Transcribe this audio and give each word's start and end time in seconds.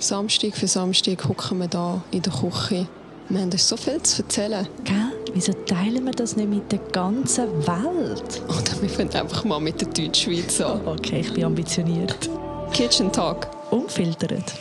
Samstag 0.00 0.54
für 0.54 0.68
Samstag 0.68 1.28
hocken 1.28 1.58
wir 1.58 1.66
da 1.66 2.00
in 2.12 2.22
der 2.22 2.32
Küche. 2.32 2.86
Wir 3.28 3.40
haben 3.40 3.50
uns 3.50 3.68
so 3.68 3.76
viel 3.76 4.00
zu 4.00 4.22
erzählen. 4.22 4.64
Gell? 4.84 5.10
Wieso 5.34 5.52
teilen 5.52 6.04
wir 6.04 6.12
das 6.12 6.36
nicht 6.36 6.48
mit 6.48 6.70
der 6.70 6.78
ganzen 6.92 7.48
Welt? 7.66 8.42
Oder 8.46 8.80
wir 8.80 8.88
fangen 8.88 9.12
einfach 9.12 9.42
mal 9.42 9.58
mit 9.58 9.80
der 9.80 9.88
Deutschschweiz 9.88 10.60
an. 10.60 10.86
Okay, 10.86 11.20
ich 11.22 11.34
bin 11.34 11.42
ambitioniert. 11.42 12.30
Kitchen 12.72 13.10
Talk. 13.10 13.48
Unfiltert. 13.72 14.54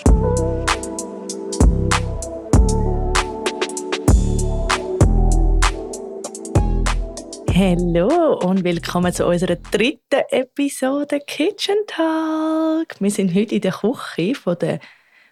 Hallo 7.54 8.40
und 8.40 8.64
willkommen 8.64 9.14
zu 9.14 9.28
unserer 9.28 9.56
dritten 9.56 10.24
Episode 10.32 11.20
Kitchen 11.28 11.78
Talk. 11.86 12.96
Wir 13.00 13.12
sind 13.12 13.36
heute 13.36 13.54
in 13.54 13.62
der 13.62 13.74
Küche 13.74 14.34
von 14.34 14.58
der 14.58 14.80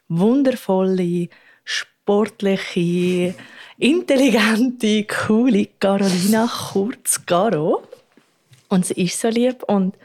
wundervollen, 0.08 1.30
sportliche, 1.64 3.36
intelligente, 3.78 5.06
coole 5.06 5.68
Carolina 5.80 6.48
Kurz 6.72 7.26
Garo. 7.26 7.84
Und 8.70 8.86
sie 8.86 9.04
ist 9.04 9.20
so 9.20 9.30
lieb 9.30 9.64
und 9.64 9.96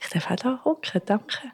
ich 0.00 0.08
darf 0.08 0.30
auch 0.30 0.42
hier 0.42 0.64
hocken. 0.64 1.02
Danke. 1.04 1.52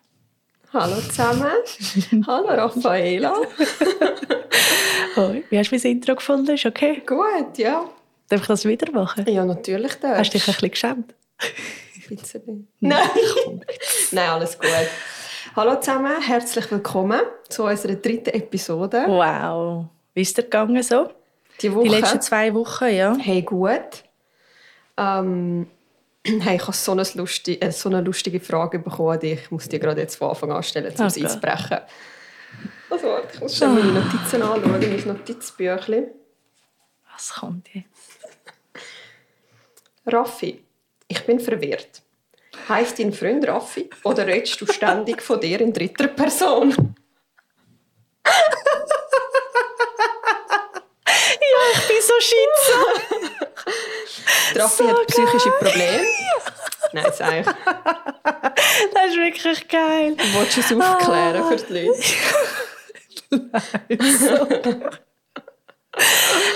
Hallo 0.73 1.01
zusammen. 1.01 1.53
Hallo 2.27 2.49
Raffaela. 2.49 3.35
Hoi. 5.17 5.45
Wie 5.51 5.59
hast 5.59 5.71
du 5.71 5.77
mein 5.77 5.85
Intro 5.85 6.15
gefunden? 6.15 6.55
Ist 6.55 6.65
okay? 6.65 7.03
Gut, 7.05 7.59
ja. 7.59 7.89
Darf 8.29 8.41
ich 8.41 8.47
das 8.47 8.65
wieder 8.65 8.91
machen? 8.91 9.27
Ja, 9.29 9.45
natürlich 9.45 9.95
darfst 9.97 10.19
Hast 10.19 10.35
du 10.35 10.39
dich 10.39 10.49
ein 10.49 10.55
bisschen 10.55 10.71
geschämt? 10.71 11.15
Ein 12.11 12.17
bisschen. 12.17 12.69
Nein. 12.81 13.07
Nein, 14.13 14.29
alles 14.31 14.59
gut. 14.59 14.71
Hallo 15.55 15.79
zusammen, 15.81 16.19
herzlich 16.23 16.71
willkommen 16.71 17.21
zu 17.51 17.65
unserer 17.65 17.97
dritten 17.97 18.31
Episode. 18.31 19.05
Wow. 19.07 19.85
Wie 20.15 20.23
ist 20.23 20.39
es 20.39 20.45
gegangen 20.45 20.83
so? 20.83 21.11
Die 21.61 21.75
Woche. 21.75 21.85
Die 21.85 21.91
letzten 21.91 22.23
zwei 22.23 22.55
Wochen, 22.55 22.89
ja. 22.89 23.15
Hey, 23.19 23.43
gut. 23.43 24.03
Ähm, 24.97 25.67
hey, 26.25 26.57
ich 26.57 26.63
habe 26.63 26.73
so 26.73 26.93
eine, 26.93 27.05
lustige, 27.17 27.61
äh, 27.61 27.71
so 27.71 27.91
eine 27.91 28.01
lustige 28.01 28.41
Frage 28.41 28.79
bekommen. 28.79 29.21
Die 29.21 29.33
ich 29.33 29.51
muss 29.51 29.69
dir 29.69 29.79
gerade 29.79 30.01
jetzt 30.01 30.17
von 30.17 30.31
Anfang 30.31 30.53
an 30.53 30.63
stellen, 30.63 30.87
um 30.87 31.07
Okay. 31.07 31.23
einzubrechen. 31.23 31.79
Also, 32.89 33.07
warte, 33.09 33.29
ich 33.35 33.41
muss 33.41 33.57
schon 33.57 33.75
meine 33.75 33.93
Notizen 33.93 34.43
anschauen, 34.43 34.71
mein 34.71 35.07
Notizbüchlein. 35.07 36.07
Was 37.13 37.35
kommt 37.35 37.69
jetzt? 37.75 38.19
Raffi, 40.07 40.65
ich 41.09 41.27
bin 41.27 41.39
verwirrt. 41.39 42.02
Heißt 42.73 42.99
dein 42.99 43.13
Freund 43.13 43.47
Raffi 43.47 43.91
oder 44.03 44.27
redest 44.27 44.59
du 44.59 44.67
ständig 44.67 45.21
von 45.21 45.39
dir 45.39 45.61
in 45.61 45.75
dritter 45.75 46.09
Person? 46.09 46.71
Ich 51.75 51.89
bin 51.89 51.97
so 52.01 52.15
schizo. 52.19 52.79
Raffi 54.55 54.85
hat 54.85 55.07
psychische 55.07 55.51
Probleme. 55.51 56.07
Nein, 56.95 57.13
sag 57.13 57.41
ich. 57.41 57.47
Das 57.47 59.07
ist 59.11 59.17
wirklich 59.19 59.69
geil. 59.69 60.17
Willst 60.17 60.57
du 60.57 60.61
es 60.61 60.73
aufklären 60.73 61.45
für 61.49 61.57
die 61.67 61.73
Leute? 61.75 62.03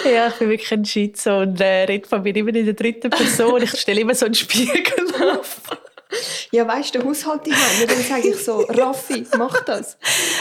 Ja, 0.03 0.29
ich 0.29 0.35
bin 0.37 0.49
wirklich 0.49 0.73
ein 0.73 0.87
Schizo 0.87 1.41
und 1.41 1.61
äh, 1.61 1.85
rede 1.85 2.09
von 2.09 2.23
mir 2.23 2.35
immer 2.35 2.55
in 2.55 2.65
der 2.65 2.73
dritten 2.73 3.11
Person. 3.11 3.61
Ich 3.61 3.79
stelle 3.79 4.01
immer 4.01 4.15
so 4.15 4.25
einen 4.25 4.35
Spiegel 4.35 5.13
auf. 5.21 5.61
Ja, 6.53 6.67
weißt 6.67 6.95
du, 6.95 6.99
der 6.99 7.09
Haushalt 7.09 7.47
die 7.47 7.53
haben. 7.53 7.83
Und 7.83 7.91
dann 7.91 8.03
sage 8.03 8.29
ich 8.29 8.37
so, 8.37 8.61
Raffi, 8.69 9.27
mach 9.37 9.63
das. 9.65 9.99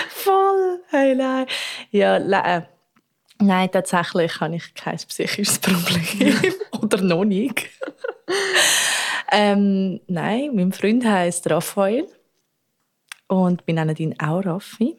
Voll. 0.10 0.82
Hey, 0.90 1.16
nein. 1.16 1.48
Ja, 1.92 2.20
nein. 2.20 2.68
Nein, 3.40 3.70
tatsächlich 3.72 4.40
habe 4.40 4.56
ich 4.56 4.74
kein 4.74 4.98
psychisches 4.98 5.60
Problem. 5.60 6.54
Oder 6.82 7.02
noch 7.02 7.26
nicht. 7.26 7.70
ähm, 9.32 10.00
nein, 10.08 10.52
mein 10.54 10.72
Freund 10.72 11.04
heißt 11.04 11.50
Raphael. 11.50 12.08
Und 13.28 13.66
wir 13.66 13.74
nennen 13.74 13.96
ihn 13.98 14.16
auch 14.20 14.46
Raffi. 14.46 14.96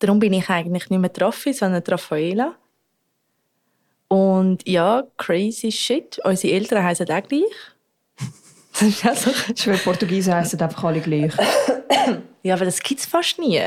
Darum 0.00 0.18
bin 0.18 0.32
ich 0.32 0.48
eigentlich 0.48 0.90
nicht 0.90 1.00
mehr 1.00 1.10
Raffi, 1.20 1.52
sondern 1.52 1.82
Raffaela. 1.86 2.56
Und 4.08 4.66
ja, 4.66 5.06
crazy 5.16 5.70
shit. 5.70 6.18
Unsere 6.24 6.54
Eltern 6.54 6.82
heißen 6.82 7.10
auch 7.10 7.22
gleich. 7.22 7.42
Das 8.78 8.88
ist 8.88 9.04
also 9.04 9.30
Schwör, 9.56 9.76
Portugiesen 9.78 10.34
heißen 10.34 10.60
einfach 10.60 10.84
alle 10.84 11.00
gleich. 11.00 11.32
ja, 12.42 12.54
aber 12.54 12.64
das 12.64 12.80
gibt 12.80 13.00
es 13.00 13.06
fast 13.06 13.38
nie. 13.38 13.60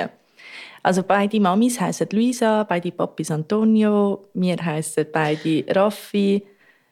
Also 0.84 1.04
beide 1.04 1.40
Mamis 1.40 1.80
heißen 1.80 2.08
Luisa, 2.12 2.64
beide 2.64 2.92
Papis 2.92 3.30
Antonio, 3.30 4.26
wir 4.34 4.58
heißen 4.58 5.06
beide 5.12 5.66
Raffi. 5.70 6.44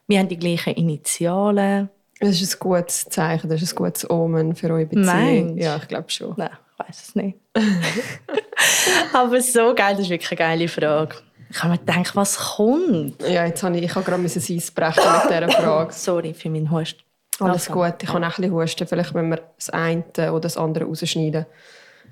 Wir 0.06 0.18
haben 0.18 0.28
die 0.28 0.38
gleichen 0.38 0.74
Initialen. 0.74 1.88
Das 2.20 2.40
ist 2.42 2.56
ein 2.56 2.58
gutes 2.60 3.06
Zeichen, 3.06 3.48
das 3.48 3.62
ist 3.62 3.72
ein 3.72 3.76
gutes 3.76 4.08
Omen 4.10 4.54
für 4.54 4.68
eure 4.68 4.84
Beziehung. 4.84 5.06
Meinst? 5.06 5.62
Ja, 5.62 5.76
ich 5.76 5.88
glaube 5.88 6.10
schon. 6.10 6.34
Nein, 6.36 6.50
ich 6.50 6.86
weiß 6.86 7.02
es 7.02 7.14
nicht. 7.14 7.38
aber 9.14 9.40
so 9.40 9.74
geil, 9.74 9.94
das 9.94 10.00
ist 10.00 10.10
wirklich 10.10 10.30
eine 10.30 10.38
geile 10.38 10.68
Frage. 10.68 11.16
Ich 11.48 11.62
habe 11.62 11.72
mir 11.72 11.78
gedacht, 11.78 12.14
was 12.14 12.36
kommt? 12.36 13.22
Ja, 13.22 13.46
jetzt 13.46 13.62
habe 13.62 13.76
ich, 13.78 13.84
ich 13.84 13.94
habe 13.94 14.04
gerade 14.04 14.22
das 14.22 14.36
Eis 14.36 14.70
brechen 14.70 15.02
mit 15.02 15.30
dieser 15.30 15.48
Frage. 15.62 15.92
Sorry 15.92 16.34
für 16.34 16.50
meinen 16.50 16.70
Hust. 16.70 16.96
Alles 17.40 17.68
Also, 17.68 17.72
gut, 17.80 18.02
ich 18.02 18.08
kann 18.08 18.22
auch 18.24 18.28
ein 18.28 18.42
bisschen 18.42 18.52
husten. 18.52 18.86
Vielleicht 18.86 19.14
müssen 19.14 19.30
wir 19.30 19.42
das 19.56 19.70
eine 19.70 20.04
oder 20.18 20.40
das 20.40 20.56
andere 20.56 20.84
rausschneiden, 20.84 21.46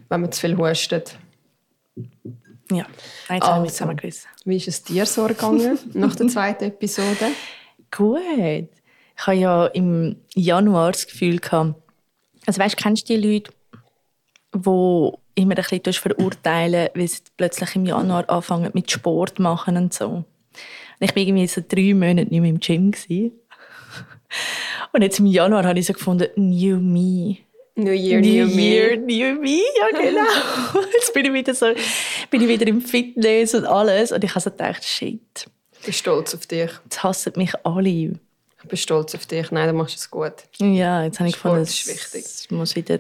wenn 0.09 0.21
man 0.21 0.33
zu 0.33 0.41
viel 0.41 0.57
hustet. 0.57 1.19
Ja, 2.71 2.87
jetzt 3.29 3.31
haben 3.31 3.39
wir 3.39 3.45
Also. 3.53 3.67
zusammengerissen. 3.67 4.29
Wie 4.45 4.57
ist 4.57 4.69
es 4.69 4.83
dir 4.83 5.07
so 5.07 5.27
gegangen 5.27 5.79
nach 5.95 6.15
der 6.17 6.29
zweiten 6.29 6.65
Episode? 6.65 7.27
Gut. 7.91 8.69
Ich 9.17 9.27
habe 9.27 9.37
ja 9.37 9.67
im 9.67 10.17
Januar 10.35 10.93
das 10.93 11.07
Gefühl 11.07 11.39
gehabt, 11.39 11.75
also 12.47 12.61
weißt, 12.61 12.77
kennst 12.77 13.09
du 13.09 13.19
die 13.19 13.27
Leute, 13.35 13.51
die 14.55 15.41
immer 15.41 15.57
ein 15.59 15.81
bisschen 15.81 15.93
verurteilen, 15.93 16.89
weil 16.95 17.09
sie 17.09 17.23
plötzlich 17.37 17.75
im 17.77 17.85
Januar 17.87 18.29
anfangen 18.31 18.71
mit 18.75 18.91
Sport 18.91 19.39
machen 19.39 19.77
und 19.77 19.93
so. 19.93 20.09
Und 20.09 20.25
ich 21.01 21.11
war 21.15 21.23
irgendwie 21.23 21.47
so 21.47 21.61
drei 21.67 21.95
Monate 21.95 22.29
nicht 22.29 22.41
mehr 22.41 22.51
im 22.51 22.61
Gym. 22.61 22.91
Gewesen. 22.91 23.33
Und 24.93 25.03
jetzt 25.03 25.19
im 25.19 25.27
Januar 25.27 25.65
habe 25.65 25.79
ich 25.79 25.87
so 25.87 25.93
gefunden, 25.93 26.27
New 26.37 26.77
Me. 26.79 27.39
New 27.75 27.93
Year, 27.93 28.21
New, 28.21 28.47
New, 28.47 28.57
Year, 28.59 28.97
Me. 28.99 29.07
New 29.07 29.41
Me, 29.41 29.61
ja 29.79 29.97
genau. 29.97 30.83
Jetzt 30.95 31.15
bin 31.15 31.27
ich 31.27 31.33
wieder 31.33 31.55
so, 31.55 31.67
bin 32.29 32.41
ich 32.43 32.49
wieder 32.49 32.67
im 32.67 32.81
Fitness 32.81 33.55
und 33.55 33.67
alles. 33.67 34.11
Und 34.11 34.25
ich 34.25 34.31
habe 34.31 34.41
so 34.41 34.51
gedacht, 34.51 34.83
shit, 34.85 35.21
Ich 35.79 35.85
bin 35.85 35.93
stolz 35.93 36.35
auf 36.35 36.45
dich. 36.47 36.71
jetzt 36.85 37.03
hassen 37.05 37.35
mich 37.37 37.53
alle. 37.65 37.89
Ich 37.89 38.69
bin 38.69 38.77
stolz 38.77 39.15
auf 39.15 39.27
dich. 39.27 39.53
Nein, 39.53 39.69
du 39.69 39.75
machst 39.75 39.97
es 39.97 40.11
gut. 40.11 40.33
Ja, 40.59 41.05
jetzt 41.05 41.21
habe 41.21 41.29
ich 41.29 41.37
Sport 41.37 41.55
gefunden, 41.55 41.63
ist 41.69 41.87
wichtig. 41.87 42.25
es 42.25 42.51
muss, 42.51 42.75
wieder, 42.75 42.99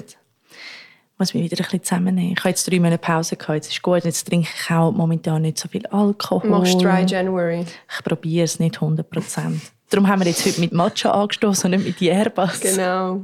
muss 1.18 1.34
mich 1.34 1.42
wieder 1.42 1.56
ein 1.56 1.64
bisschen 1.64 1.82
zusammennehmen. 1.82 2.32
Ich 2.34 2.38
habe 2.38 2.50
jetzt 2.50 2.70
drei 2.70 2.78
Monate 2.78 2.98
Pause 2.98 3.34
gehabt, 3.34 3.56
jetzt 3.56 3.72
ist 3.72 3.82
gut. 3.82 4.04
Jetzt 4.04 4.28
trinke 4.28 4.48
ich 4.48 4.70
auch 4.70 4.92
momentan 4.92 5.42
nicht 5.42 5.58
so 5.58 5.68
viel 5.68 5.84
Alkohol. 5.88 6.42
Du 6.42 6.48
machst 6.56 6.80
Dry 6.80 7.04
January. 7.04 7.66
Ich 7.92 8.04
probiere 8.04 8.44
es 8.44 8.60
nicht 8.60 8.76
100 8.76 9.10
Prozent. 9.10 9.60
Darum 9.90 10.08
haben 10.08 10.20
wir 10.20 10.26
jetzt 10.28 10.44
heute 10.46 10.60
mit 10.60 10.72
Matcha 10.72 11.10
angestoßen 11.12 11.72
und 11.72 11.78
nicht 11.78 11.86
mit 11.86 12.00
Yerbas. 12.00 12.60
Genau. 12.60 13.22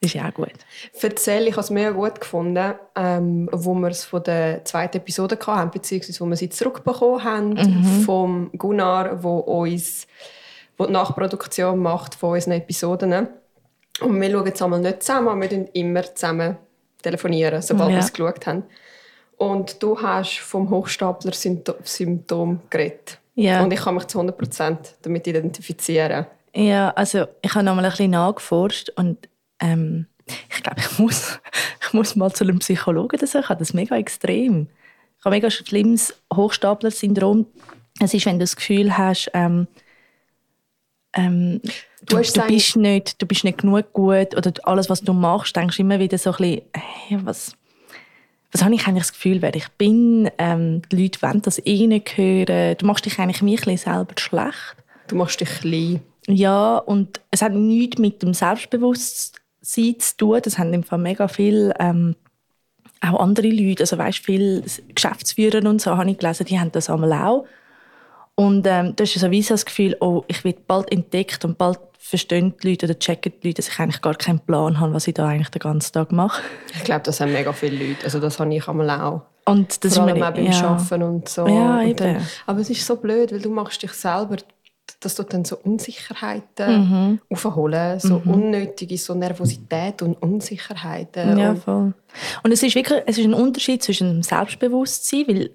Das 0.00 0.10
ist 0.10 0.14
ja 0.14 0.28
auch 0.28 0.34
gut. 0.34 0.52
Erzähl, 1.00 1.46
ich 1.46 1.52
habe 1.52 1.62
es 1.62 1.70
mega 1.70 1.90
gut 1.90 2.20
gefunden, 2.20 2.74
ähm, 2.94 3.48
wo 3.52 3.74
wir 3.74 3.88
es 3.88 4.04
von 4.04 4.22
der 4.22 4.64
zweiten 4.64 4.98
Episode 4.98 5.38
hatten, 5.46 5.70
beziehungsweise 5.70 6.20
wo 6.20 6.26
wir 6.26 6.36
sie 6.36 6.50
zurückbekommen 6.50 7.24
haben 7.24 8.02
vom 8.04 8.50
Gunnar, 8.56 9.22
wo 9.22 9.38
uns 9.38 10.06
wo 10.78 10.84
die 10.86 10.92
Nachproduktion 10.92 11.78
macht 11.78 12.14
von 12.14 12.32
unseren 12.34 12.52
Episoden. 12.52 13.28
Und 14.00 14.20
wir 14.20 14.30
schauen 14.30 14.52
es 14.52 14.60
einmal 14.62 14.80
nicht 14.80 15.02
zusammen, 15.02 15.28
aber 15.28 15.40
wir 15.40 15.48
telefonieren 15.48 15.72
immer 15.72 16.14
zusammen, 16.14 16.56
telefonieren, 17.02 17.62
sobald 17.62 17.88
Ja. 17.90 17.96
wir 17.96 18.00
es 18.02 18.12
geschaut 18.12 18.46
haben. 18.46 18.64
Und 19.38 19.82
du 19.82 20.00
hast 20.00 20.38
vom 20.40 20.68
Hochstapler-Symptom 20.70 22.60
geredet. 22.68 23.18
Ja. 23.36 23.62
Und 23.62 23.72
ich 23.72 23.80
kann 23.80 23.94
mich 23.94 24.06
zu 24.06 24.18
100% 24.18 24.78
damit 25.02 25.26
identifizieren. 25.26 26.26
Ja, 26.54 26.90
also 26.90 27.26
ich 27.42 27.54
habe 27.54 27.64
noch 27.64 27.74
mal 27.74 27.84
ein 27.84 27.90
bisschen 27.90 28.10
nachgeforscht 28.10 28.88
und 28.96 29.28
ähm, 29.60 30.06
ich 30.26 30.62
glaube, 30.62 30.80
ich 30.80 30.98
muss, 30.98 31.38
ich 31.82 31.92
muss 31.92 32.16
mal 32.16 32.32
zu 32.32 32.44
einem 32.44 32.58
Psychologen 32.58 33.24
so. 33.24 33.38
Ich 33.38 33.48
habe 33.48 33.58
das 33.58 33.74
mega 33.74 33.96
extrem. 33.96 34.68
Ich 35.18 35.24
habe 35.24 35.36
mega 35.36 35.50
schlimmes 35.50 36.14
Hochstapler-Syndrom. 36.34 37.46
Es 38.00 38.14
ist, 38.14 38.24
wenn 38.24 38.38
du 38.38 38.44
das 38.44 38.56
Gefühl 38.56 38.96
hast, 38.96 39.30
ähm, 39.34 39.66
ähm, 41.12 41.60
du, 42.06 42.16
du, 42.16 42.18
es 42.18 42.32
bist 42.32 42.76
nicht, 42.76 43.20
du 43.20 43.26
bist 43.26 43.44
nicht 43.44 43.58
genug 43.58 43.92
gut 43.92 44.34
oder 44.34 44.52
alles, 44.64 44.88
was 44.88 45.02
du 45.02 45.12
machst, 45.12 45.54
denkst 45.56 45.76
du 45.76 45.82
immer 45.82 45.98
wieder 45.98 46.16
so 46.16 46.30
ein 46.30 46.36
bisschen, 46.36 46.62
hey, 46.74 47.18
was, 47.22 47.54
was 48.56 48.64
habe 48.64 48.74
ich 48.74 48.86
eigentlich 48.86 49.02
das 49.02 49.12
Gefühl, 49.12 49.42
wer 49.42 49.54
ich 49.54 49.68
bin? 49.76 50.30
Ähm, 50.38 50.80
die 50.90 51.02
Leute 51.02 51.20
wollen 51.20 51.42
das 51.42 51.60
eh 51.66 51.86
nicht 51.86 52.16
hören. 52.16 52.74
Du 52.78 52.86
machst 52.86 53.04
dich 53.04 53.18
eigentlich 53.18 53.42
mir 53.42 53.58
selber 53.76 54.14
schlecht. 54.16 54.76
Du 55.08 55.16
machst 55.16 55.42
dich 55.42 55.50
klein. 55.60 56.00
Ja, 56.26 56.78
und 56.78 57.20
es 57.30 57.42
hat 57.42 57.52
nichts 57.52 57.98
mit 57.98 58.22
dem 58.22 58.32
Selbstbewusstsein 58.32 59.96
zu 59.98 60.16
tun. 60.16 60.40
Das 60.42 60.58
haben 60.58 60.72
im 60.72 60.84
Fall 60.84 60.98
mega 60.98 61.28
viel 61.28 61.74
ähm, 61.78 62.16
auch 63.02 63.20
andere 63.20 63.48
Leute, 63.48 63.82
also 63.82 63.98
weißt, 63.98 64.24
viele 64.24 64.62
Geschäftsführer 64.94 65.68
und 65.68 65.82
so, 65.82 65.98
habe 65.98 66.10
ich 66.10 66.16
gelesen, 66.16 66.46
die 66.46 66.58
haben 66.58 66.72
das 66.72 66.88
einmal 66.88 67.12
auch. 67.12 67.46
Und 68.36 68.66
ähm, 68.66 68.94
das 68.96 69.14
ist 69.14 69.20
so 69.20 69.30
wie 69.30 69.42
so 69.42 69.52
das 69.52 69.66
Gefühl, 69.66 69.98
oh, 70.00 70.24
ich 70.28 70.44
werde 70.44 70.60
bald 70.66 70.90
entdeckt 70.90 71.44
und 71.44 71.58
bald 71.58 71.85
verstehen 72.08 72.54
die 72.62 72.70
Leute 72.70 72.86
oder 72.86 72.98
checken 72.98 73.32
die 73.42 73.48
Leute, 73.48 73.62
dass 73.62 73.68
ich 73.68 73.78
eigentlich 73.80 74.00
gar 74.00 74.14
keinen 74.14 74.40
Plan 74.40 74.78
habe, 74.78 74.94
was 74.94 75.08
ich 75.08 75.14
da 75.14 75.26
eigentlich 75.26 75.48
den 75.50 75.60
ganzen 75.60 75.92
Tag 75.92 76.12
mache. 76.12 76.42
Ich 76.74 76.84
glaube, 76.84 77.02
das 77.02 77.20
haben 77.20 77.32
mega 77.32 77.52
viele 77.52 77.84
Leute. 77.84 78.04
Also 78.04 78.20
das 78.20 78.38
habe 78.38 78.54
ich 78.54 78.66
einmal 78.68 78.90
auch. 78.90 79.22
Und 79.44 79.84
das 79.84 79.94
Vor 79.94 80.04
ist 80.04 80.10
allem 80.10 80.18
mir, 80.18 80.28
auch 80.28 80.32
beim 80.34 80.46
ja. 80.46 80.64
Arbeiten 80.64 81.02
und 81.02 81.28
so. 81.28 81.46
Ja, 81.46 81.80
und 81.80 82.00
dann, 82.00 82.26
aber 82.46 82.60
es 82.60 82.70
ist 82.70 82.84
so 82.86 82.96
blöd, 82.96 83.32
weil 83.32 83.40
du 83.40 83.50
machst 83.50 83.82
dich 83.82 83.92
selber, 83.92 84.36
dass 85.00 85.14
du 85.16 85.22
dann 85.24 85.44
so 85.44 85.56
Unsicherheiten 85.58 86.78
Mhm. 86.78 87.20
aufholen, 87.28 87.98
so 88.00 88.22
unnötige 88.24 88.96
so 88.98 89.14
Nervosität 89.14 90.02
und 90.02 90.14
Unsicherheiten. 90.22 91.36
Ja, 91.38 91.54
voll. 91.54 91.92
Und 92.42 92.52
es 92.52 92.62
ist 92.62 92.74
wirklich 92.74 93.02
es 93.06 93.18
ist 93.18 93.24
ein 93.24 93.34
Unterschied 93.34 93.82
zwischen 93.82 94.08
dem 94.08 94.22
Selbstbewusstsein, 94.22 95.26
weil 95.28 95.50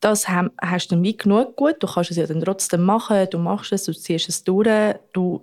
das 0.00 0.28
hast 0.28 0.90
du 0.90 0.94
dann 0.94 1.02
wie 1.04 1.16
genug 1.16 1.56
gut, 1.56 1.76
du 1.80 1.86
kannst 1.86 2.10
es 2.10 2.16
ja 2.18 2.26
dann 2.26 2.40
trotzdem 2.42 2.82
machen, 2.82 3.26
du 3.30 3.38
machst 3.38 3.72
es, 3.72 3.84
du 3.84 3.92
ziehst 3.92 4.28
es 4.28 4.44
durch, 4.44 4.94
du, 5.12 5.40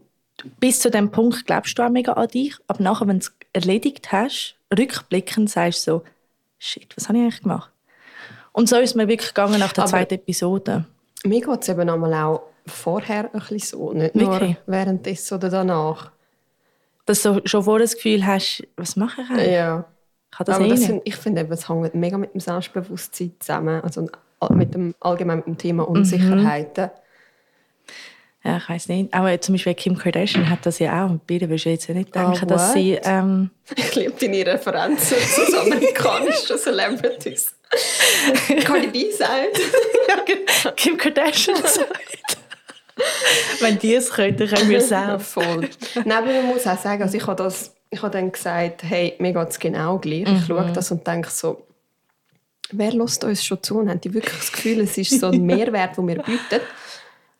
bis 0.60 0.80
zu 0.80 0.90
dem 0.92 1.12
Punkt 1.12 1.46
glaubst 1.46 1.78
du 1.78 1.84
auch 1.84 1.90
mega 1.90 2.14
an 2.14 2.28
dich, 2.28 2.56
aber 2.68 2.84
nachher, 2.84 3.08
wenn 3.08 3.20
du 3.20 3.26
es 3.26 3.34
erledigt 3.54 4.12
hast, 4.12 4.56
rückblickend 4.78 5.50
sagst 5.50 5.88
du 5.88 5.92
so, 6.00 6.04
shit, 6.60 6.96
was 6.98 7.08
habe 7.08 7.18
ich 7.18 7.24
eigentlich 7.24 7.42
gemacht? 7.44 7.72
Und 8.52 8.70
so 8.70 8.78
ist 8.78 8.96
mir 8.96 9.08
wirklich 9.08 9.30
gegangen 9.34 9.60
nach 9.60 9.74
der 9.74 9.84
Aber- 9.84 9.92
zweiten 9.92 10.16
Episode. 10.16 10.86
Mir 11.26 11.42
geht 11.42 11.62
es 11.62 11.70
eben 11.70 11.90
einmal 11.90 12.14
auch 12.14 12.42
vorher 12.66 13.26
ein 13.34 13.40
bisschen 13.40 13.60
so, 13.60 13.94
nicht 13.94 14.16
nur 14.16 14.32
Wirklich? 14.32 14.58
währenddessen 14.66 15.36
oder 15.36 15.50
danach. 15.50 16.12
Dass 17.06 17.22
du 17.22 17.42
schon 17.46 17.64
vorher 17.64 17.86
das 17.86 17.96
Gefühl 17.96 18.26
hast, 18.26 18.64
was 18.78 18.96
mache 18.96 19.22
ich 19.22 19.30
eigentlich? 19.30 19.52
Ja. 19.52 19.86
Ich 20.32 20.38
kann 20.38 20.46
das 20.46 20.56
Aber 20.58 20.68
das 20.68 20.82
sind, 20.82 21.02
ich 21.06 21.16
finde, 21.16 21.42
eben, 21.42 21.52
es 21.52 21.70
hängt 21.70 21.94
mega 21.96 22.18
mit 22.18 22.34
dem 22.34 22.40
Selbstbewusstsein 22.42 23.34
zusammen, 23.40 23.82
also 23.82 24.08
mit 24.50 24.74
dem, 24.74 24.96
allgemein 25.00 25.38
mit 25.38 25.46
dem 25.48 25.58
Thema 25.58 25.88
Mhm. 25.90 26.06
Ja, 28.46 28.58
ich 28.58 28.68
weiß 28.68 28.90
nicht. 28.90 29.14
Aber 29.14 29.40
zum 29.40 29.56
Beispiel 29.56 29.74
Kim 29.74 29.98
Kardashian 29.98 30.50
hat 30.50 30.66
das 30.66 30.80
ja 30.80 31.06
auch. 31.06 31.10
Und 31.12 31.26
bei 31.28 31.36
ihr 31.36 31.42
würdest 31.50 31.66
du 31.66 31.70
jetzt 31.70 31.88
ja 31.88 31.94
nicht 31.96 32.10
Ah, 32.16 32.30
denken, 32.32 32.48
dass 32.48 32.68
what? 32.68 32.74
sie... 32.74 33.00
Ähm, 33.04 33.50
Ich 33.78 33.96
liebe 33.96 34.12
deine 34.20 34.46
Referenzen 34.46 35.18
zu 35.18 35.50
so 35.52 35.60
amerikanischen 35.62 36.58
Celebrities. 36.58 37.54
Cardi 38.66 38.88
B 38.88 39.12
sagt. 39.12 40.76
Kim 40.76 40.98
Kardashian 40.98 41.56
sagt. 41.56 42.38
Wenn 43.62 43.80
die 43.80 43.96
es 43.96 44.10
können, 44.12 44.38
dann 44.38 44.48
können 44.50 44.70
wir 44.70 44.78
es 44.78 44.90
Ja, 44.90 45.16
auch. 45.16 45.22
voll. 45.22 45.70
Nein, 46.04 46.12
aber 46.12 46.28
man 46.34 46.48
muss 46.48 46.68
auch 46.68 46.78
sagen, 46.78 47.02
also 47.02 47.18
ich 47.18 47.26
habe, 47.26 47.42
das, 47.42 47.74
ich 47.90 48.02
habe 48.02 48.12
dann 48.12 48.32
gesagt, 48.32 48.84
hey, 48.84 49.16
mir 49.20 49.34
geht 49.34 49.50
es 49.50 49.58
genau 49.60 49.98
gleich. 49.98 50.26
Ich 50.28 50.46
schaue 50.48 50.70
das 50.74 50.92
und 50.92 51.06
denke 51.08 51.30
so, 51.32 51.66
wer 52.72 52.92
lässt 52.92 53.24
uns 53.24 53.44
schon 53.44 53.64
zu 53.64 53.80
und 53.80 53.90
hat 53.90 54.04
die 54.04 54.14
wirklich 54.14 54.38
das 54.38 54.52
Gefühl, 54.52 54.82
es 54.82 54.98
ist 54.98 55.20
so 55.20 55.28
ein 55.28 55.44
Mehrwert, 55.44 55.98
den 55.98 56.08
wir 56.08 56.22
bieten. 56.22 56.60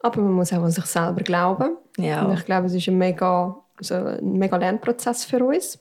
Aber 0.04 0.22
man 0.22 0.34
muss 0.34 0.54
auch 0.54 0.62
an 0.62 0.70
sich 0.70 0.86
selber 0.86 1.24
glauben. 1.24 1.78
Ja. 1.98 2.26
Und 2.26 2.38
ich 2.38 2.46
glaube, 2.46 2.68
es 2.68 2.74
ist 2.76 2.88
ein 2.88 2.98
mega, 2.98 3.58
also 3.78 3.96
ein 3.96 4.34
mega 4.34 4.58
Lernprozess 4.58 5.26
für 5.26 5.44
uns. 5.44 5.80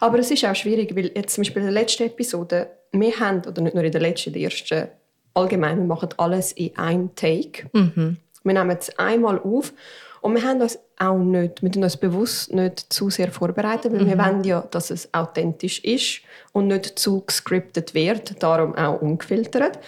Aber 0.00 0.18
es 0.18 0.30
ist 0.30 0.44
auch 0.44 0.54
schwierig, 0.54 0.96
weil 0.96 1.10
jetzt 1.14 1.34
zum 1.34 1.42
Beispiel 1.42 1.62
in 1.62 1.66
der 1.66 1.74
letzten 1.74 2.04
Episode, 2.04 2.70
wir 2.92 3.18
haben, 3.18 3.42
oder 3.46 3.60
nicht 3.60 3.74
nur 3.74 3.84
in 3.84 3.92
der 3.92 4.00
letzten, 4.00 4.30
in 4.30 4.34
der 4.34 4.42
ersten, 4.44 4.88
allgemein, 5.34 5.78
wir 5.78 5.84
machen 5.84 6.08
alles 6.16 6.52
in 6.52 6.76
einem 6.78 7.14
Take. 7.14 7.68
Wir 7.72 8.54
nehmen 8.54 8.76
es 8.78 8.96
einmal 8.98 9.38
auf 9.40 9.72
und 10.20 10.34
wir 10.34 10.42
haben 10.42 10.60
uns 10.60 10.78
auch 10.98 11.18
nicht, 11.18 11.62
wir 11.62 11.70
tun 11.70 11.82
uns 11.82 11.96
bewusst 11.96 12.52
nicht 12.52 12.92
zu 12.92 13.10
sehr 13.10 13.30
vorbereitet, 13.30 13.92
weil 13.92 14.06
wir 14.06 14.18
wollen 14.18 14.44
ja, 14.44 14.62
dass 14.70 14.90
es 14.90 15.12
authentisch 15.12 15.84
ist 15.84 16.22
und 16.52 16.68
nicht 16.68 16.98
zu 16.98 17.22
gescriptet 17.22 17.94
wird, 17.94 18.42
darum 18.42 18.74
auch 18.76 19.00
ungefiltert. 19.00 19.78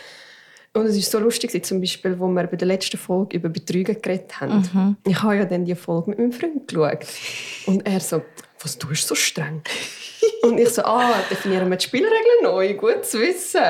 Und 0.73 0.87
es 0.87 0.97
ist 0.97 1.11
so 1.11 1.19
lustig, 1.19 1.65
zum 1.65 1.81
Beispiel, 1.81 2.19
wo 2.19 2.29
wir 2.29 2.47
bei 2.47 2.57
der 2.57 2.69
letzten 2.69 2.97
Folge 2.97 3.39
über 3.39 3.49
Betrügen 3.49 4.01
geredet 4.01 4.41
haben. 4.41 4.97
Ich 5.05 5.21
habe 5.23 5.37
ja 5.37 5.45
dann 5.45 5.65
die 5.65 5.75
Folge 5.75 6.11
mit 6.11 6.19
meinem 6.21 6.33
Freund 6.33 6.69
geschaut. 6.69 7.07
Und 7.67 7.85
er 7.87 7.99
so, 7.99 8.23
was 8.61 8.79
tust 8.79 9.03
du 9.05 9.09
so 9.09 9.15
streng? 9.17 9.63
und 10.43 10.59
ich 10.59 10.69
so, 10.69 10.83
ah, 10.83 11.15
definieren 11.29 11.69
wir 11.71 11.77
die 11.77 11.85
Spielregeln 11.87 12.43
neu, 12.45 12.75
gut 12.75 13.05
zu 13.05 13.19
wissen. 13.21 13.61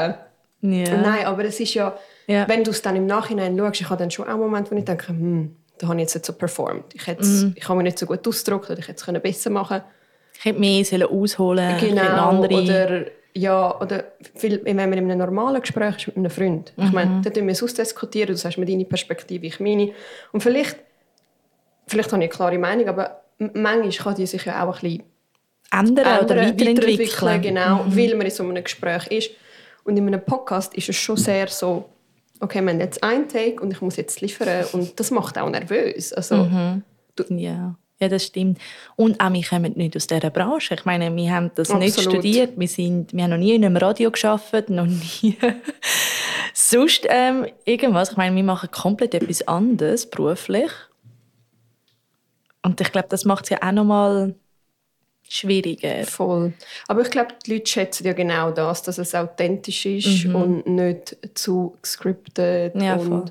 Ja. 0.62 0.96
Nein, 1.00 1.24
aber 1.24 1.44
es 1.46 1.58
ist 1.58 1.72
ja, 1.72 1.96
Ja. 2.26 2.46
wenn 2.48 2.64
du 2.64 2.70
es 2.70 2.82
dann 2.82 2.96
im 2.96 3.06
Nachhinein 3.06 3.56
schaust, 3.56 3.80
ich 3.80 3.88
habe 3.88 3.98
dann 3.98 4.10
schon 4.10 4.28
auch 4.28 4.36
Momente, 4.36 4.70
wo 4.70 4.76
ich 4.76 4.84
denke, 4.84 5.08
hm, 5.08 5.56
da 5.78 5.88
habe 5.88 5.96
ich 5.96 6.02
jetzt 6.02 6.14
nicht 6.16 6.26
so 6.26 6.34
performt. 6.34 6.94
Ich, 6.94 7.06
hätte 7.06 7.24
Mhm. 7.24 7.54
ich 7.56 7.66
habe 7.66 7.78
mich 7.78 7.84
nicht 7.84 7.98
so 7.98 8.04
gut 8.04 8.26
ausgedrückt 8.28 8.68
oder 8.68 8.78
ich 8.78 8.88
hätte 8.88 8.98
es 8.98 9.04
können 9.06 9.22
besser 9.22 9.48
machen 9.48 9.80
Ich 10.38 10.44
hätte 10.44 10.60
mehr 10.60 10.84
sollen 10.84 11.04
ausholen 11.04 11.64
eine 11.64 11.80
Genau, 11.80 12.02
andere... 12.28 12.62
oder, 12.62 13.04
ja, 13.34 13.80
oder 13.80 14.04
viel, 14.34 14.60
wenn 14.64 14.76
man 14.76 14.92
in 14.92 15.10
einem 15.10 15.18
normalen 15.18 15.60
Gespräch 15.60 15.98
ist 15.98 16.06
mit 16.08 16.16
einem 16.16 16.30
Freund. 16.30 16.72
Ich 16.76 16.92
meine, 16.92 17.20
da 17.22 17.30
tun 17.30 17.46
wir 17.46 17.52
es 17.52 17.62
ausdiskutieren, 17.62 18.28
du 18.28 18.36
sagst 18.36 18.58
mir 18.58 18.66
deine 18.66 18.84
Perspektive, 18.84 19.46
ich 19.46 19.60
meine. 19.60 19.92
Und 20.32 20.42
vielleicht, 20.42 20.76
vielleicht 21.86 22.12
habe 22.12 22.24
ich 22.24 22.30
eine 22.30 22.36
klare 22.36 22.58
Meinung, 22.58 22.88
aber 22.88 23.22
manchmal 23.38 23.90
kann 23.90 24.14
die 24.16 24.26
sich 24.26 24.44
ja 24.44 24.66
auch 24.66 24.74
ein 24.76 24.80
bisschen 24.80 25.02
ändern, 25.72 26.24
oder 26.24 26.36
ändern, 26.36 26.68
weiterentwickeln. 26.76 27.42
genau, 27.42 27.84
weil 27.86 28.14
man 28.16 28.26
in 28.26 28.32
so 28.32 28.42
einem 28.42 28.62
Gespräch 28.62 29.06
ist. 29.08 29.30
Und 29.84 29.96
in 29.96 30.06
einem 30.06 30.24
Podcast 30.24 30.74
ist 30.74 30.88
es 30.88 30.96
schon 30.96 31.16
sehr 31.16 31.46
so, 31.48 31.88
okay, 32.40 32.60
wir 32.62 32.72
haben 32.72 32.80
jetzt 32.80 33.02
einen 33.02 33.28
Take 33.28 33.60
und 33.60 33.72
ich 33.72 33.80
muss 33.80 33.96
jetzt 33.96 34.20
liefern 34.20 34.64
und 34.72 34.98
das 34.98 35.10
macht 35.10 35.38
auch 35.38 35.48
nervös. 35.48 36.12
Also, 36.12 36.34
Ja. 37.28 37.74
Ja, 38.00 38.08
das 38.08 38.24
stimmt. 38.24 38.58
Und 38.96 39.20
auch 39.20 39.32
wir 39.32 39.44
kommen 39.44 39.74
nicht 39.76 39.94
aus 39.94 40.06
dieser 40.06 40.30
Branche. 40.30 40.74
Ich 40.74 40.84
meine, 40.86 41.14
wir 41.14 41.30
haben 41.30 41.50
das 41.54 41.68
nicht 41.74 41.98
Absolut. 41.98 42.14
studiert. 42.14 42.58
Wir, 42.58 42.68
sind, 42.68 43.12
wir 43.12 43.24
haben 43.24 43.30
noch 43.30 43.36
nie 43.36 43.54
in 43.54 43.64
einem 43.64 43.76
Radio 43.76 44.10
geschafft, 44.10 44.70
noch 44.70 44.86
nie 44.86 45.36
sonst 46.54 47.06
ähm, 47.08 47.46
irgendwas. 47.66 48.12
Ich 48.12 48.16
meine, 48.16 48.34
wir 48.34 48.42
machen 48.42 48.70
komplett 48.70 49.14
etwas 49.14 49.46
anderes 49.46 50.08
beruflich. 50.08 50.70
Und 52.62 52.80
ich 52.80 52.90
glaube, 52.90 53.08
das 53.10 53.24
macht 53.24 53.44
es 53.44 53.50
ja 53.50 53.58
auch 53.62 53.72
noch 53.72 53.84
mal 53.84 54.34
schwieriger. 55.28 56.04
Voll. 56.06 56.54
Aber 56.88 57.02
ich 57.02 57.10
glaube, 57.10 57.34
die 57.44 57.54
Leute 57.54 57.70
schätzen 57.70 58.06
ja 58.06 58.14
genau 58.14 58.50
das, 58.50 58.82
dass 58.82 58.98
es 58.98 59.14
authentisch 59.14 59.86
ist 59.86 60.24
und 60.26 60.66
nicht 60.66 61.16
zu 61.34 61.76
gescriptet. 61.82 62.74
Ja, 62.76 62.96
und 62.96 63.08
voll. 63.08 63.24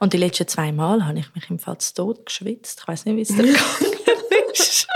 Und 0.00 0.12
die 0.12 0.16
letzten 0.18 0.46
zwei 0.48 0.72
Mal 0.72 1.06
habe 1.06 1.18
ich 1.18 1.34
mich 1.34 1.48
im 1.50 1.58
Fall 1.58 1.78
zu 1.78 1.94
Tod 1.94 2.26
geschwitzt. 2.26 2.80
Ich 2.82 2.88
weiß 2.88 3.04
nicht, 3.06 3.16
wie 3.16 3.22
es 3.22 3.28
dir 3.28 3.36
gegangen 3.52 4.52
ist. 4.52 4.86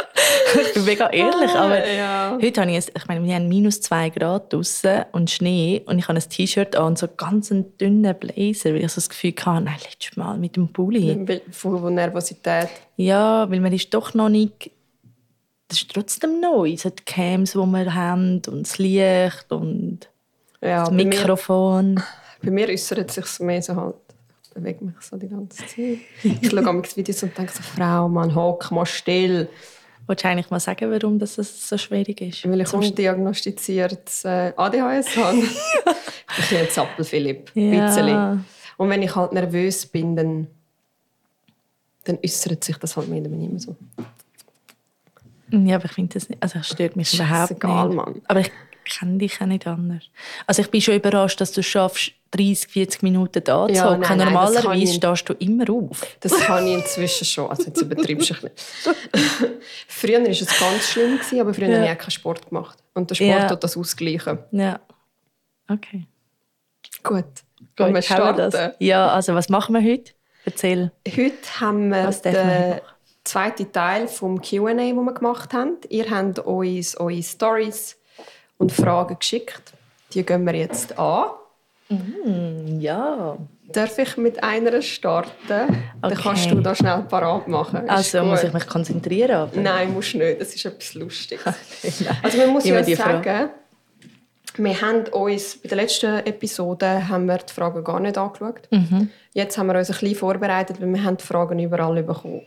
ich 0.68 0.74
bin 0.74 0.84
mega 0.84 1.08
ehrlich, 1.10 1.50
Ah, 1.50 1.64
aber 1.64 1.86
ja. 1.88 2.38
heute 2.40 2.60
habe 2.60 2.70
ich, 2.70 2.76
ein- 2.76 2.92
ich 2.96 3.06
meine, 3.08 3.24
wir 3.24 3.34
haben 3.34 3.48
minus 3.48 3.80
zwei 3.80 4.10
Grad 4.10 4.52
draußen 4.52 5.04
und 5.12 5.30
Schnee 5.30 5.82
und 5.86 5.98
ich 5.98 6.08
habe 6.08 6.18
ein 6.18 6.28
T-Shirt 6.28 6.76
an 6.76 6.86
und 6.88 6.98
so 6.98 7.08
ganz 7.16 7.50
einen 7.50 7.76
dünnen 7.78 8.14
Blazer, 8.18 8.70
weil 8.74 8.84
ich 8.84 8.90
so 8.92 8.96
das 8.96 9.08
Gefühl 9.08 9.34
hatte, 9.44 9.64
nein, 9.64 9.76
letztes 9.84 10.16
Mal 10.16 10.36
mit 10.38 10.56
dem 10.56 10.72
Pulli. 10.72 11.16
Weil- 11.26 11.42
Von 11.50 11.80
von 11.80 11.94
Nervosität. 11.94 12.68
Ja, 12.96 13.50
weil 13.50 13.60
man 13.60 13.72
ist 13.72 13.92
doch 13.94 14.14
noch 14.14 14.28
nicht, 14.28 14.70
das 15.68 15.78
ist 15.82 15.90
trotzdem 15.92 16.40
neu, 16.40 16.76
so 16.76 16.90
die 16.90 17.02
Cams, 17.04 17.52
die 17.52 17.58
wir 17.58 17.94
haben 17.94 18.42
und 18.46 18.62
das 18.62 18.78
Licht 18.78 19.46
und 19.50 20.00
Ja, 20.62 20.80
das 20.80 20.90
bei 20.90 20.94
mir, 20.96 21.04
Mikrofon. 21.06 22.02
bei 22.42 22.50
mir 22.50 22.68
äußert 22.68 23.10
sich 23.10 23.40
mehr 23.40 23.60
so 23.62 23.74
halt, 23.76 23.94
bewege 24.56 24.84
mich 24.84 24.94
so 25.00 25.16
die 25.16 25.28
ganze 25.28 25.58
Zeit. 25.58 25.98
Ich 26.22 26.50
schaue 26.50 26.62
manchmal 26.62 26.96
Videos 26.96 27.22
und 27.22 27.36
denke 27.36 27.52
so, 27.52 27.62
Frau, 27.62 28.08
Mann, 28.08 28.34
hock 28.34 28.70
mal 28.70 28.86
still. 28.86 29.48
Wolltest 30.06 30.24
du 30.24 30.28
eigentlich 30.28 30.50
mal 30.50 30.60
sagen, 30.60 30.90
warum 30.90 31.18
das 31.18 31.34
so 31.34 31.78
schwierig 31.78 32.20
ist? 32.20 32.48
Weil 32.48 32.60
ich 32.60 32.72
undiagnostiziertes 32.72 34.24
äh, 34.24 34.52
ADHS 34.56 35.16
habe. 35.16 35.38
ich 36.38 36.48
bin 36.48 36.58
ein 36.58 36.70
Zappel, 36.70 37.04
Philipp. 37.04 37.50
Ja. 37.54 37.86
bisschen. 37.86 38.44
Und 38.76 38.90
wenn 38.90 39.02
ich 39.02 39.14
halt 39.14 39.32
nervös 39.32 39.86
bin, 39.86 40.14
dann, 40.14 40.46
dann 42.04 42.18
äußert 42.24 42.62
sich 42.62 42.76
das 42.76 42.96
halt 42.96 43.08
mehr 43.08 43.20
oder 43.20 43.30
weniger 43.30 43.58
so. 43.58 43.76
Ja, 45.50 45.76
aber 45.76 45.84
ich 45.86 45.92
finde 45.92 46.14
das 46.14 46.28
nicht, 46.28 46.42
also 46.42 46.58
es 46.58 46.68
stört 46.68 46.96
mich 46.96 47.12
überhaupt 47.14 47.48
Scheißegal, 47.50 47.86
nicht. 47.88 47.96
Mann. 47.96 48.22
Aber 48.28 48.40
ich 48.40 48.50
kenne 48.84 49.18
dich 49.18 49.40
auch 49.40 49.46
nicht 49.46 49.66
anders. 49.66 50.02
Also 50.46 50.62
ich 50.62 50.70
bin 50.70 50.80
schon 50.80 50.94
überrascht, 50.94 51.40
dass 51.40 51.52
du 51.52 51.60
es 51.60 51.66
schaffst, 51.66 52.12
30, 52.32 52.68
40 52.70 53.02
Minuten 53.02 53.42
da 53.44 53.66
zu 53.68 53.72
Ja, 53.74 53.90
hocken. 53.90 54.02
kann 54.02 54.18
Normalerweise 54.18 54.74
ich- 54.82 54.94
stehst 54.94 55.28
du 55.28 55.32
immer 55.34 55.70
auf. 55.70 56.06
Das 56.20 56.36
kann 56.40 56.66
ich 56.66 56.74
inzwischen 56.74 57.24
schon. 57.24 57.48
Also 57.48 57.64
jetzt 57.64 57.80
übertreibst 57.80 58.30
du 58.30 58.34
ein 58.34 58.50
bisschen. 58.52 59.50
früher 59.88 60.20
war 60.22 60.28
es 60.28 60.58
ganz 60.58 60.88
schlimm, 60.90 61.16
gewesen, 61.18 61.40
aber 61.40 61.54
früher 61.54 61.68
Ja. 61.68 61.76
habe 61.76 61.84
ich 61.86 61.92
auch 61.92 61.98
keinen 61.98 62.10
Sport 62.10 62.48
gemacht. 62.48 62.78
Und 62.94 63.10
der 63.10 63.14
Sport 63.14 63.28
Ja. 63.30 63.48
tut 63.48 63.62
das 63.64 63.76
ausgleichen. 63.76 64.38
Ja. 64.50 64.80
Okay. 65.68 66.06
Gut. 67.02 67.24
Wollen 67.76 67.94
wir 67.94 68.00
Gut, 68.00 68.10
haben 68.10 68.24
wir 68.36 68.42
starten? 68.42 68.50
das? 68.50 68.74
Ja, 68.80 69.08
also 69.08 69.34
was 69.34 69.48
machen 69.48 69.74
wir 69.74 69.82
heute? 69.82 70.12
Erzähl. 70.44 70.92
Heute 71.08 71.60
haben 71.60 71.88
wir 71.90 72.04
Was 72.06 72.22
den 72.22 72.34
zweiten 73.26 73.70
Teil 73.72 74.08
vom 74.08 74.40
Q&A, 74.40 74.72
den 74.74 74.94
wir 75.04 75.12
gemacht 75.14 75.52
haben. 75.52 75.76
Ihr 75.88 76.10
habt 76.10 76.38
uns 76.40 76.96
eure 76.96 77.22
Stories 77.22 77.96
und 78.58 78.72
Fragen 78.72 79.18
geschickt. 79.18 79.72
Die 80.12 80.24
gehen 80.24 80.44
wir 80.46 80.54
jetzt 80.54 80.98
an. 80.98 81.30
Ja. 82.80 83.36
Darf 83.72 83.98
ich 83.98 84.16
mit 84.16 84.42
einer 84.42 84.80
starten? 84.80 85.32
Dann 85.48 85.84
Okay. 86.02 86.14
kannst 86.22 86.50
du 86.50 86.60
da 86.60 86.74
schnell 86.74 87.02
parat 87.02 87.48
machen. 87.48 87.82
Ist 87.84 87.90
Also 87.90 88.22
muss 88.24 88.40
gut. 88.40 88.48
ich 88.48 88.54
mich 88.54 88.66
konzentrieren. 88.66 89.32
Aber. 89.36 89.60
Nein, 89.60 89.92
musst 89.92 90.14
nicht. 90.14 90.40
Das 90.40 90.54
ist 90.54 90.64
etwas 90.64 90.94
Lustiges. 90.94 91.44
Also 92.22 92.38
man 92.38 92.50
muss 92.50 92.64
ja 92.64 92.82
sagen, 92.82 92.96
Frage. 92.96 93.50
Wir 94.58 94.80
haben 94.80 95.04
uns 95.08 95.56
bei 95.58 95.68
der 95.68 95.76
letzten 95.76 96.24
Episode 96.26 97.08
haben 97.08 97.26
wir 97.26 97.38
die 97.38 97.52
Fragen 97.52 97.84
gar 97.84 98.00
nicht 98.00 98.16
angeschaut. 98.16 98.68
Mhm. 98.70 99.10
Jetzt 99.34 99.58
haben 99.58 99.66
wir 99.66 99.74
uns 99.76 99.90
ein 99.90 99.98
bisschen 99.98 100.14
vorbereitet, 100.16 100.80
weil 100.80 100.88
wir 100.94 101.04
haben 101.04 101.16
die 101.18 101.24
Fragen 101.24 101.58
überall 101.58 102.02
bekommen. 102.02 102.42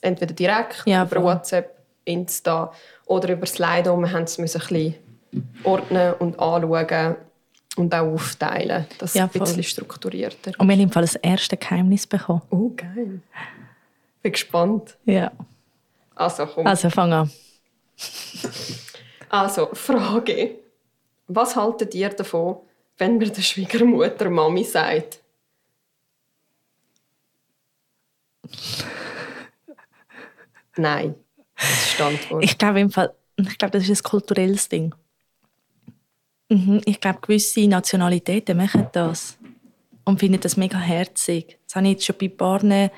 Entweder 0.00 0.34
direkt, 0.34 0.82
Ja, 0.86 1.04
über. 1.04 1.22
WhatsApp, 1.22 1.76
Insta 2.04 2.72
oder 3.06 3.30
über 3.32 3.46
Slido. 3.46 3.96
Wir 3.98 4.10
haben 4.12 4.22
es 4.24 4.38
ein 4.38 4.42
bisschen 4.44 4.94
ordnen 5.64 6.14
und 6.14 6.38
anschauen 6.38 7.16
und 7.76 7.94
auch 7.94 8.06
aufteilen. 8.14 8.86
Das 8.98 9.14
Ja, 9.14 9.24
ein 9.24 9.30
voll. 9.30 9.40
bisschen 9.40 9.62
strukturierter. 9.64 10.52
Und 10.58 10.66
wir 10.68 10.74
haben 10.74 10.80
im 10.82 10.90
Fall 10.90 11.02
das 11.02 11.16
erste 11.16 11.56
Geheimnis 11.56 12.06
bekommen. 12.06 12.42
Oh, 12.50 12.70
geil. 12.74 13.20
Bin 14.22 14.32
gespannt. 14.32 14.96
Ja. 15.04 15.30
Also, 16.14 16.46
komm. 16.46 16.66
Also 16.66 16.88
fang 16.88 17.12
an. 17.12 17.30
Also, 19.28 19.68
Frage. 19.74 20.56
Was 21.28 21.54
haltet 21.56 21.94
ihr 21.94 22.08
davon, 22.08 22.58
wenn 22.98 23.18
mir 23.18 23.28
der 23.30 23.42
Schwiegermutter 23.42 24.30
Mami 24.30 24.64
sagt? 24.64 25.18
Nein. 30.76 31.14
Das 31.56 31.86
ist 31.92 32.00
Antwort. 32.00 32.44
Ich 32.44 32.58
glaube 32.58 32.80
im 32.80 32.90
Fall, 32.90 33.12
ich 33.36 33.58
glaube, 33.58 33.78
das 33.78 33.88
ist 33.88 34.00
ein 34.00 34.10
kulturelles 34.10 34.68
Ding. 34.68 34.94
Mhm. 36.48 36.80
Ich 36.84 37.00
glaube, 37.00 37.18
gewisse 37.22 37.66
Nationalitäten 37.66 38.56
machen 38.56 38.86
das 38.92 39.36
und 40.04 40.20
finden 40.20 40.40
das 40.40 40.56
mega 40.56 40.78
herzig. 40.78 41.58
Das 41.66 41.76
habe 41.76 41.86
ich 41.86 41.92
jetzt 41.92 42.04
schon 42.04 42.16
bei 42.18 42.26
ein 42.26 42.36
paar 42.36 42.90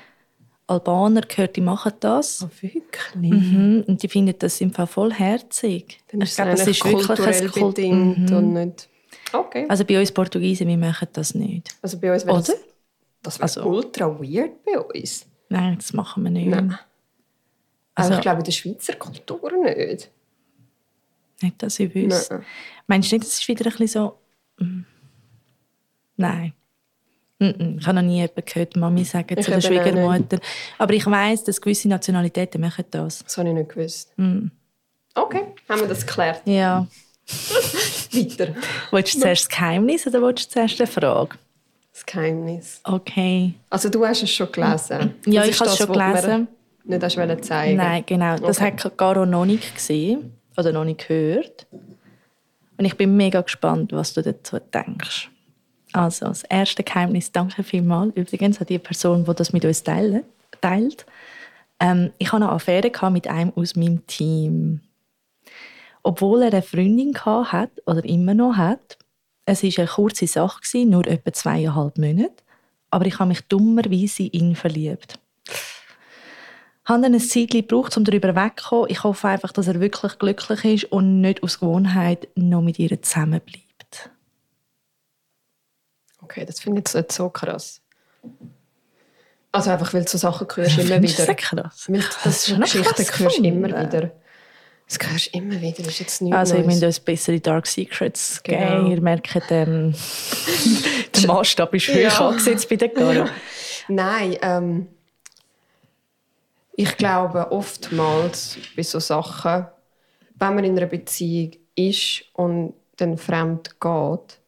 Albanern 0.67 1.25
gehört, 1.27 1.55
die 1.55 1.61
machen 1.61 1.93
das. 1.99 2.43
Ah, 2.43 2.49
wirklich? 2.61 3.15
Mhm. 3.15 3.83
Und 3.87 4.03
die 4.03 4.07
finden 4.07 4.35
das 4.37 4.61
im 4.61 4.71
Fall 4.71 4.85
voll 4.85 5.11
herzig. 5.11 5.99
Dann 6.11 6.21
ich 6.21 6.35
glaube, 6.35 6.51
das 6.51 6.67
ist 6.67 6.85
wirklich 6.85 7.09
ein 7.09 7.51
Kult 7.51 7.75
bedingt 7.75 8.29
Mhm. 8.29 8.35
und 8.37 8.53
nicht... 8.53 8.89
Okay. 9.33 9.65
Also 9.67 9.83
bei 9.85 9.99
uns 9.99 10.11
Portugiesen, 10.11 10.67
wir 10.67 10.77
machen 10.77 11.07
das 11.13 11.33
nicht. 11.33 11.69
Also 11.81 11.99
bei 11.99 12.13
uns 12.13 12.25
wäre 12.25 12.37
das, 12.37 12.49
Oder? 12.49 12.59
das 13.23 13.37
wäre 13.39 13.43
Also- 13.43 13.63
ultra 13.63 14.19
weird 14.19 14.63
bei 14.63 14.79
uns. 14.79 15.25
Nein, 15.49 15.75
das 15.77 15.93
machen 15.93 16.23
wir 16.23 16.29
nicht. 16.29 16.47
Nein. 16.49 16.77
Also, 17.99 18.09
Also- 18.09 18.13
ich 18.15 18.21
glaube, 18.21 18.39
in 18.39 18.43
der 18.45 18.51
Schweizer 18.51 18.93
Kultur 18.95 19.51
nicht. 19.63 20.09
Nicht, 21.41 21.63
dass 21.63 21.79
ich 21.79 21.93
wüsste. 21.95 22.35
Nein. 22.35 22.45
Meinst 22.87 23.11
du 23.11 23.15
nicht, 23.15 23.25
das 23.27 23.39
ist 23.39 23.47
wieder 23.47 23.65
ein 23.65 23.71
bisschen 23.71 23.87
so... 23.87 24.17
Mm. 24.63 24.81
Nein. 26.17 26.53
Mm 27.39 27.45
-mm. 27.45 27.79
Ich 27.79 27.87
habe 27.87 27.95
noch 27.95 28.01
nie 28.01 28.17
jemanden 28.17 28.43
gehört, 28.45 28.75
Mami 28.75 29.05
sagen 29.05 29.39
Ich 29.39 29.45
zu 29.45 29.51
der 29.51 29.61
Schwiegermutter. 29.61 30.39
Aber 30.77 30.93
ich 30.93 31.05
weiss, 31.05 31.43
dass 31.45 31.61
gewisse 31.61 31.87
Nationalitäten 31.87 32.59
machen 32.59 32.83
das. 32.91 33.19
Das 33.23 33.37
habe 33.37 33.47
ich 33.47 33.55
nicht 33.55 33.69
gewusst. 33.69 34.11
Mm. 34.17 34.47
Okay, 35.15 35.43
haben 35.69 35.81
wir 35.81 35.87
das 35.87 36.05
geklärt. 36.05 36.41
Ja. 36.45 36.85
Weiter. 38.11 38.55
Willst 38.91 39.15
du 39.15 39.19
zuerst 39.19 39.43
das 39.43 39.49
Geheimnis 39.49 40.05
oder 40.07 40.21
willst 40.21 40.47
du 40.47 40.49
zuerst 40.49 40.79
eine 40.81 40.87
Frage? 40.87 41.37
Das 41.93 42.05
Geheimnis. 42.05 42.81
Okay. 42.83 43.53
Also 43.69 43.89
du 43.89 44.05
hast 44.05 44.23
es 44.23 44.31
schon 44.31 44.51
gelesen. 44.51 45.13
Ja, 45.25 45.41
Das 45.41 45.49
ich 45.49 45.59
habe 45.59 45.69
es 45.69 45.77
schon 45.77 45.91
gelesen. 45.93 46.47
Nicht 46.83 47.03
hast 47.03 47.17
wollen 47.17 47.43
zeigen. 47.43 47.77
Nein, 47.77 48.03
genau. 48.05 48.37
Das 48.37 48.59
Okay. 48.59 48.73
hat 48.83 48.97
Caro 48.97 49.25
noch 49.25 49.45
nicht 49.45 49.75
gesehen 49.75 50.33
oder 50.57 50.71
noch 50.71 50.85
nicht 50.85 51.07
gehört. 51.07 51.67
Und 52.77 52.85
ich 52.85 52.95
bin 52.95 53.17
mega 53.17 53.41
gespannt, 53.41 53.91
was 53.91 54.13
du 54.13 54.21
dazu 54.21 54.57
denkst. 54.73 55.29
Also, 55.91 56.27
das 56.27 56.43
erste 56.43 56.83
Geheimnis, 56.83 57.31
danke 57.31 57.63
vielmals 57.63 58.15
übrigens 58.15 58.59
an 58.59 58.67
die 58.67 58.79
Person, 58.79 59.25
die 59.25 59.33
das 59.33 59.53
mit 59.53 59.65
uns 59.65 59.83
teilt. 59.83 61.05
Ähm, 61.79 62.11
ich 62.17 62.31
hatte 62.31 62.43
eine 62.43 62.51
Affäre 62.51 63.11
mit 63.11 63.27
einem 63.27 63.51
aus 63.55 63.75
meinem 63.75 64.05
Team. 64.07 64.81
Obwohl 66.03 66.43
er 66.43 66.51
eine 66.53 66.61
Freundin 66.61 67.13
hat 67.15 67.71
oder 67.85 68.03
immer 68.05 68.33
noch 68.33 68.55
hat, 68.55 68.97
es 69.45 69.63
war 69.63 69.71
eine 69.77 69.87
kurze 69.87 70.27
Sache, 70.27 70.61
gewesen, 70.61 70.89
nur 70.91 71.07
etwa 71.07 71.33
zweieinhalb 71.33 71.97
Monate, 71.97 72.43
aber 72.91 73.05
ich 73.05 73.17
habe 73.19 73.29
mich 73.29 73.41
dummerweise 73.41 74.23
in 74.23 74.49
ihn 74.49 74.55
verliebt 74.55 75.19
habe 76.89 77.01
dann 77.03 77.13
ein 77.13 77.19
Zeit 77.19 77.51
gebraucht, 77.51 77.95
um 77.97 78.03
darüber 78.03 78.35
wegzukommen. 78.35 78.89
Ich 78.89 79.03
hoffe 79.03 79.27
einfach, 79.29 79.51
dass 79.51 79.67
er 79.67 79.79
wirklich 79.79 80.17
glücklich 80.19 80.65
ist 80.65 80.91
und 80.91 81.21
nicht 81.21 81.41
aus 81.43 81.59
Gewohnheit 81.59 82.27
noch 82.35 82.61
mit 82.61 82.79
ihr 82.79 83.01
zusammenbleibt. 83.01 84.09
Okay, 86.21 86.45
das 86.45 86.59
finde 86.59 86.79
ich 86.79 86.85
jetzt 86.87 86.95
nicht 86.95 87.11
so 87.11 87.29
krass. 87.29 87.81
Also 89.51 89.71
einfach, 89.71 89.93
weil 89.93 90.03
du 90.03 90.09
so 90.09 90.17
Sachen 90.17 90.47
hörst 90.55 90.77
immer 90.77 90.99
du 90.99 91.01
wieder. 91.07 91.25
das 91.25 91.35
krass? 91.37 91.85
Weil 91.87 91.99
Das 92.01 92.21
das 92.23 92.47
ist 92.49 92.59
Geschichten 92.61 92.83
krass 93.05 93.19
hörst 93.19 93.37
du 93.39 93.43
immer 93.43 93.67
wieder. 93.67 94.11
Das 94.87 94.97
hörst 95.11 95.33
du 95.33 95.37
immer 95.39 95.61
wieder. 95.61 95.77
Das 95.83 95.87
ist 95.87 95.99
jetzt 95.99 96.21
nichts 96.21 96.37
Also, 96.37 96.55
ich 96.55 96.61
Neues. 96.65 96.73
müsst 96.75 96.83
uns 96.83 96.99
bessere 96.99 97.39
Dark 97.39 97.65
Secrets 97.67 98.41
Genau. 98.43 98.59
geben. 98.83 98.91
Ihr 98.91 99.01
merkt, 99.01 99.29
ähm, 99.49 99.93
der 101.15 101.27
Maßstab 101.27 101.73
ist 101.73 101.87
hoch 101.89 101.95
Ja. 101.95 102.27
angesetzt 102.27 102.69
bei 102.69 102.75
der 102.75 102.89
Caro. 102.89 103.25
Nein, 103.87 104.37
ähm, 104.41 104.87
ich 106.81 106.95
glaube 106.95 107.51
oftmals 107.51 108.57
bei 108.75 108.83
so 108.83 108.99
Sachen, 108.99 109.65
wenn 110.35 110.55
man 110.55 110.63
in 110.63 110.77
einer 110.77 110.85
Beziehung 110.87 111.51
ist 111.75 112.23
und 112.33 112.73
dann 112.95 113.17
fremd 113.17 113.79
geht 113.81 114.39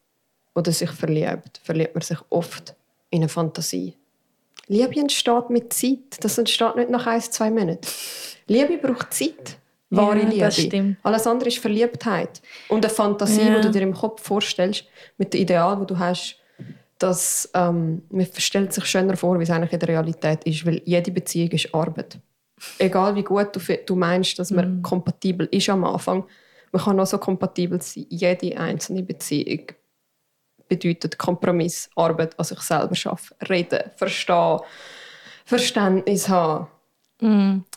oder 0.54 0.72
sich 0.72 0.90
verliebt, 0.90 1.60
verliebt 1.62 1.94
man 1.94 2.00
sich 2.00 2.18
oft 2.30 2.74
in 3.10 3.20
eine 3.20 3.28
Fantasie. 3.28 3.96
Liebe 4.68 4.98
entsteht 4.98 5.50
mit 5.50 5.74
Zeit. 5.74 6.22
Das 6.24 6.38
entsteht 6.38 6.76
nicht 6.76 6.88
nach 6.88 7.06
ein, 7.06 7.20
zwei 7.20 7.50
Monaten. 7.50 7.86
Liebe 8.46 8.78
braucht 8.78 9.12
Zeit. 9.12 9.58
Wahre 9.90 10.20
Ja, 10.20 10.24
Liebe. 10.28 10.38
das 10.46 10.56
stimmt. 10.58 10.96
Alles 11.02 11.26
andere 11.26 11.48
ist 11.50 11.58
Verliebtheit. 11.58 12.40
Und 12.70 12.82
eine 12.86 12.94
Fantasie, 12.94 13.42
Ja. 13.42 13.56
die 13.56 13.60
du 13.60 13.70
dir 13.72 13.82
im 13.82 13.92
Kopf 13.92 14.22
vorstellst, 14.22 14.84
mit 15.18 15.34
dem 15.34 15.42
Ideal, 15.42 15.76
das 15.76 15.86
du 15.86 15.98
hast, 15.98 16.36
dass 17.02 17.50
ähm, 17.54 18.02
man 18.10 18.26
stellt 18.36 18.72
sich 18.72 18.84
schöner 18.86 19.16
vor, 19.16 19.38
wie 19.38 19.42
es 19.42 19.50
eigentlich 19.50 19.72
in 19.72 19.80
der 19.80 19.88
Realität 19.88 20.44
ist, 20.44 20.64
weil 20.64 20.80
jede 20.84 21.10
Beziehung 21.10 21.50
ist 21.50 21.74
Arbeit. 21.74 22.18
Egal 22.78 23.14
wie 23.16 23.24
gut 23.24 23.48
du, 23.54 23.60
du 23.86 23.96
meinst, 23.96 24.38
dass 24.38 24.50
man 24.50 24.76
Mhm. 24.76 24.82
kompatibel 24.82 25.48
ist 25.50 25.68
am 25.68 25.84
Anfang, 25.84 26.24
man 26.70 26.82
kann 26.82 27.00
auch 27.00 27.06
so 27.06 27.18
kompatibel 27.18 27.80
sein. 27.82 28.06
Jede 28.08 28.56
einzelne 28.56 29.02
Beziehung 29.02 29.66
bedeutet 30.68 31.18
Kompromiss, 31.18 31.90
Arbeit 31.96 32.38
an 32.38 32.44
sich 32.44 32.60
selber 32.60 32.94
schaffen, 32.94 33.36
reden, 33.48 33.90
verstehen, 33.96 34.60
Verständnis 35.44 36.28
haben. 36.28 36.68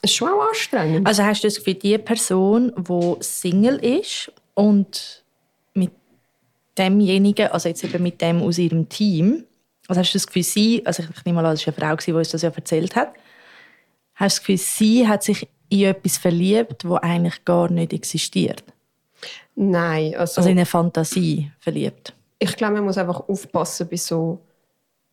Es 0.01 0.11
ist 0.11 0.15
schon 0.15 0.29
auch 0.29 0.47
anstrengend. 0.47 1.07
Also 1.07 1.23
hast 1.23 1.43
du 1.43 1.47
das 1.47 1.57
Gefühl, 1.57 1.75
die 1.75 1.97
Person, 1.97 2.71
die 2.77 3.15
Single 3.19 3.77
ist 3.83 4.31
und 4.53 5.24
demjenigen, 6.77 7.47
also 7.47 7.69
jetzt 7.69 7.83
eben 7.83 8.03
mit 8.03 8.21
dem 8.21 8.41
aus 8.41 8.57
ihrem 8.57 8.87
Team, 8.89 9.43
also 9.87 10.01
hast 10.01 10.13
du 10.13 10.17
das 10.17 10.27
Gefühl, 10.27 10.43
sie, 10.43 10.85
also 10.85 11.03
ich 11.03 11.25
nehme 11.25 11.41
mal 11.41 11.45
an, 11.47 11.53
das 11.55 11.65
war 11.67 11.73
eine 11.77 11.97
Frau, 11.97 12.05
die 12.05 12.11
uns 12.13 12.29
das 12.29 12.41
ja 12.41 12.49
erzählt 12.49 12.95
hat, 12.95 13.13
hast 14.15 14.37
du 14.37 14.39
das 14.39 14.39
Gefühl, 14.41 14.57
sie 14.57 15.07
hat 15.07 15.23
sich 15.23 15.47
in 15.69 15.83
etwas 15.85 16.17
verliebt, 16.17 16.83
das 16.83 16.91
eigentlich 17.03 17.45
gar 17.45 17.69
nicht 17.71 17.93
existiert? 17.93 18.63
Nein, 19.55 20.15
also, 20.15 20.39
Also 20.41 20.49
in 20.49 20.57
eine 20.57 20.65
Fantasie 20.65 21.51
verliebt? 21.59 22.13
ich 22.37 22.55
glaube, 22.57 22.73
man 22.75 22.83
muss 22.85 22.97
einfach 22.97 23.27
aufpassen 23.29 23.87
bei 23.89 23.95
so 23.95 24.41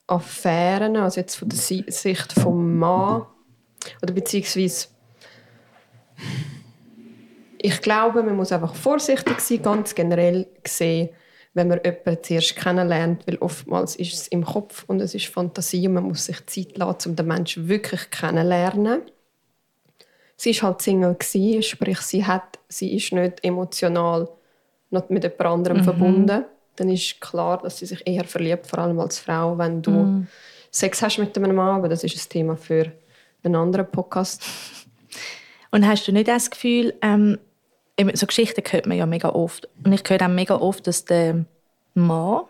Affären, 0.09 0.97
also 0.97 1.21
jetzt 1.21 1.37
von 1.37 1.49
der 1.49 1.59
Si- 1.59 1.85
Sicht 1.87 2.33
vom 2.33 2.78
Mann 2.78 3.25
oder 4.02 4.12
beziehungsweise 4.12 4.88
ich 7.59 7.81
glaube, 7.81 8.23
man 8.23 8.37
muss 8.37 8.50
einfach 8.52 8.75
vorsichtig 8.75 9.40
sein, 9.40 9.62
ganz 9.62 9.95
generell 9.95 10.49
gesehen, 10.62 11.11
wenn 11.54 11.68
man 11.68 11.80
jemanden 11.85 12.23
zuerst 12.23 12.56
kennenlernt, 12.56 13.26
weil 13.26 13.37
oftmals 13.38 13.97
ist 13.97 14.14
es 14.14 14.28
im 14.28 14.44
Kopf 14.44 14.85
und 14.87 15.00
es 15.00 15.14
ist 15.14 15.26
Fantasie 15.26 15.87
und 15.87 15.94
man 15.94 16.04
muss 16.04 16.26
sich 16.26 16.44
Zeit 16.47 16.78
lassen, 16.78 17.11
um 17.11 17.16
den 17.16 17.26
Menschen 17.26 17.68
wirklich 17.68 18.11
kennenzulernen. 18.11 19.02
Sie 20.37 20.54
war 20.56 20.71
halt 20.71 20.82
Single, 20.82 21.14
gewesen, 21.14 21.62
sprich 21.62 22.00
sie, 22.00 22.25
hat, 22.25 22.59
sie 22.68 22.97
ist 22.97 23.12
nicht 23.12 23.44
emotional 23.44 24.28
noch 24.90 25.09
mit 25.09 25.25
jemand 25.25 25.40
anderem 25.42 25.85
verbunden. 25.85 26.44
Dann 26.76 26.88
ist 26.88 27.21
klar, 27.21 27.59
dass 27.62 27.78
sie 27.78 27.87
sich 27.87 28.06
eher 28.06 28.25
verliebt, 28.25 28.66
vor 28.66 28.80
allem 28.80 28.99
als 28.99 29.18
Frau, 29.18 29.56
wenn 29.59 29.82
du 29.82 30.26
Sex 30.71 31.02
hast 31.02 31.18
mit 31.18 31.37
einem 31.37 31.54
Mann, 31.54 31.76
aber 31.76 31.88
das 31.88 32.02
ist 32.02 32.16
ein 32.16 32.28
Thema 32.30 32.56
für 32.56 32.90
einen 33.44 33.56
anderen 33.56 33.87
Podcast. 33.87 34.42
Und 35.71 35.87
hast 35.87 36.09
du 36.09 36.12
nicht 36.12 36.28
das 36.28 36.50
Gefühl, 36.50 36.94
ähm, 37.02 37.38
so 38.14 38.26
Geschichten 38.26 38.62
hört 38.70 38.87
man 38.87 38.96
ja 38.96 39.06
mega 39.06 39.28
oft. 39.30 39.68
Und 39.84 39.92
ich 39.92 40.02
höre 40.08 40.22
auch 40.22 40.28
mega 40.28 40.54
oft, 40.56 40.87
dass 40.87 41.04
der 41.04 41.44
Mann 41.94 42.42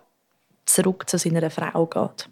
zurück 0.64 1.08
zu 1.08 1.18
seiner 1.18 1.50
Frau 1.50 1.86
geht. 1.86 2.28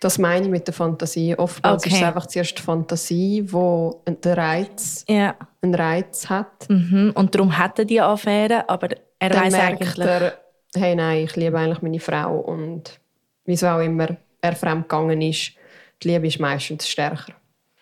Das 0.00 0.18
meine 0.18 0.44
ich 0.46 0.50
mit 0.50 0.66
der 0.66 0.74
Fantasie. 0.74 1.36
Oftmals 1.36 1.82
Okay. 1.82 1.90
ist 1.94 2.00
es 2.00 2.06
einfach 2.06 2.26
zuerst 2.26 2.56
die 2.58 2.62
Fantasie, 2.62 3.42
die 3.42 3.90
einen 4.04 4.18
Reiz, 4.38 5.04
Ja. 5.08 5.34
einen 5.60 5.74
Reiz 5.74 6.28
hat. 6.28 6.68
Mhm. 6.68 7.12
Und 7.14 7.34
darum 7.34 7.56
hat 7.58 7.78
er 7.80 7.84
die 7.84 8.00
Affäre, 8.00 8.68
aber 8.68 8.88
er 9.18 9.28
Dann 9.30 9.44
weiß 9.44 9.52
merkt 9.52 9.82
eigentlich... 9.82 9.98
er, 10.06 10.38
hey, 10.76 10.94
nein, 10.94 11.24
ich 11.24 11.34
liebe 11.36 11.58
eigentlich 11.58 11.82
meine 11.82 12.00
Frau 12.00 12.38
und 12.38 13.00
wieso 13.44 13.66
auch 13.68 13.80
immer 13.80 14.16
er 14.40 14.54
fremdgegangen 14.56 15.20
ist, 15.22 15.52
die 16.02 16.08
Liebe 16.08 16.26
ist 16.28 16.40
meistens 16.40 16.88
stärker. 16.88 17.32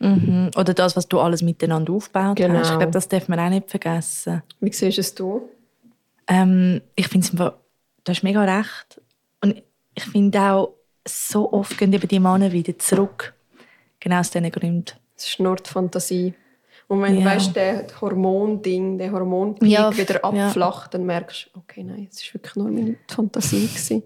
Mhm. 0.00 0.50
Oder 0.57 0.75
das, 0.75 0.97
was 0.97 1.07
du 1.09 1.21
alles 1.21 1.42
miteinander 1.42 1.92
aufgebaut 1.92 2.37
Genau. 2.37 2.59
hast. 2.59 2.71
Ich 2.71 2.76
glaube, 2.78 2.92
das 2.92 3.07
darf 3.09 3.28
man 3.28 3.38
auch 3.38 3.50
nicht 3.50 3.71
vergessen. 3.71 4.42
Wie 4.61 4.73
siehst 4.73 4.99
es 4.99 5.14
du? 5.14 5.49
Ähm, 6.26 6.80
ich 6.97 7.09
finde 7.09 7.26
es 7.26 7.33
du 7.33 7.52
hast 8.09 8.23
mega 8.23 8.42
recht. 8.42 9.00
Und 9.42 9.62
ich 9.95 10.04
finde 10.04 10.40
auch, 10.40 10.75
so 11.07 11.52
oft 11.52 11.76
gehen 11.78 11.92
eben 11.92 12.09
die 12.09 12.21
Männer 12.21 12.50
wieder 12.52 12.78
zurück. 12.78 13.35
Genau 14.00 14.21
aus 14.21 14.30
diesen 14.30 14.50
Gründen. 14.50 14.92
Es 15.16 15.28
ist 15.28 15.40
nur 15.40 15.57
die 15.57 15.69
Fantasie. 15.69 16.35
Und 16.88 17.02
wenn 17.02 17.14
Ja. 17.16 17.21
du 17.21 17.26
weißt, 17.26 17.54
der 17.57 17.87
Hormonding, 18.00 18.99
der 18.99 19.12
Hormonpeak 19.12 19.69
Ja, 19.69 19.97
wieder 19.97 20.14
ja. 20.14 20.47
abflacht, 20.47 20.95
dann 20.95 21.04
merkst 21.04 21.50
du, 21.52 21.59
okay, 21.61 21.85
nein, 21.85 22.09
es 22.11 22.23
war 22.26 22.35
wirklich 22.35 22.57
nur 22.57 22.71
meine 22.71 22.97
Fantasie. 23.07 23.66
Gewesen. 23.66 24.02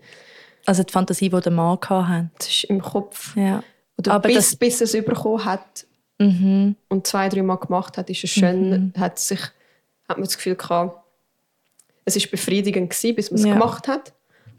Also 0.67 0.83
die 0.83 0.93
Fantasie, 0.93 1.29
die 1.31 1.41
der 1.41 1.53
Mann 1.53 1.79
hatte. 1.81 2.31
Es 2.39 2.49
ist 2.49 2.65
im 2.65 2.81
Kopf. 2.83 3.37
Ja. 3.37 3.63
Oder 3.99 4.13
Aber 4.15 4.29
bis, 4.29 4.37
das- 4.37 4.57
bis 4.57 4.81
es 4.81 4.93
bekommen 4.93 5.45
hat 5.45 5.87
Mhm. 6.19 6.77
und 6.89 7.07
zwei, 7.07 7.29
drei 7.29 7.43
Mal 7.43 7.57
gemacht 7.57 7.99
hat, 7.99 8.09
ist 8.11 8.23
es 8.25 8.31
schön, 8.31 8.93
hat, 8.97 9.19
sich, 9.19 9.41
hat 10.09 10.17
man 10.17 10.25
das 10.25 10.37
Gefühl 10.37 10.55
gehabt, 10.57 11.05
es 12.05 12.17
war 12.17 12.31
befriedigend, 12.31 12.91
gewesen, 12.91 13.15
bis 13.17 13.31
man 13.31 13.41
es 13.41 13.47
Ja. 13.47 13.53
gemacht 13.55 13.89
hat. 13.89 14.13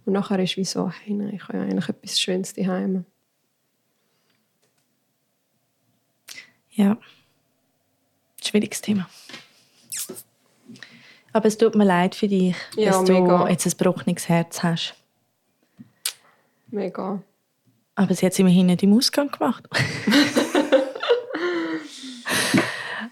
Und 0.05 0.13
nachher 0.13 0.39
ist 0.39 0.51
es 0.51 0.57
wie 0.57 0.65
so, 0.65 0.89
hey, 0.89 1.13
nein, 1.13 1.33
ich 1.35 1.43
habe 1.47 1.57
ja 1.57 1.63
eigentlich 1.63 1.89
etwas 1.89 2.19
Schönes 2.19 2.53
daheim. 2.53 3.05
Ja. 6.71 6.97
Schwieriges 8.43 8.81
Thema. 8.81 9.09
Aber 11.33 11.45
es 11.47 11.57
tut 11.57 11.75
mir 11.75 11.83
leid 11.85 12.15
für 12.15 12.27
dich, 12.27 12.55
Ja, 12.75 12.91
dass 12.91 13.03
du 13.05 13.13
mega. 13.13 13.49
jetzt 13.49 13.65
ein 13.65 13.71
gebrochenes 13.77 14.29
Herz 14.29 14.63
hast. 14.63 14.95
Mega. 16.67 17.21
Aber 17.95 18.13
sie 18.13 18.25
hat 18.25 18.33
es 18.33 18.39
immerhin 18.39 18.67
nicht 18.67 18.83
im 18.83 18.95
Ausgang 18.95 19.31
gemacht. 19.31 19.63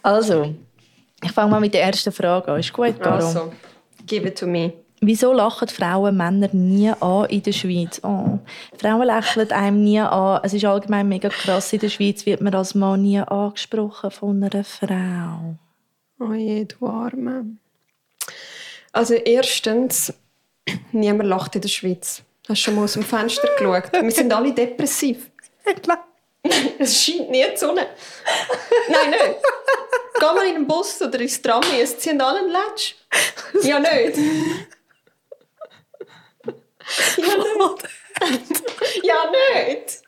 also, 0.03 0.53
ich 1.23 1.31
fange 1.31 1.51
mal 1.51 1.61
mit 1.61 1.73
der 1.73 1.83
ersten 1.83 2.11
Frage 2.11 2.51
an. 2.51 2.59
Ist 2.59 2.73
gut, 2.73 2.99
Caro? 2.99 3.15
Also, 3.15 3.53
give 4.05 4.27
it 4.27 4.37
to 4.37 4.45
me. 4.45 4.73
Wieso 5.05 5.33
lachen 5.33 5.67
Frauen 5.67 6.15
Männer 6.15 6.49
nie 6.53 6.89
an 6.89 7.25
in 7.25 7.43
der 7.43 7.51
Schweiz? 7.51 7.99
Oh, 8.03 8.39
Frauen 8.77 9.05
lächeln 9.05 9.51
einem 9.51 9.83
nie 9.83 9.99
an. 9.99 10.39
Es 10.43 10.53
ist 10.53 10.63
allgemein 10.63 11.09
mega 11.09 11.27
krass. 11.27 11.73
In 11.73 11.79
der 11.79 11.89
Schweiz 11.89 12.25
wird 12.25 12.39
man 12.39 12.55
als 12.55 12.73
Mann 12.73 13.01
nie 13.01 13.19
angesprochen 13.19 14.11
von 14.11 14.41
einer 14.41 14.63
Frau. 14.63 15.55
Oh 16.19 16.33
je, 16.33 16.65
du 16.65 16.87
Arme. 16.87 17.57
Also 18.93 19.15
erstens, 19.15 20.13
niemand 20.93 21.27
lacht 21.27 21.55
in 21.55 21.61
der 21.61 21.69
Schweiz. 21.69 22.23
Hast 22.47 22.59
du 22.59 22.63
schon 22.65 22.75
mal 22.75 22.83
aus 22.83 22.93
dem 22.93 23.03
Fenster 23.03 23.47
geschaut? 23.57 23.91
Wir 23.93 24.11
sind 24.11 24.33
alle 24.33 24.53
depressiv. 24.53 25.29
Es 26.77 27.01
scheint 27.01 27.29
nie 27.31 27.45
die 27.49 27.55
Sonne. 27.55 27.87
Nein, 28.89 29.11
nicht. 29.11 29.39
Geh 30.19 30.25
mal 30.25 30.45
in 30.45 30.55
den 30.55 30.67
Bus 30.67 31.01
oder 31.01 31.17
ins 31.21 31.41
Tram, 31.41 31.63
es 31.79 31.97
ziehen 31.97 32.19
alle 32.19 32.39
einen 32.39 32.49
Letsch. 32.49 32.95
Ja, 33.61 33.79
nicht. 33.79 34.17
Ja, 37.17 37.37
nicht. 37.37 37.83
Ja, 39.03 39.15
nicht. 39.31 40.01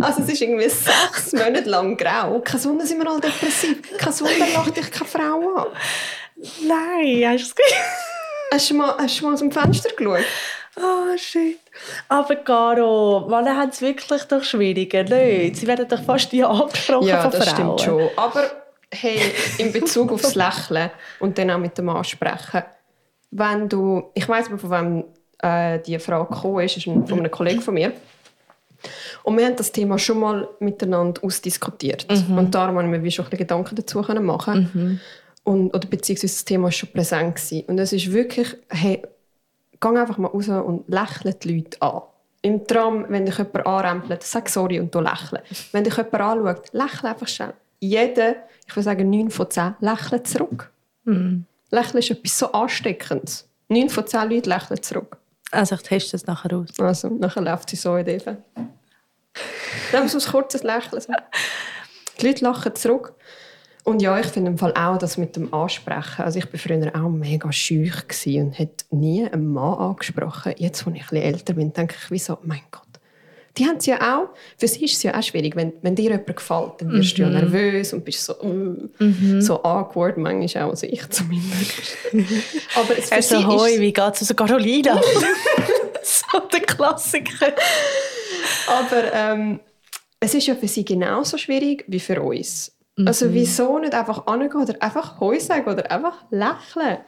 Also 0.00 0.22
es 0.22 0.28
ist 0.28 0.40
irgendwie 0.40 0.68
sechs 0.68 1.32
Monate 1.32 1.68
lang 1.68 1.96
grau. 1.96 2.40
Kein 2.40 2.64
Wunder 2.64 2.86
sind 2.86 3.02
wir 3.02 3.10
alle 3.10 3.20
depressiv. 3.20 3.82
Kein 3.98 4.20
Wunder 4.20 4.46
lacht 4.54 4.76
dich 4.76 4.90
keine 4.90 5.10
Frau 5.10 5.54
an. 5.56 5.66
Nein, 6.62 7.24
hast 7.26 7.40
du 7.40 7.48
es 7.48 7.54
gesehen? 7.56 7.82
Hast 8.52 8.70
du 8.70 8.74
mal, 8.74 8.96
hast 8.98 9.20
du 9.20 9.24
mal 9.26 9.34
aus 9.34 9.40
dem 9.40 9.50
Fenster 9.52 9.90
geschaut? 9.90 10.24
Oh, 10.76 11.16
shit. 11.16 11.58
Aber 12.08 12.36
Caro, 12.36 13.26
Männer 13.28 13.56
haben 13.56 13.70
es 13.70 13.80
wirklich 13.80 14.22
doch 14.24 14.42
schwieriger, 14.42 15.04
nicht? 15.04 15.56
Sie 15.56 15.66
werden 15.66 15.86
doch 15.88 16.02
fast 16.02 16.32
nie 16.32 16.42
angesprochen 16.44 17.06
Ja, 17.06 17.22
von 17.22 17.30
das 17.30 17.48
Frauen. 17.48 17.78
stimmt 17.78 17.80
schon. 17.80 18.08
Aber 18.16 18.50
hey, 18.92 19.18
in 19.58 19.72
Bezug 19.72 20.12
aufs 20.12 20.34
Lächeln 20.34 20.90
und 21.20 21.38
dann 21.38 21.50
auch 21.50 21.58
mit 21.58 21.78
dem 21.78 21.88
Ansprechen. 21.88 22.62
Wenn 23.30 23.68
du, 23.68 24.10
ich 24.14 24.28
weiß 24.28 24.50
nicht, 24.50 24.60
von 24.60 24.70
wem 24.70 25.04
äh, 25.38 25.78
die 25.80 25.98
Frage 25.98 26.32
gekommen 26.32 26.64
ist, 26.64 26.76
ist 26.76 26.84
von 26.84 27.04
einem 27.12 27.30
Kollegen 27.30 27.60
von 27.60 27.74
mir. 27.74 27.92
Und 29.22 29.38
wir 29.38 29.46
haben 29.46 29.56
das 29.56 29.72
Thema 29.72 29.98
schon 29.98 30.20
mal 30.20 30.48
miteinander 30.58 31.22
ausdiskutiert. 31.24 32.06
Und 32.10 32.54
darum 32.54 32.76
haben 32.78 32.92
wir 33.02 33.10
schon 33.10 33.24
ein 33.24 33.30
bisschen 33.30 33.38
Gedanken 33.38 33.76
dazu 33.76 34.00
machen 34.00 35.00
und, 35.44 35.74
oder 35.74 35.86
beziehungsweise 35.88 36.34
das 36.34 36.44
Thema 36.44 36.64
war 36.64 36.72
schon 36.72 36.90
präsent 36.90 37.36
gewesen. 37.36 37.64
Und 37.66 37.78
es 37.78 37.92
ist 37.92 38.12
wirklich, 38.12 38.56
hey, 38.68 39.02
geh 39.92 39.98
einfach 39.98 40.18
mal 40.18 40.28
raus 40.28 40.48
und 40.48 40.88
lächle 40.88 41.34
die 41.34 41.54
Leute 41.54 41.82
an. 41.82 42.02
Im 42.42 42.66
Tram, 42.66 43.06
wenn 43.08 43.24
dich 43.24 43.38
jemand 43.38 43.66
anrempelt, 43.66 44.22
sag 44.22 44.48
sorry 44.48 44.78
und 44.80 44.94
du 44.94 45.00
lächle. 45.00 45.42
Wenn 45.72 45.84
dich 45.84 45.96
jemand 45.96 46.14
anschaut, 46.14 46.72
lächle 46.72 47.10
einfach 47.10 47.28
schnell. 47.28 47.54
Jeder, 47.80 48.36
ich 48.66 48.74
würde 48.74 48.82
sagen 48.82 49.10
9 49.10 49.30
von 49.30 49.50
10, 49.50 49.76
lächelt 49.80 50.26
zurück. 50.26 50.70
Lächeln 51.70 51.98
ist 51.98 52.10
etwas 52.10 52.38
so 52.38 52.52
Ansteckendes. 52.52 53.48
9 53.68 53.88
von 53.88 54.06
10 54.06 54.30
Leuten 54.30 54.48
lächeln 54.48 54.82
zurück. 54.82 55.16
Also 55.50 55.74
ich 55.76 55.82
teste 55.82 56.12
das 56.12 56.26
nachher 56.26 56.56
aus. 56.56 56.68
Also, 56.78 57.08
nachher 57.08 57.42
läuft 57.42 57.70
sie 57.70 57.76
so 57.76 57.96
in 57.96 58.04
die. 58.04 58.18
Dann 59.92 60.08
so 60.08 60.18
ein 60.18 60.32
kurzes 60.32 60.62
Lächeln. 60.62 61.02
Die 62.20 62.26
Leute 62.26 62.44
lachen 62.44 62.74
zurück. 62.74 63.14
Und 63.84 64.00
ja, 64.00 64.18
ich 64.18 64.26
finde 64.26 64.50
im 64.50 64.58
Fall 64.58 64.72
auch 64.72 64.96
das 64.96 65.18
mit 65.18 65.36
dem 65.36 65.52
Ansprechen. 65.52 66.22
Also 66.22 66.38
ich 66.38 66.50
war 66.50 66.58
früher 66.58 66.90
auch 66.94 67.10
mega 67.10 67.52
schüch 67.52 68.02
und 68.26 68.52
hätte 68.52 68.86
nie 68.90 69.28
einen 69.30 69.52
Mann 69.52 69.78
angesprochen. 69.78 70.54
Jetzt, 70.56 70.86
wo 70.86 70.90
ich 70.90 71.02
bisschen 71.02 71.22
älter 71.22 71.52
bin, 71.52 71.72
denke 71.72 71.94
ich, 71.98 72.10
wieso, 72.10 72.38
mein 72.42 72.62
Gott. 72.70 72.82
Die 73.58 73.66
haben 73.66 73.76
es 73.76 73.86
ja 73.86 74.18
auch, 74.18 74.30
für 74.58 74.66
sie 74.66 74.86
ist 74.86 74.96
es 74.96 75.02
ja 75.04 75.16
auch 75.16 75.22
schwierig, 75.22 75.54
wenn, 75.54 75.74
wenn 75.82 75.94
dir 75.94 76.10
jemand 76.10 76.26
gefällt, 76.26 76.72
dann 76.78 76.90
wirst 76.92 77.16
du 77.16 77.22
ja 77.22 77.28
nervös 77.28 77.92
und 77.92 78.04
bist 78.04 78.24
so, 78.24 78.34
uh, 78.42 78.88
so 79.38 79.62
awkward, 79.62 80.16
manchmal 80.16 80.64
auch, 80.64 80.70
also 80.70 80.88
ich 80.88 81.08
zumindest. 81.10 81.96
Aber 82.74 82.98
es 82.98 83.10
für 83.10 83.14
Also, 83.14 83.38
sie 83.38 83.46
hoi, 83.46 83.70
ist, 83.74 83.80
wie 83.80 83.92
geht's 83.92 84.22
aus 84.22 84.34
Carolina? 84.34 85.00
so 86.02 86.40
der 86.52 86.60
Klassiker. 86.62 87.52
Aber 88.66 89.12
ähm, 89.12 89.60
es 90.18 90.34
ist 90.34 90.46
ja 90.48 90.56
für 90.56 90.66
sie 90.66 90.84
genauso 90.84 91.38
schwierig 91.38 91.84
wie 91.86 92.00
für 92.00 92.20
uns. 92.22 92.73
Also 92.96 93.32
wieso 93.32 93.78
nicht 93.78 93.94
einfach 93.94 94.26
angehen 94.26 94.62
oder 94.62 94.80
einfach 94.80 95.18
Heu 95.18 95.38
sagen 95.40 95.66
oder 95.66 95.90
einfach 95.90 96.24
lächeln? 96.30 96.98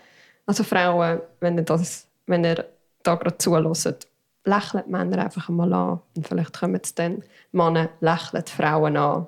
Also 0.44 0.64
Frauen, 0.64 1.20
wenn 1.40 1.58
ihr, 1.58 1.64
das, 1.64 2.08
wenn 2.26 2.44
ihr 2.44 2.64
da 3.02 3.14
gerade 3.14 3.38
zuhört, 3.38 4.06
lächelt 4.44 4.86
die 4.86 4.90
Männer 4.90 5.24
einfach 5.24 5.48
einmal 5.48 5.72
an. 5.72 6.00
Und 6.16 6.26
vielleicht 6.26 6.58
kommen 6.58 6.80
es 6.82 6.94
dann 6.94 7.22
Männer, 7.52 7.90
lächeln 8.00 8.44
die 8.46 8.52
Frauen 8.52 8.96
an, 8.96 9.26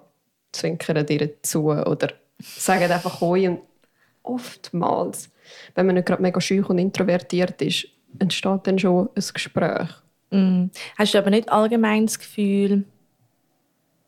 zwinkern 0.52 1.06
ihr 1.08 1.42
zu 1.42 1.70
oder 1.70 2.08
sagen 2.40 2.90
einfach 2.90 3.20
Heu. 3.20 3.48
Und 3.48 3.60
oftmals, 4.22 5.30
wenn 5.74 5.86
man 5.86 5.94
nicht 5.94 6.06
gerade 6.06 6.22
mega 6.22 6.40
schüch 6.40 6.68
und 6.68 6.78
introvertiert 6.78 7.60
ist, 7.62 7.86
entsteht 8.18 8.66
dann 8.66 8.78
schon 8.78 9.08
ein 9.14 9.24
Gespräch. 9.32 9.88
Mm. 10.30 10.66
Hast 10.96 11.14
du 11.14 11.18
aber 11.18 11.30
nicht 11.30 11.48
allgemein 11.50 12.06
das 12.06 12.18
Gefühl, 12.18 12.84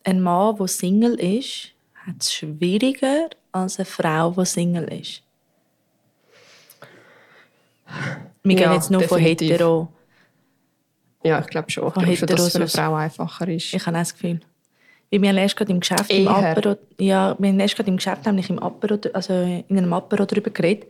ein 0.03 0.21
Mann, 0.21 0.55
der 0.55 0.67
Single 0.67 1.19
ist, 1.19 1.71
hat 2.07 2.15
es 2.19 2.33
schwieriger 2.33 3.29
als 3.51 3.77
eine 3.77 3.85
Frau, 3.85 4.31
die 4.31 4.45
Single 4.45 4.85
ist? 4.99 5.23
Wir 8.43 8.57
Ja, 8.57 8.63
gehen 8.63 8.73
jetzt 8.73 8.89
nur 8.91 9.01
von 9.03 9.17
definitiv. 9.19 9.51
hetero. 9.51 9.87
Ja, 11.23 11.39
ich 11.39 11.47
glaube 11.47 11.69
schon. 11.69 11.87
Ich 11.87 11.93
Von 11.93 12.03
glaube 12.03 12.17
schon, 12.17 12.27
dass 12.29 12.41
es 12.41 12.51
für 12.53 12.57
eine. 12.59 12.67
Frau 12.67 12.95
einfacher 12.95 13.47
ist. 13.47 13.73
Ich 13.73 13.85
habe 13.85 13.95
auch 13.97 14.01
das 14.01 14.13
Gefühl. 14.13 14.39
Weil 15.11 15.21
wir 15.21 15.29
haben 15.29 15.37
erst 15.37 15.55
gerade 15.57 15.71
im 15.71 15.79
Geschäft 15.81 16.09
im 16.11 16.25
Eher. 16.25 16.29
Apero, 16.31 16.77
ja, 16.99 17.35
wir 17.37 17.49
haben 17.49 17.59
erst 17.59 17.75
gerade 17.75 17.89
im 17.89 17.97
Geschäft 17.97 18.25
nämlich 18.25 18.49
im 18.49 18.59
Apero, 18.59 18.97
also 19.13 19.33
in 19.33 19.77
einem 19.77 19.93
Apero 19.93 20.25
darüber 20.25 20.49
geredet. 20.49 20.89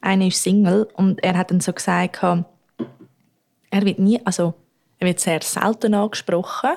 Einer 0.00 0.26
ist 0.26 0.42
Single 0.42 0.88
und 0.94 1.22
er 1.22 1.36
hat 1.36 1.50
dann 1.50 1.60
so 1.60 1.72
gesagt, 1.72 2.22
er 2.22 2.44
wird 3.84 3.98
nie, 3.98 4.20
also 4.26 4.54
er 4.98 5.06
wird 5.06 5.20
sehr 5.20 5.40
selten 5.42 5.94
angesprochen, 5.94 6.70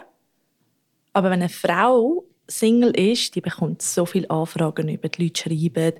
aber 1.14 1.32
wenn 1.32 1.42
eine 1.42 1.50
Frau 1.50 2.24
Single 2.48 2.92
ist, 2.92 3.36
die 3.36 3.42
bekommt 3.42 3.82
so 3.82 4.06
viele 4.06 4.30
Anfragen 4.30 4.90
über, 4.90 5.10
die 5.10 5.24
Leute 5.24 5.42
schreiben. 5.42 5.94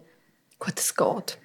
Gut, 0.60 0.74
es 0.78 0.96
geht. 0.96 1.38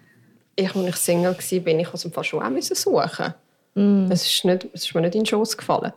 Ich, 0.56 0.74
als 0.74 0.88
ich 0.88 0.96
Single 0.96 1.37
war, 1.37 1.61
bin 1.61 1.80
ich 1.80 1.92
aus 1.92 2.02
dem 2.02 2.12
Fall 2.12 2.24
schon 2.24 2.42
auch 2.42 2.50
müssen 2.50 2.74
suchen. 2.74 3.34
Mm. 3.74 4.11
Es, 4.11 4.26
ist 4.26 4.44
nicht, 4.44 4.66
es 4.72 4.84
ist 4.84 4.94
mir 4.94 5.02
nicht 5.02 5.14
in 5.14 5.20
den 5.22 5.26
Schoss 5.26 5.56
gefallen. 5.56 5.92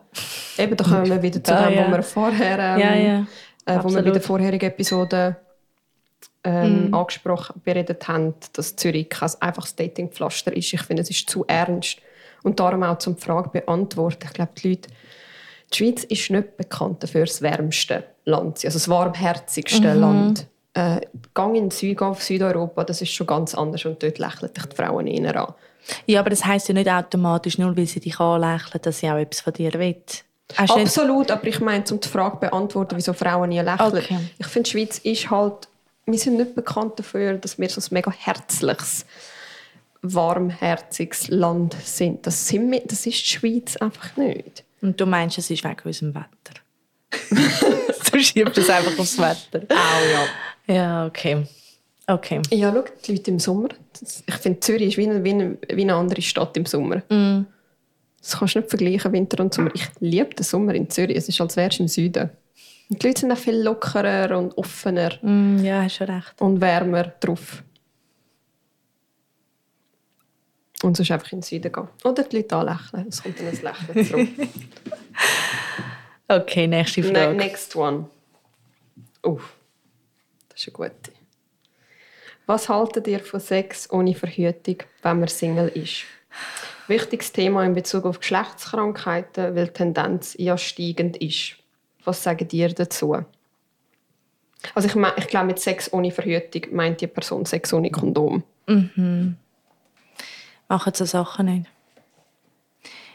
Eben, 0.56 0.76
da 0.76 0.84
kommen 0.84 1.06
wir 1.06 1.22
wieder 1.22 1.42
zu 1.42 1.52
Ah, 1.56 1.68
dem, 1.68 1.78
ja. 1.78 1.86
wo 1.86 1.90
wir 1.92 2.02
vorher, 2.02 2.58
ähm, 2.58 2.80
Ja, 2.80 2.94
ja. 2.94 3.26
Äh, 3.66 3.82
wo 3.84 3.90
wir. 3.90 4.02
Mm. 4.02 4.04
bei 4.04 4.10
der 4.10 4.22
vorherigen 4.22 4.66
Episode 4.66 5.36
ähm, 6.44 6.92
angesprochen 6.94 7.60
beredet 7.64 8.06
haben, 8.08 8.34
dass 8.52 8.76
Zürich 8.76 9.08
kein 9.08 9.30
einfaches 9.40 9.76
Datingpflaster 9.76 10.56
ist. 10.56 10.72
Ich 10.72 10.82
finde, 10.82 11.02
es 11.02 11.10
ist 11.10 11.28
zu 11.28 11.44
ernst. 11.46 11.98
Und 12.42 12.58
darum 12.58 12.82
auch 12.82 12.98
zum 12.98 13.16
Frage 13.16 13.50
beantworten. 13.50 14.26
Ich 14.26 14.32
glaube, 14.32 14.52
die 14.60 14.70
Leute 14.70 14.88
die 15.72 15.78
Schweiz 15.78 16.04
ist 16.04 16.30
nicht 16.30 16.56
bekannt 16.56 17.02
dafür, 17.02 17.24
das 17.24 17.40
wärmste 17.40 18.04
Land 18.24 18.58
sein, 18.58 18.68
also 18.68 18.78
das 18.78 18.88
warmherzigste 18.88 19.94
Land. 19.94 20.46
Äh, 20.74 21.00
Gang 21.34 21.54
in 21.54 21.70
Süd 21.70 22.00
auf 22.00 22.22
Südeuropa, 22.22 22.84
das 22.84 23.02
ist 23.02 23.12
schon 23.12 23.26
ganz 23.26 23.54
anders 23.54 23.84
und 23.84 24.02
dort 24.02 24.18
lächeln 24.18 24.52
dich 24.54 24.64
die 24.64 24.76
Frauen 24.76 25.06
eher 25.06 25.36
an. 25.36 25.54
Ja, 26.06 26.20
aber 26.20 26.30
das 26.30 26.44
heisst 26.44 26.68
ja 26.68 26.74
nicht 26.74 26.88
automatisch, 26.88 27.58
nur 27.58 27.76
weil 27.76 27.86
sie 27.86 28.00
dich 28.00 28.18
anlächeln, 28.20 28.80
dass 28.82 29.00
sie 29.00 29.10
auch 29.10 29.16
etwas 29.16 29.40
von 29.40 29.52
dir 29.52 29.72
will. 29.74 29.96
Absolut, 30.56 31.30
aber 31.30 31.46
ich 31.46 31.60
meine, 31.60 31.84
um 31.90 32.00
die 32.00 32.08
Frage 32.08 32.34
zu 32.34 32.40
beantworten, 32.40 32.96
wieso 32.96 33.12
Frauen 33.12 33.48
nie 33.48 33.60
lächeln. 33.60 33.96
Okay. 33.96 34.18
Ich 34.38 34.46
finde, 34.46 34.70
die 34.70 34.70
Schweiz 34.70 34.98
ist 34.98 35.30
halt, 35.30 35.68
wir 36.06 36.18
sind 36.18 36.36
nicht 36.36 36.54
bekannt 36.54 36.98
dafür, 36.98 37.34
dass 37.34 37.58
wir 37.58 37.68
so 37.68 37.80
ein 37.80 37.86
mega 37.90 38.10
herzliches 38.10 39.06
warmherziges 40.02 41.28
Land 41.28 41.76
sind. 41.84 42.26
Das, 42.26 42.48
sind 42.48 42.70
wir, 42.70 42.80
das 42.84 43.06
ist 43.06 43.22
die 43.22 43.28
Schweiz 43.28 43.76
einfach 43.76 44.16
nicht. 44.16 44.64
Und 44.80 45.00
du 45.00 45.06
meinst, 45.06 45.38
es 45.38 45.48
ist 45.48 45.64
wegen 45.64 45.80
unserem 45.84 46.14
Wetter? 46.14 46.60
du 48.22 48.40
schiebst 48.40 48.58
es 48.58 48.70
einfach 48.70 48.98
aufs 48.98 49.18
Wetter. 49.18 49.66
Auch 49.68 50.68
ja. 50.68 50.74
Ja, 50.74 51.06
okay. 51.06 51.46
Okay. 52.06 52.40
Ja, 52.50 52.72
schau, 52.72 52.84
die 53.06 53.12
Leute 53.12 53.30
im 53.30 53.38
Sommer. 53.38 53.68
Ich 54.26 54.34
finde, 54.34 54.60
Zürich 54.60 54.88
ist 54.88 54.96
wie 54.96 55.08
eine, 55.08 55.22
wie, 55.24 55.30
eine, 55.30 55.58
wie 55.72 55.82
eine 55.82 55.94
andere 55.94 56.20
Stadt 56.22 56.56
im 56.56 56.66
Sommer. 56.66 57.02
Das 57.08 58.38
kannst 58.38 58.54
du 58.54 58.58
nicht 58.60 58.68
vergleichen, 58.70 59.12
Winter 59.12 59.42
und 59.42 59.54
Sommer. 59.54 59.70
Ich 59.74 59.86
liebe 60.00 60.34
den 60.34 60.42
Sommer 60.44 60.74
in 60.74 60.88
Zürich. 60.90 61.16
Es 61.16 61.28
ist, 61.28 61.40
als 61.40 61.56
wärst 61.56 61.78
du 61.78 61.84
im 61.84 61.88
Süden. 61.88 62.30
Und 62.90 63.02
die 63.02 63.06
Leute 63.06 63.20
sind 63.20 63.32
auch 63.32 63.38
viel 63.38 63.56
lockerer 63.62 64.36
und 64.36 64.56
offener 64.58 65.12
Mm, 65.22 65.64
ja, 65.64 65.82
hast 65.82 65.96
schon 65.96 66.08
recht. 66.08 66.34
und 66.40 66.60
wärmer 66.60 67.04
drauf. 67.20 67.62
Und 70.82 70.96
sonst 70.96 71.10
einfach 71.12 71.30
in 71.32 71.38
den 71.38 71.42
Süden 71.44 71.72
gehen. 71.72 71.88
Oder 72.04 72.24
die 72.24 72.36
Leute 72.36 72.56
anlächeln. 72.56 73.06
Es 73.08 73.22
kommt 73.22 73.38
dann 73.38 73.46
ein 73.46 73.62
Lächeln 73.62 74.06
zurück. 74.06 74.28
Okay, 76.28 76.66
nächste 76.66 77.00
Ne 77.02 77.12
Frage. 77.12 77.34
next 77.34 77.76
one. 77.76 78.08
Oh, 79.22 79.40
das 80.48 80.60
ist 80.60 80.68
eine 80.76 80.88
gute. 80.90 81.12
Was 82.46 82.68
haltet 82.68 83.06
ihr 83.06 83.20
von 83.20 83.40
Sex 83.40 83.90
ohne 83.90 84.14
Verhütung, 84.14 84.78
wenn 85.02 85.20
man 85.20 85.28
Single 85.28 85.68
ist? 85.68 86.04
Wichtiges 86.88 87.32
Thema 87.32 87.64
in 87.64 87.74
Bezug 87.74 88.04
auf 88.04 88.18
Geschlechtskrankheiten, 88.18 89.54
weil 89.54 89.66
die 89.66 89.72
Tendenz 89.72 90.34
ja 90.38 90.58
steigend 90.58 91.16
ist. 91.18 91.56
Was 92.04 92.22
sagt 92.22 92.52
ihr 92.52 92.68
dazu? 92.70 93.24
Also 94.74 94.88
ich, 94.88 94.94
mein, 94.94 95.12
ich 95.16 95.28
glaube, 95.28 95.46
mit 95.46 95.60
Sex 95.60 95.92
ohne 95.92 96.10
Verhütung 96.10 96.62
meint 96.74 97.00
die 97.00 97.06
Person 97.06 97.44
Sex 97.46 97.72
ohne 97.72 97.90
Kondom. 97.90 98.42
Machen 100.68 100.94
so 100.94 101.04
Sachen 101.04 101.46
nicht. 101.46 101.70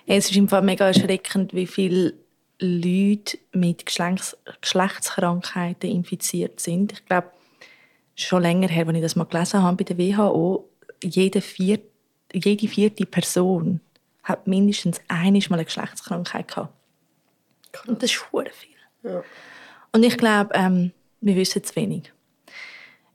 Es 0.06 0.30
ist 0.30 0.38
im 0.38 0.48
Fall 0.48 0.62
mega 0.62 0.88
erschreckend, 0.88 1.54
wie 1.54 1.67
viele 1.67 2.13
Leute 2.60 3.38
mit 3.52 3.86
Geschlechts 3.86 4.36
Geschlechtskrankheiten 4.62 5.89
infiziert 5.89 6.60
sind. 6.60 6.91
Ich 6.93 7.06
glaube, 7.06 7.32
schon 8.15 8.41
länger 8.41 8.67
her, 8.67 8.88
als 8.88 8.96
ich 8.96 9.02
das 9.02 9.15
mal 9.15 9.26
gelesen 9.26 9.62
habe 9.62 9.84
bei 9.84 9.93
der 9.93 9.98
WHO, 9.98 10.67
jede, 11.04 11.41
vier, 11.41 11.80
jede 12.34 12.67
vierte 12.67 13.06
Person 13.06 13.80
hat 14.24 14.48
mindestens 14.48 15.00
einmal 15.08 15.41
eine 15.52 15.65
Geschlechtskrankheit 15.65 16.48
gehabt. 16.48 16.74
Und 17.86 18.02
das 18.02 18.12
ist 18.12 18.17
verdammt 18.17 18.56
viel. 18.56 18.76
Ja. 19.04 19.24
Und 19.91 20.04
ich 20.04 20.17
glaube, 20.17 20.50
ähm, 20.54 20.91
wir 21.22 21.36
wissen 21.36 21.63
zu 21.63 21.76
wenig. 21.76 22.12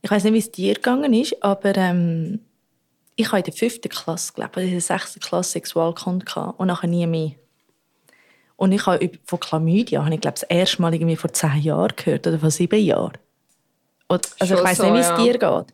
Ich 0.01 0.09
weiß 0.09 0.23
nicht, 0.23 0.33
wie 0.33 0.39
es 0.39 0.51
dir 0.51 0.73
gegangen 0.75 1.13
ist, 1.13 1.41
aber 1.43 1.75
ähm, 1.75 2.39
ich 3.15 3.27
habe 3.27 3.39
in 3.39 3.43
der 3.43 3.53
fünften 3.53 3.89
Klasse, 3.89 4.33
glaube 4.33 4.61
ich, 4.61 4.67
in 4.67 4.73
der 4.73 4.81
sechsten 4.81 5.19
Klasse 5.19 5.51
Sexualkund 5.51 6.25
gehabt 6.25 6.59
und 6.59 6.67
nachher 6.67 6.87
nie 6.87 7.05
mehr. 7.05 7.31
Und 8.55 8.71
ich 8.71 8.85
habe 8.85 9.11
von 9.25 9.39
Chlamydia, 9.39 10.03
habe 10.03 10.13
ich 10.13 10.21
glaube 10.21 10.35
das 10.39 10.43
erste 10.43 10.81
Mal 10.81 10.93
irgendwie 10.93 11.15
vor 11.15 11.33
zehn 11.33 11.61
Jahren 11.61 11.93
gehört 11.95 12.27
oder 12.27 12.39
vor 12.39 12.51
sieben 12.51 12.79
Jahren. 12.79 13.17
Also 14.07 14.29
ich 14.39 14.49
Schon 14.49 14.63
weiß 14.63 14.77
so, 14.77 14.83
nicht, 14.83 14.93
wie 14.93 14.99
es 14.99 15.07
ja. 15.07 15.17
dir 15.17 15.33
geht. 15.39 15.73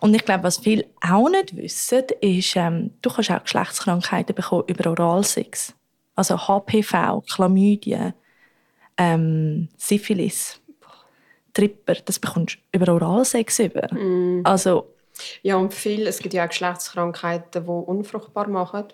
Und 0.00 0.14
ich 0.14 0.24
glaube, 0.24 0.42
was 0.42 0.58
viele 0.58 0.84
auch 1.00 1.28
nicht 1.28 1.56
wissen, 1.56 2.04
ist, 2.20 2.56
ähm, 2.56 2.90
du 3.02 3.10
kannst 3.10 3.30
auch 3.30 3.42
Geschlechtskrankheiten 3.42 4.34
bekommen 4.34 4.64
über 4.66 4.90
Oralsex. 4.90 5.74
Also 6.16 6.36
HPV, 6.36 7.22
Chlamydien, 7.22 8.12
ähm, 8.98 9.68
Syphilis, 9.78 10.60
Tripper, 11.54 11.94
das 12.04 12.18
bekommst 12.18 12.56
du 12.56 12.78
über 12.78 12.92
Oralsex 12.92 13.58
über. 13.60 13.88
Also 14.44 14.92
Ja, 15.42 15.56
und 15.56 15.72
viel, 15.72 16.06
es 16.06 16.18
gibt 16.18 16.34
ja 16.34 16.44
auch 16.44 16.48
Geschlechtskrankheiten, 16.48 17.64
die 17.64 17.70
unfruchtbar 17.70 18.48
machen. 18.48 18.84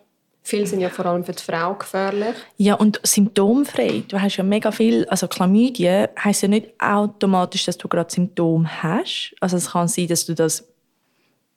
Viele 0.48 0.66
sind 0.66 0.80
ja 0.80 0.88
vor 0.88 1.04
allem 1.04 1.24
für 1.24 1.32
die 1.32 1.42
Frau 1.42 1.74
gefährlich. 1.74 2.34
Ja, 2.56 2.72
und 2.72 2.98
symptomfrei. 3.02 4.04
Du 4.08 4.18
hast 4.18 4.38
ja 4.38 4.42
mega 4.42 4.72
viel, 4.72 5.04
also 5.10 5.28
Chlamydien 5.28 6.08
heisst 6.24 6.40
ja 6.40 6.48
nicht 6.48 6.70
automatisch, 6.80 7.66
dass 7.66 7.76
du 7.76 7.86
gerade 7.86 8.10
Symptome 8.10 8.82
hast. 8.82 9.36
Also 9.40 9.58
es 9.58 9.72
kann 9.72 9.88
sein, 9.88 10.08
dass 10.08 10.24
du 10.24 10.34
das 10.34 10.66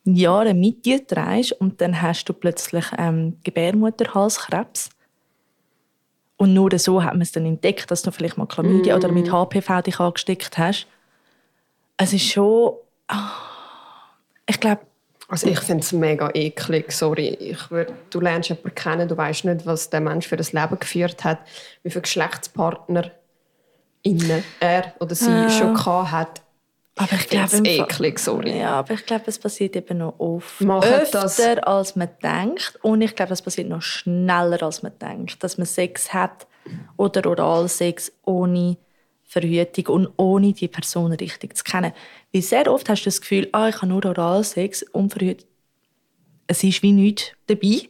Jahre 0.03 0.53
mit 0.53 0.83
dir 0.83 1.07
trägst 1.07 1.53
und 1.53 1.79
dann 1.79 2.01
hast 2.01 2.25
du 2.25 2.33
plötzlich 2.33 2.83
ähm, 2.97 3.37
Gebärmutterhalskrebs. 3.45 4.89
Und 6.35 6.53
nur 6.53 6.77
so 6.77 7.01
hat 7.01 7.13
man 7.13 7.21
es 7.21 7.31
dann 7.31 7.45
entdeckt, 7.45 7.89
dass 7.91 8.01
du 8.01 8.11
vielleicht 8.11 8.35
mal 8.35 8.45
Chlamydien 8.45 8.97
oder 8.97 9.09
mit 9.09 9.31
HPV 9.31 9.83
dich 9.83 10.01
angesteckt 10.01 10.57
hast. 10.57 10.85
Es 11.95 12.11
ist 12.11 12.25
schon... 12.25 12.73
ah, 13.07 13.31
ich 14.47 14.59
glaube, 14.59 14.81
Also 15.31 15.47
ich 15.47 15.59
finde 15.61 15.81
es 15.83 15.93
mega 15.93 16.29
eklig, 16.33 16.91
sorry. 16.91 17.29
Ich 17.39 17.71
würd, 17.71 17.91
du 18.09 18.19
lernst 18.19 18.49
jemanden 18.49 18.75
kennen, 18.75 19.07
du 19.07 19.15
weißt 19.15 19.45
nicht, 19.45 19.65
was 19.65 19.89
der 19.89 20.01
Mensch 20.01 20.27
für 20.27 20.35
ein 20.35 20.45
Leben 20.51 20.79
geführt 20.79 21.23
hat, 21.23 21.39
wie 21.83 21.89
viele 21.89 22.01
Geschlechtspartner 22.01 23.11
innen 24.03 24.43
er 24.59 24.93
oder 24.99 25.15
sie 25.15 25.29
Ah. 25.31 25.49
schon 25.49 25.73
gehabt 25.73 26.11
hat. 26.11 26.41
Aber 26.97 27.13
ich 27.13 27.21
find's 27.27 27.51
glaube, 27.63 27.69
eklig, 27.69 28.19
sorry. 28.19 28.59
Ja, 28.59 28.71
aber 28.79 28.93
ich 28.93 29.05
glaube, 29.05 29.23
es 29.27 29.39
passiert 29.39 29.75
eben 29.77 29.99
noch 29.99 30.15
oft. 30.19 30.59
Machen 30.61 30.91
öfter, 30.91 31.21
das- 31.21 31.39
als 31.39 31.95
man 31.95 32.09
denkt. 32.21 32.77
Und 32.81 33.01
ich 33.01 33.15
glaube, 33.15 33.31
es 33.33 33.41
passiert 33.41 33.69
noch 33.69 33.81
schneller, 33.81 34.61
als 34.61 34.83
man 34.83 34.91
denkt. 34.99 35.41
Dass 35.43 35.57
man 35.57 35.65
Sex 35.65 36.13
hat 36.13 36.45
oder 36.97 37.25
Oralsex 37.29 38.11
ohne 38.25 38.75
Verhütung 39.31 39.87
und 39.87 40.09
ohne 40.17 40.51
die 40.51 40.67
Person 40.67 41.13
richtig 41.13 41.55
zu 41.55 41.63
kennen. 41.63 41.93
Weil 42.33 42.41
sehr 42.41 42.69
oft 42.71 42.89
hast 42.89 43.03
du 43.03 43.05
das 43.05 43.21
Gefühl, 43.21 43.47
ah, 43.53 43.69
ich 43.69 43.77
habe 43.77 43.87
nur 43.87 44.05
Oralsex 44.05 44.83
und 44.91 45.09
Verhütung. 45.13 45.47
Es 46.47 46.61
ist 46.65 46.83
wie 46.83 46.91
nichts 46.91 47.31
dabei. 47.47 47.87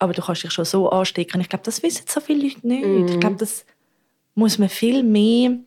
Aber 0.00 0.12
du 0.12 0.20
kannst 0.22 0.42
dich 0.42 0.50
schon 0.50 0.64
so 0.64 0.90
anstecken. 0.90 1.40
Ich 1.40 1.48
glaube, 1.48 1.62
das 1.64 1.80
wissen 1.84 2.04
so 2.08 2.20
viele 2.20 2.42
Leute 2.48 2.66
nicht. 2.66 2.84
Mhm. 2.84 3.06
Ich 3.06 3.20
glaube, 3.20 3.36
das 3.36 3.64
muss 4.34 4.58
man 4.58 4.68
viel 4.68 5.04
mehr 5.04 5.58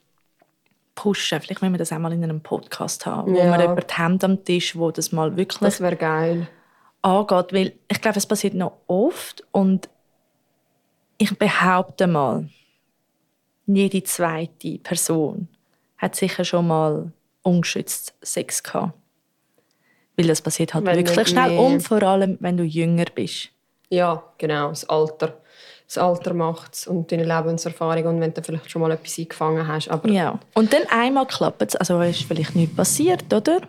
pushen. 0.94 1.40
Vielleicht 1.40 1.62
müssen 1.62 1.74
wir 1.74 1.78
das 1.80 1.94
auch 1.94 2.00
mal 2.00 2.12
in 2.12 2.22
einem 2.24 2.42
Podcast 2.42 3.06
haben, 3.06 3.34
wo 3.34 3.38
Ja. 3.38 3.50
man 3.50 3.62
jemanden 3.62 3.98
haben 3.98 4.20
am 4.24 4.44
Tisch, 4.44 4.76
wo 4.76 4.92
das 4.92 5.14
mal 5.14 5.38
wirklich 5.38 5.60
Das 5.60 5.80
wäre 5.80 5.96
geil. 5.96 6.50
angeht. 7.02 7.54
Weil 7.54 7.74
ich 7.90 8.02
glaube, 8.02 8.18
es 8.18 8.26
passiert 8.28 8.56
noch 8.56 8.74
oft 8.88 9.42
und 9.54 9.88
ich 11.18 11.38
behaupte 11.40 12.08
mal, 12.08 12.50
jede 13.76 14.04
zweite 14.04 14.78
Person 14.80 15.48
hat 15.98 16.16
sicher 16.16 16.44
schon 16.46 16.68
mal 16.68 17.12
ungeschützt 17.44 18.14
Sex 18.22 18.64
gehabt. 18.64 18.94
Weil 20.18 20.28
das 20.28 20.42
passiert 20.42 20.74
halt 20.74 20.86
Wenn 20.86 20.98
wirklich 20.98 21.28
schnell 21.28 21.52
mehr. 21.52 21.62
und 21.62 21.82
vor 21.82 22.04
allem, 22.04 22.38
wenn 22.42 22.58
du 22.58 22.64
jünger 22.64 23.06
bist. 23.14 23.50
Ja, 23.90 24.24
genau, 24.38 24.70
das 24.70 24.88
Alter. 24.90 25.38
Das 25.88 25.98
Alter 25.98 26.34
macht 26.36 26.76
es 26.76 26.88
und 26.88 27.12
deine 27.12 27.24
Lebenserfahrung 27.24 28.06
und 28.06 28.22
wenn 28.22 28.34
du 28.34 28.44
vielleicht 28.44 28.70
schon 28.70 28.82
mal 28.82 28.92
etwas 28.92 29.18
eingefangen 29.18 29.68
hast. 29.68 29.90
Aber 29.90 30.08
Ja. 30.10 30.40
Und 30.54 30.72
dann 30.72 30.84
einmal 30.90 31.26
klappt 31.26 31.62
es, 31.64 31.76
also 31.76 32.00
ist 32.02 32.24
vielleicht 32.24 32.56
nichts 32.56 32.76
passiert, 32.76 33.34
oder? 33.34 33.62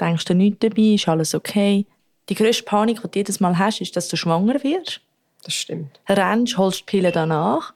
Denkst 0.00 0.24
du 0.24 0.34
nichts 0.34 0.60
dabei, 0.60 0.94
ist 0.94 1.06
alles 1.08 1.34
okay. 1.34 1.86
Die 2.30 2.34
grösste 2.34 2.62
Panik, 2.64 3.02
die 3.02 3.08
du 3.10 3.18
jedes 3.18 3.40
Mal 3.40 3.58
hast, 3.58 3.82
ist, 3.82 3.94
dass 3.94 4.08
du 4.08 4.16
schwanger 4.16 4.62
wirst. 4.62 5.02
das 5.44 5.52
stimmt. 5.52 6.00
Rennst, 6.08 6.56
holst 6.56 6.80
die 6.80 6.84
Pille 6.84 7.12
danach. 7.12 7.74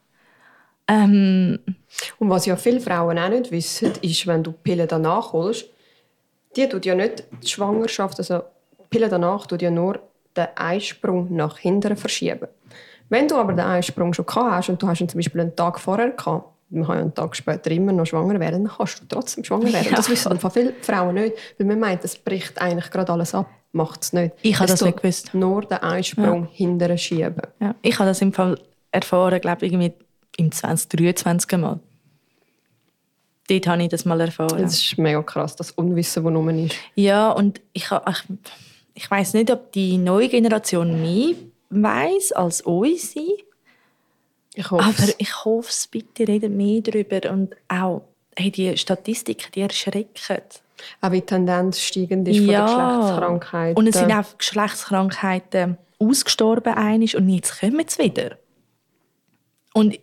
Ähm, 0.89 1.59
Und 2.19 2.31
was 2.31 2.47
ja 2.47 2.57
viele 2.57 2.81
Frauen 2.81 3.19
auch 3.19 3.29
nicht 3.29 3.51
wissen, 3.51 3.93
ist, 4.03 4.27
wenn 4.27 4.43
du 4.43 4.53
die 4.53 4.57
Pille 4.63 4.87
danach 4.87 5.33
holst, 5.33 5.67
die 6.57 6.69
tut 6.69 6.87
ja 6.87 6.95
nicht 6.95 7.25
die 7.43 7.49
Schwangerschaft, 7.49 8.19
also 8.19 8.39
die 8.73 8.85
Pille 8.91 9.09
danach 9.09 9.47
tut 9.47 9.63
ja 9.63 9.71
nur 9.71 10.01
den 10.37 10.47
Eisprung 10.57 11.35
nach 11.35 11.59
hinten 11.59 11.97
verschieben. 11.97 12.49
Wenn 13.11 13.29
du 13.29 13.37
aber 13.37 13.53
den 13.53 13.61
Eisprung 13.67 14.13
schon 14.13 14.27
gehabt 14.27 14.51
hast 14.53 14.69
und 14.71 14.83
du 14.83 14.89
hast 14.89 15.01
ihn 15.01 15.09
zum 15.09 15.19
Beispiel 15.19 15.41
einen 15.41 15.57
Tag 15.57 15.79
vorher 15.81 16.11
gehabt, 16.11 16.47
man 16.71 16.85
kann 16.87 16.97
ja 16.97 17.03
einen 17.03 17.15
Tag 17.15 17.35
später 17.35 17.71
immer 17.71 17.93
noch 17.93 18.05
schwanger 18.07 18.39
werden, 18.39 18.65
dann 18.65 18.73
kannst 18.77 19.01
du 19.01 19.05
trotzdem 19.09 19.45
schwanger 19.45 19.73
werden. 19.73 19.89
Ja. 19.91 19.97
Das 19.97 20.11
wissen 20.11 20.33
einfach 20.33 20.53
viele 20.53 20.75
Frauen 20.83 21.15
nicht, 21.15 21.35
weil 21.59 21.67
man 21.67 21.81
meint, 21.81 22.05
es 22.05 22.17
bricht 22.17 22.61
eigentlich 22.61 22.91
gerade 22.91 23.13
alles 23.13 23.35
ab. 23.35 23.49
Macht 23.73 24.03
es 24.03 24.13
nicht. 24.15 24.35
Ich 24.43 24.59
habe 24.59 24.71
das 24.71 24.83
nicht 24.83 24.97
gewusst. 25.03 25.35
Nur 25.35 25.63
den 25.63 25.79
Eisprung 25.79 26.47
hinterher 26.53 26.97
schieben. 26.97 27.43
ja. 27.61 27.75
Ich 27.83 27.99
habe 27.99 28.09
das 28.09 28.21
im 28.23 28.33
Fall 28.33 28.59
erfahren, 28.91 29.41
glaube 29.41 29.67
ich, 29.67 29.73
irgendwie 29.73 29.93
im 30.39 30.53
2023 30.53 31.59
Mal. 31.59 31.81
Dort 33.49 33.67
habe 33.67 33.83
ich 33.83 33.89
das 33.89 34.05
mal 34.05 34.21
erfahren. 34.21 34.63
Das 34.63 34.75
ist 34.75 34.99
mega 34.99 35.23
krass, 35.23 35.57
das 35.57 35.71
Unwissen, 35.73 36.23
das 36.23 36.35
rum 36.35 36.49
ist. 36.51 36.75
Ja, 36.95 37.31
und 37.31 37.61
ich, 37.73 37.91
ich, 37.91 38.39
ich 38.95 39.11
weiß 39.11 39.35
nicht, 39.35 39.51
ob 39.51 39.73
die 39.73 39.97
neue 39.97 40.29
Generation 40.29 41.01
mehr 41.01 41.35
weiß 41.71 42.33
als 42.33 42.61
unsere. 42.61 43.25
Ich 44.55 44.71
hoffe 44.71 44.85
Aber 44.85 45.13
ich 45.19 45.45
hoffe 45.45 45.71
es, 45.71 45.87
bitte 45.87 46.29
redet 46.29 46.53
mehr 46.53 46.83
darüber. 46.83 47.31
Und 47.31 47.57
auch 47.69 48.03
hey, 48.37 48.51
die 48.51 48.77
Statistiken, 48.77 49.51
die 49.55 49.63
erschrecken. 49.63 50.43
Auch 51.01 51.11
wie 51.11 51.21
die 51.21 51.27
Tendenz 51.27 51.81
steigend 51.81 52.29
ist 52.29 52.39
von 52.39 52.47
der 52.47 52.63
Geschlechtskrankheit. 52.63 53.77
Und 53.77 53.87
es 53.87 53.97
sind 53.97 54.13
auch 54.13 54.25
Geschlechtskrankheiten 54.37 55.79
ausgestorben 55.99 56.75
und 57.15 57.29
jetzt 57.29 57.61
kommen 57.61 57.85
sie 57.89 58.03
wieder. 58.05 58.37
Und 59.75 59.99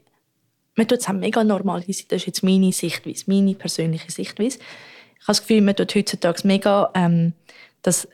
man 0.75 0.87
tut 0.87 0.99
es 0.99 1.07
auch 1.07 1.13
mega 1.13 1.43
normalisieren. 1.43 2.07
Das 2.09 2.21
ist 2.21 2.27
jetzt 2.27 2.43
meine 2.43 2.71
Sichtweise, 2.71 3.23
meine 3.27 3.55
persönliche 3.55 4.11
Sichtweise. 4.11 4.57
Ich 4.57 5.27
habe 5.27 5.37
das 5.37 5.41
Gefühl, 5.41 5.61
man 5.61 5.75
tut 5.75 5.95
heutzutage 5.95 6.47
mega 6.47 6.91
ähm, 6.93 7.33
das 7.81 8.07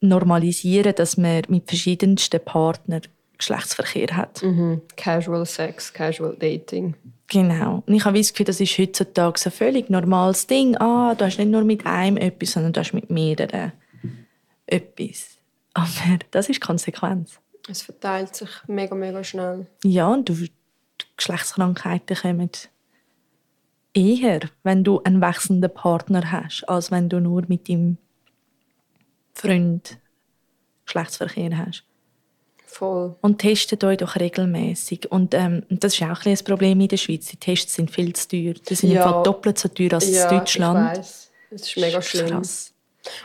normalisieren, 0.00 0.94
dass 0.94 1.16
man 1.16 1.42
mit 1.48 1.68
verschiedensten 1.68 2.40
Partnern 2.44 3.02
Geschlechtsverkehr 3.38 4.16
hat. 4.16 4.42
Mhm. 4.42 4.82
Casual 4.96 5.44
Sex, 5.46 5.92
Casual 5.92 6.36
Dating. 6.38 6.94
Genau. 7.28 7.82
Und 7.86 7.94
ich 7.94 8.04
habe 8.04 8.18
das 8.18 8.32
Gefühl, 8.32 8.46
das 8.46 8.60
ist 8.60 8.78
heutzutage 8.78 9.40
ein 9.44 9.50
völlig 9.50 9.90
normales 9.90 10.46
Ding. 10.46 10.76
Ah, 10.76 11.14
du 11.14 11.24
hast 11.24 11.38
nicht 11.38 11.50
nur 11.50 11.64
mit 11.64 11.84
einem 11.86 12.18
etwas, 12.18 12.52
sondern 12.52 12.72
du 12.72 12.80
hast 12.80 12.92
mit 12.92 13.10
mehreren 13.10 13.72
etwas. 14.66 15.38
Aber 15.74 16.18
das 16.30 16.48
ist 16.48 16.60
Konsequenz. 16.60 17.40
Es 17.68 17.82
verteilt 17.82 18.34
sich 18.36 18.50
mega, 18.66 18.94
mega 18.94 19.24
schnell. 19.24 19.66
Ja, 19.84 20.08
und 20.08 20.28
du, 20.28 20.36
Geschlechtskrankheiten 21.22 22.16
kommen 22.16 22.50
eher, 23.94 24.40
wenn 24.62 24.84
du 24.84 25.00
einen 25.02 25.20
wechselnden 25.20 25.72
Partner 25.72 26.32
hast, 26.32 26.64
als 26.68 26.90
wenn 26.90 27.08
du 27.08 27.20
nur 27.20 27.44
mit 27.46 27.68
deinem 27.68 27.98
Freund 29.34 29.98
Geschlechtsverkehr 30.84 31.56
hast. 31.56 31.84
Voll. 32.66 33.14
Und 33.20 33.38
testet 33.38 33.84
euch 33.84 33.98
doch 33.98 34.16
regelmäßig. 34.16 35.12
Und 35.12 35.34
ähm, 35.34 35.62
das 35.68 35.94
ist 35.94 36.02
auch 36.02 36.24
ein, 36.24 36.36
ein 36.36 36.44
Problem 36.44 36.80
in 36.80 36.88
der 36.88 36.96
Schweiz. 36.96 37.26
Die 37.26 37.36
Tests 37.36 37.74
sind 37.74 37.90
viel 37.90 38.14
zu 38.14 38.28
teuer. 38.28 38.54
Die 38.54 38.74
sind 38.74 38.90
Ja. 38.92 39.04
im 39.04 39.10
Fall 39.12 39.22
doppelt 39.22 39.58
so 39.58 39.68
teuer 39.68 39.92
als 39.92 40.10
ja, 40.10 40.28
in 40.30 40.38
Deutschland. 40.38 40.92
ich 40.92 40.98
weiss. 40.98 41.30
Das 41.50 41.62
ist 41.62 41.76
mega 41.76 41.96
Das 41.98 42.06
ist 42.06 42.10
schlimm. 42.10 42.28
Krass. 42.28 42.72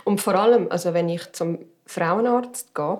Und 0.04 0.20
vor 0.22 0.36
allem, 0.36 0.70
also 0.70 0.94
wenn 0.94 1.08
ich 1.08 1.32
zum 1.32 1.60
Frauenarzt 1.86 2.76
gehe, 2.76 3.00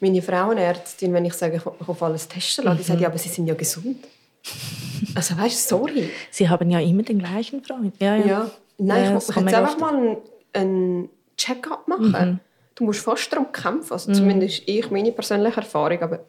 meine 0.00 0.20
Frauenärztin, 0.22 1.12
wenn 1.12 1.24
ich 1.24 1.34
sage, 1.34 1.56
ich 1.56 1.66
auf 1.88 2.02
alles 2.02 2.28
testen 2.28 2.64
lassen, 2.64 2.78
die 2.78 2.82
sagt, 2.84 3.00
ja, 3.00 3.08
aber 3.08 3.18
sie 3.18 3.28
sind 3.28 3.46
ja 3.46 3.54
gesund. 3.54 3.98
Also 5.14 5.36
weißt 5.36 5.70
du, 5.70 5.76
sorry. 5.78 6.10
Sie 6.30 6.48
haben 6.48 6.70
ja 6.70 6.78
immer 6.80 7.02
den 7.02 7.18
gleichen 7.18 7.62
Freund. 7.64 7.94
Ja, 8.00 8.16
ja. 8.16 8.26
Ja. 8.26 8.50
Nein, 8.78 9.02
Ja, 9.02 9.06
ich 9.08 9.14
muss 9.14 9.28
jetzt 9.28 9.36
einfach 9.54 9.78
mal 9.78 9.94
einen, 9.96 10.16
einen 10.52 11.08
Check-up 11.36 11.88
machen. 11.88 12.10
Mhm. 12.30 12.38
Du 12.74 12.84
musst 12.84 13.00
fast 13.00 13.32
darum 13.32 13.50
kämpfen. 13.52 13.92
Also 13.92 14.12
zumindest 14.12 14.62
ich, 14.66 14.90
meine 14.90 15.10
persönliche 15.12 15.56
Erfahrung, 15.60 16.00
aber 16.02 16.20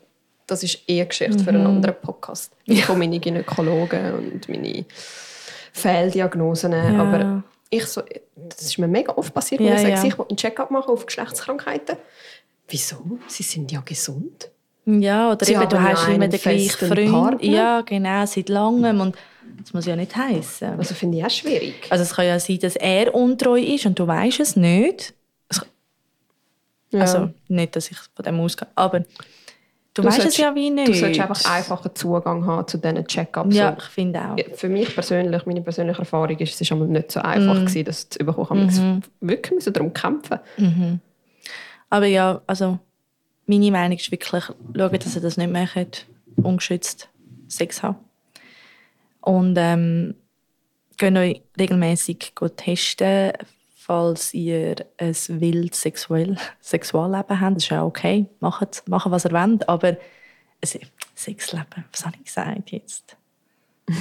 das 0.48 0.64
ist 0.64 0.80
eher 0.88 1.06
Geschichte 1.06 1.40
für 1.44 1.50
einen 1.50 1.62
Mhm. 1.62 1.68
anderen 1.68 1.96
Podcast. 2.02 2.54
Ich 2.66 2.88
habe 2.88 2.98
meine 2.98 3.20
Gynäkologen 3.20 4.14
und 4.14 4.48
meine 4.50 4.86
Fehldiagnosen. 5.74 6.72
Ja. 6.72 7.02
Aber 7.02 7.44
ich 7.70 7.86
so, 7.86 8.02
das 8.36 8.62
ist 8.62 8.78
mir 8.80 8.88
mega 8.88 9.14
oft 9.14 9.34
passiert, 9.34 9.60
wenn 9.60 9.68
Ja, 9.68 9.76
ich 9.76 9.82
sage, 9.82 9.94
ja. 9.94 10.04
ich 10.06 10.18
will 10.18 10.26
einen 10.30 10.38
Check-up 10.38 10.72
machen 10.72 10.90
auf 10.92 11.06
Geschlechtskrankheiten. 11.06 11.98
Wieso? 12.70 13.20
Sie 13.28 13.44
sind 13.44 13.72
ja 13.72 13.82
gesund. 13.82 14.50
Ja, 14.86 15.32
oder 15.34 15.46
Sie 15.46 15.54
eben, 15.54 15.68
du 15.68 15.82
hast 15.82 16.08
immer 16.08 16.28
den 16.28 16.40
gleichen 16.40 16.88
Freund. 16.88 17.12
Partner. 17.12 17.44
Ja, 17.50 17.82
genau, 17.82 18.26
seit 18.26 18.48
langem. 18.50 19.02
Und 19.02 19.16
das 19.62 19.74
muss 19.74 19.86
ja 19.86 19.96
nicht 19.96 20.16
heißen. 20.16 20.78
Also 20.78 20.94
finde 20.96 21.18
ich 21.18 21.26
auch 21.26 21.30
schwierig. 21.30 21.76
Also 21.90 22.04
es 22.04 22.14
kann 22.14 22.26
ja 22.26 22.40
sein, 22.40 22.60
dass 22.60 22.76
er 22.78 23.14
untreu 23.14 23.60
ist 23.60 23.86
und 23.86 23.98
du 24.00 24.08
weißt 24.08 24.40
es 24.40 24.56
nicht. 24.56 25.14
Es- 25.50 25.62
Ja. 26.92 27.02
Also 27.02 27.30
nicht, 27.50 27.76
dass 27.76 27.92
ich 27.92 27.98
von 28.16 28.24
dem 28.24 28.40
ausgehe, 28.40 28.68
aber 28.76 29.00
du, 29.00 29.06
Du 29.94 30.04
weißt 30.06 30.18
es 30.20 30.24
solltest- 30.24 30.38
ja 30.38 30.56
wie 30.56 30.70
nicht. 30.70 30.88
Du 30.88 30.94
solltest 30.94 31.20
einfach 31.20 31.52
einfachen 31.54 31.92
Zugang 31.96 32.46
haben 32.46 32.66
zu 32.68 32.78
diesen 32.78 33.06
Check-ups. 33.06 33.56
Ja, 33.56 33.76
ich 33.78 33.84
finde 33.86 34.22
auch. 34.22 34.38
Für 34.56 34.70
mich 34.70 34.94
persönlich, 34.94 35.46
meine 35.46 35.62
persönliche 35.62 36.00
Erfahrung 36.00 36.38
ist, 36.38 36.62
es 36.62 36.72
einmal 36.72 36.88
nicht 36.88 37.12
so 37.12 37.20
einfach 37.20 37.56
Mhm. 37.56 37.66
gewesen, 37.66 37.86
das 37.86 38.08
zu 38.08 38.20
bekommen. 38.20 38.70
Ich 38.70 38.76
musste 38.80 39.02
wirklich 39.20 39.54
müssen 39.54 39.74
darum 39.74 39.92
kämpfen. 39.94 40.40
Aber 41.90 42.06
ja, 42.06 42.42
also 42.48 42.80
meine 43.46 43.72
Meinung 43.72 43.98
ist 43.98 44.12
wirklich, 44.12 44.44
schauen, 44.44 45.00
dass 45.00 45.16
ihr 45.16 45.22
das 45.22 45.38
nicht 45.38 45.52
macht, 45.52 46.06
ungeschützt 46.36 47.10
Sex 47.48 47.82
haben. 47.82 47.98
Und 49.22 49.56
ähm, 49.58 50.16
könnt 50.98 51.18
euch 51.18 51.42
regelmäßig 51.58 52.34
testen, 52.56 53.34
falls 53.76 54.34
ihr 54.34 54.76
ein 54.98 55.16
wild 55.28 55.76
sexuell, 55.76 56.38
Sexualleben 56.62 57.40
habt. 57.40 57.56
Das 57.56 57.64
ist 57.64 57.70
ja 57.70 57.84
okay, 57.84 58.26
macht, 58.40 58.84
macht 58.88 59.10
was 59.10 59.26
ihr 59.26 59.32
wollt, 59.32 59.68
aber 59.70 59.90
ein 59.90 60.80
Sexleben, 61.16 61.86
was 61.92 62.06
habe 62.06 62.18
ich 62.18 62.26
gesagt 62.26 62.72
jetzt? 62.72 63.16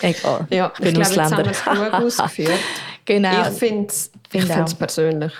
Egal, 0.00 0.46
Ja, 0.50 0.72
ich 0.74 0.80
bin 0.80 1.00
ich 1.00 1.10
glaube, 1.10 1.10
jetzt 1.10 1.16
haben 1.16 1.32
Ausländer. 1.32 1.44
wir 1.44 1.52
es 1.52 1.64
gut 1.64 1.92
ausgeführt. 2.22 2.60
genau. 3.04 3.48
Ich 3.48 3.58
finde 3.58 3.86
es 3.86 4.10
Find 4.28 4.78
persönlich 4.78 5.32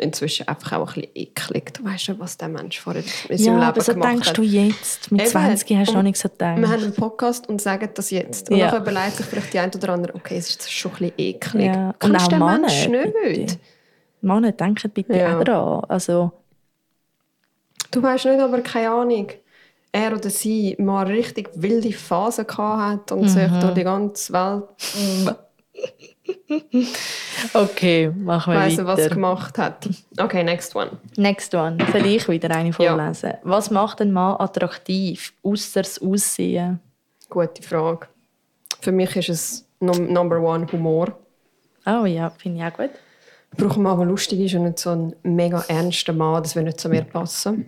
inzwischen 0.00 0.48
einfach 0.48 0.72
auch 0.72 0.88
ein 0.96 1.02
bisschen 1.02 1.10
eklig. 1.14 1.74
Du 1.74 1.84
weißt 1.84 2.08
ja, 2.08 2.18
was 2.18 2.36
der 2.36 2.48
Mensch 2.48 2.80
vorher 2.80 3.02
in 3.28 3.38
seinem 3.38 3.60
ja, 3.60 3.68
Leben 3.68 3.80
so 3.80 3.92
gemacht 3.92 4.10
denkst 4.12 4.28
hat. 4.30 4.38
du 4.38 4.42
jetzt. 4.42 5.12
Mit 5.12 5.20
Eben. 5.22 5.30
20 5.30 5.76
hast 5.78 5.88
du 5.88 5.92
noch 5.92 5.98
Und 6.00 6.04
nicht 6.06 6.18
so 6.18 6.28
gedacht. 6.28 6.58
Wir 6.58 6.68
haben 6.68 6.82
einen 6.82 6.94
Podcast 6.94 7.48
und 7.48 7.60
sagen 7.60 7.88
das 7.94 8.10
jetzt. 8.10 8.50
Und 8.50 8.56
Ja. 8.56 8.70
dann 8.70 8.82
überlegt 8.82 9.16
sich 9.16 9.26
vielleicht 9.26 9.52
die 9.52 9.58
eine 9.58 9.72
oder 9.72 9.88
andere, 9.90 10.14
okay, 10.14 10.36
es 10.38 10.50
ist 10.50 10.70
schon 10.72 10.90
ein 10.92 10.96
bisschen 10.98 11.12
eklig. 11.18 11.66
Ja. 11.66 11.88
Und 11.90 11.98
Kannst 12.00 12.24
auch 12.24 12.28
den 12.28 12.38
Männer, 12.40 12.58
Mensch 12.60 12.88
nicht? 12.88 13.14
bitte. 13.22 13.56
Männer, 14.22 14.52
denkt 14.52 14.94
bitte 14.94 15.16
Ja. 15.16 15.38
auch 15.38 15.44
daran. 15.44 15.84
Also, 15.88 16.32
Du 17.90 18.02
weißt 18.02 18.26
nicht, 18.26 18.40
aber 18.40 18.60
keine 18.60 18.90
Ahnung. 18.90 19.28
Er 19.92 20.12
oder 20.12 20.30
sie 20.30 20.76
mal 20.78 21.06
richtig 21.06 21.50
wilde 21.56 21.92
Phase 21.92 22.44
gehabt 22.44 23.10
hat 23.10 23.12
und 23.18 23.28
sich 23.28 23.50
Mhm. 23.50 23.60
durch 23.60 23.74
die 23.74 23.82
ganze 23.82 24.32
Welt 24.32 24.64
okay, 27.54 28.12
machen 28.16 28.52
wir 28.52 28.60
weiss 28.60 28.78
weiter. 28.78 28.86
was 28.86 29.10
gemacht 29.10 29.58
hat. 29.58 29.88
Okay, 30.18 30.42
next 30.42 30.74
one. 30.74 30.92
Next 31.16 31.54
one. 31.54 31.78
Soll 31.92 32.06
ich 32.06 32.28
wieder 32.28 32.50
eine 32.50 32.72
vorlesen? 32.72 33.34
Was 33.42 33.70
macht 33.70 34.00
ein 34.00 34.12
Mann 34.12 34.36
attraktiv, 34.38 35.32
außer 35.42 35.82
das 35.82 36.00
Aussehen? 36.00 36.80
Gute 37.28 37.62
Frage. 37.62 38.08
Für 38.80 38.92
mich 38.92 39.14
ist 39.16 39.28
es 39.28 39.66
num 39.80 40.12
Number 40.12 40.40
One 40.40 40.66
Humor. 40.72 41.18
Oh 41.86 42.04
ja, 42.04 42.30
finde 42.30 42.58
ich 42.58 42.64
auch 42.64 42.76
gut. 42.76 42.90
Ich 43.52 43.58
brauche 43.58 43.74
einen 43.74 43.82
Mann, 43.82 43.98
der 43.98 44.06
lustig 44.06 44.40
ist 44.40 44.54
und 44.54 44.64
nicht 44.64 44.78
so 44.78 44.90
ein 44.90 45.14
mega 45.22 45.64
ernster 45.68 46.12
Mann. 46.12 46.42
Das 46.42 46.54
würde 46.54 46.66
nicht 46.66 46.80
zu 46.80 46.88
mir 46.88 47.02
passen. 47.02 47.66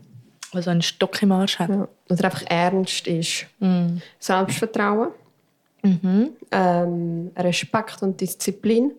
Also 0.53 0.71
einen 0.71 0.83
Stock 0.83 1.21
im 1.23 1.33
Arsch 1.33 1.59
hat. 1.59 1.71
Ja. 1.71 1.89
Oder 2.11 2.25
einfach 2.25 2.45
ernst 2.49 3.07
ist. 3.07 3.47
Mm. 3.59 3.99
Selbstvertrauen. 4.19 5.09
Mhm. 5.83 6.31
Ähm, 6.51 7.31
Respekt 7.37 8.03
und 8.03 8.21
Disziplin. 8.21 8.93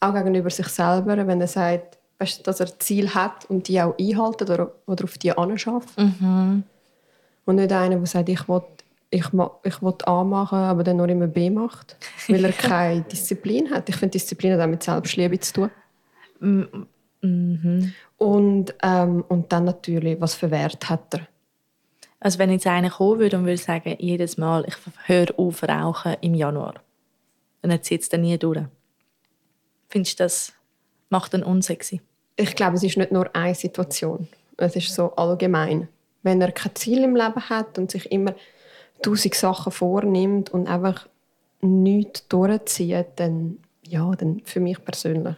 Auch 0.00 0.14
gegenüber 0.14 0.50
sich 0.50 0.68
selber, 0.68 1.26
wenn 1.26 1.40
er 1.40 1.46
sagt, 1.46 1.98
weißt, 2.18 2.46
dass 2.46 2.60
er 2.60 2.78
Ziel 2.78 3.14
hat 3.14 3.44
und 3.46 3.68
die 3.68 3.80
auch 3.80 3.94
einhalten 3.98 4.44
oder, 4.50 4.72
oder 4.86 5.04
auf 5.04 5.18
die 5.18 5.32
anschafft. 5.32 5.98
Mhm. 5.98 6.64
Und 7.44 7.56
nicht 7.56 7.72
einer, 7.72 7.96
der 7.96 8.06
sagt, 8.06 8.28
ich 8.28 8.48
will, 8.48 8.62
ich, 9.10 9.26
ich 9.62 9.82
will 9.82 9.94
A 10.06 10.24
machen, 10.24 10.58
aber 10.58 10.82
dann 10.82 10.96
nur 10.96 11.08
immer 11.08 11.26
B 11.26 11.50
macht. 11.50 11.96
Weil 12.28 12.44
er 12.44 12.52
keine 12.52 13.02
Disziplin 13.02 13.70
hat. 13.70 13.88
Ich 13.88 13.96
finde, 13.96 14.12
Disziplin 14.12 14.54
hat 14.54 14.60
auch 14.60 14.66
mit 14.66 14.82
Selbstliebe 14.82 15.38
zu 15.40 15.52
tun. 15.52 15.70
Mhm. 16.40 17.94
Und, 18.18 18.74
ähm, 18.82 19.24
und 19.28 19.52
dann 19.52 19.64
natürlich, 19.64 20.20
was 20.20 20.34
für 20.34 20.50
Wert 20.50 20.88
hat 20.88 21.14
er? 21.14 21.20
Also 22.24 22.38
wenn 22.38 22.50
jetzt 22.50 22.66
einer 22.66 22.88
kommen 22.88 23.20
würde 23.20 23.36
und 23.36 23.44
würde 23.44 23.58
sagen, 23.58 23.96
jedes 23.98 24.38
Mal, 24.38 24.64
ich 24.66 24.76
höre 25.04 25.38
auf 25.38 25.62
rauchen 25.62 26.16
im 26.22 26.32
Januar. 26.32 26.76
Und 27.60 27.70
er 27.70 27.82
zieht 27.82 28.00
es 28.00 28.08
dann 28.08 28.22
nie 28.22 28.38
durch. 28.38 28.64
Findest 29.90 30.18
du, 30.18 30.24
das 30.24 30.54
macht 31.10 31.34
ihn 31.34 31.42
unsexy? 31.42 32.00
Ich 32.36 32.56
glaube, 32.56 32.76
es 32.76 32.82
ist 32.82 32.96
nicht 32.96 33.12
nur 33.12 33.28
eine 33.36 33.54
Situation. 33.54 34.26
Es 34.56 34.74
ist 34.74 34.94
so 34.94 35.14
allgemein. 35.16 35.88
Wenn 36.22 36.40
er 36.40 36.50
kein 36.50 36.74
Ziel 36.74 37.04
im 37.04 37.14
Leben 37.14 37.46
hat 37.50 37.76
und 37.76 37.90
sich 37.90 38.10
immer 38.10 38.34
tausend 39.02 39.34
Sachen 39.34 39.70
vornimmt 39.70 40.48
und 40.48 40.66
einfach 40.66 41.06
nichts 41.60 42.26
durchzieht, 42.28 43.08
dann, 43.16 43.58
ja, 43.86 44.10
dann 44.12 44.40
für 44.46 44.60
mich 44.60 44.82
persönlich, 44.82 45.36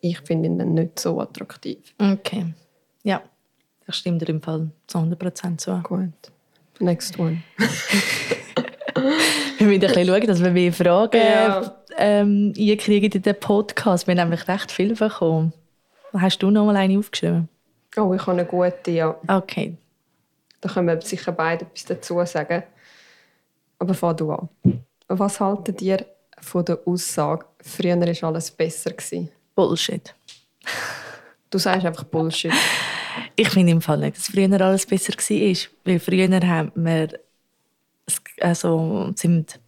ich 0.00 0.20
finde 0.20 0.48
ihn 0.48 0.58
dann 0.58 0.72
nicht 0.72 0.98
so 0.98 1.20
attraktiv. 1.20 1.94
Okay. 1.98 2.46
Ja, 3.02 3.20
das 3.92 3.98
stimmt 3.98 4.22
dir 4.22 4.28
im 4.30 4.40
Fall 4.40 4.70
zu 4.86 4.98
100% 4.98 5.58
zu. 5.58 5.78
Gut. 5.82 6.08
Next 6.80 7.18
one. 7.18 7.42
Wir 9.58 9.66
müssen 9.66 9.70
ein 9.70 9.80
bisschen 9.80 10.06
schauen, 10.06 10.26
dass 10.26 10.42
wir 10.42 10.50
mehr 10.50 10.72
Fragen 10.72 11.16
Ja. 11.20 11.76
ähm, 11.96 12.52
einkriegen 12.56 13.10
in 13.12 13.22
den 13.22 13.38
Podcast. 13.38 14.06
Wir 14.06 14.12
haben 14.12 14.28
nämlich 14.30 14.48
recht 14.48 14.72
viel 14.72 14.94
bekommen. 14.94 15.52
Hast 16.14 16.38
du 16.42 16.50
noch 16.50 16.64
mal 16.66 16.76
eine 16.76 16.98
aufgeschrieben? 16.98 17.48
Oh, 17.96 18.12
ich 18.14 18.20
habe 18.22 18.32
eine 18.32 18.44
gute, 18.46 18.90
ja. 18.90 19.14
Okay. 19.28 19.76
Da 20.60 20.68
können 20.70 20.88
wir 20.88 21.00
sicher 21.02 21.32
beide 21.32 21.64
etwas 21.66 21.84
dazu 21.84 22.24
sagen. 22.24 22.62
Aber 23.78 23.94
fang 23.94 24.16
du 24.16 24.32
an. 24.32 24.48
Was 25.08 25.38
haltet 25.40 25.82
ihr 25.82 26.04
von 26.40 26.64
der 26.64 26.78
Aussage, 26.86 27.44
früher 27.60 28.00
war 28.00 28.28
alles 28.28 28.50
besser? 28.50 28.90
Gewesen? 28.90 29.30
Bullshit. 29.54 30.14
Du 31.50 31.58
sagst 31.58 31.84
einfach 31.86 32.04
Bullshit. 32.04 32.52
Ich 33.36 33.48
finde 33.48 33.72
im 33.72 33.82
Fall 33.82 33.98
nicht, 33.98 34.16
dass 34.16 34.28
früher 34.28 34.60
alles 34.60 34.86
besser 34.86 35.12
war. 35.12 35.56
Weil 35.84 36.00
früher 36.00 36.40
haben 36.48 36.72
wir 36.74 37.08
also 38.40 39.12
sind, 39.16 39.60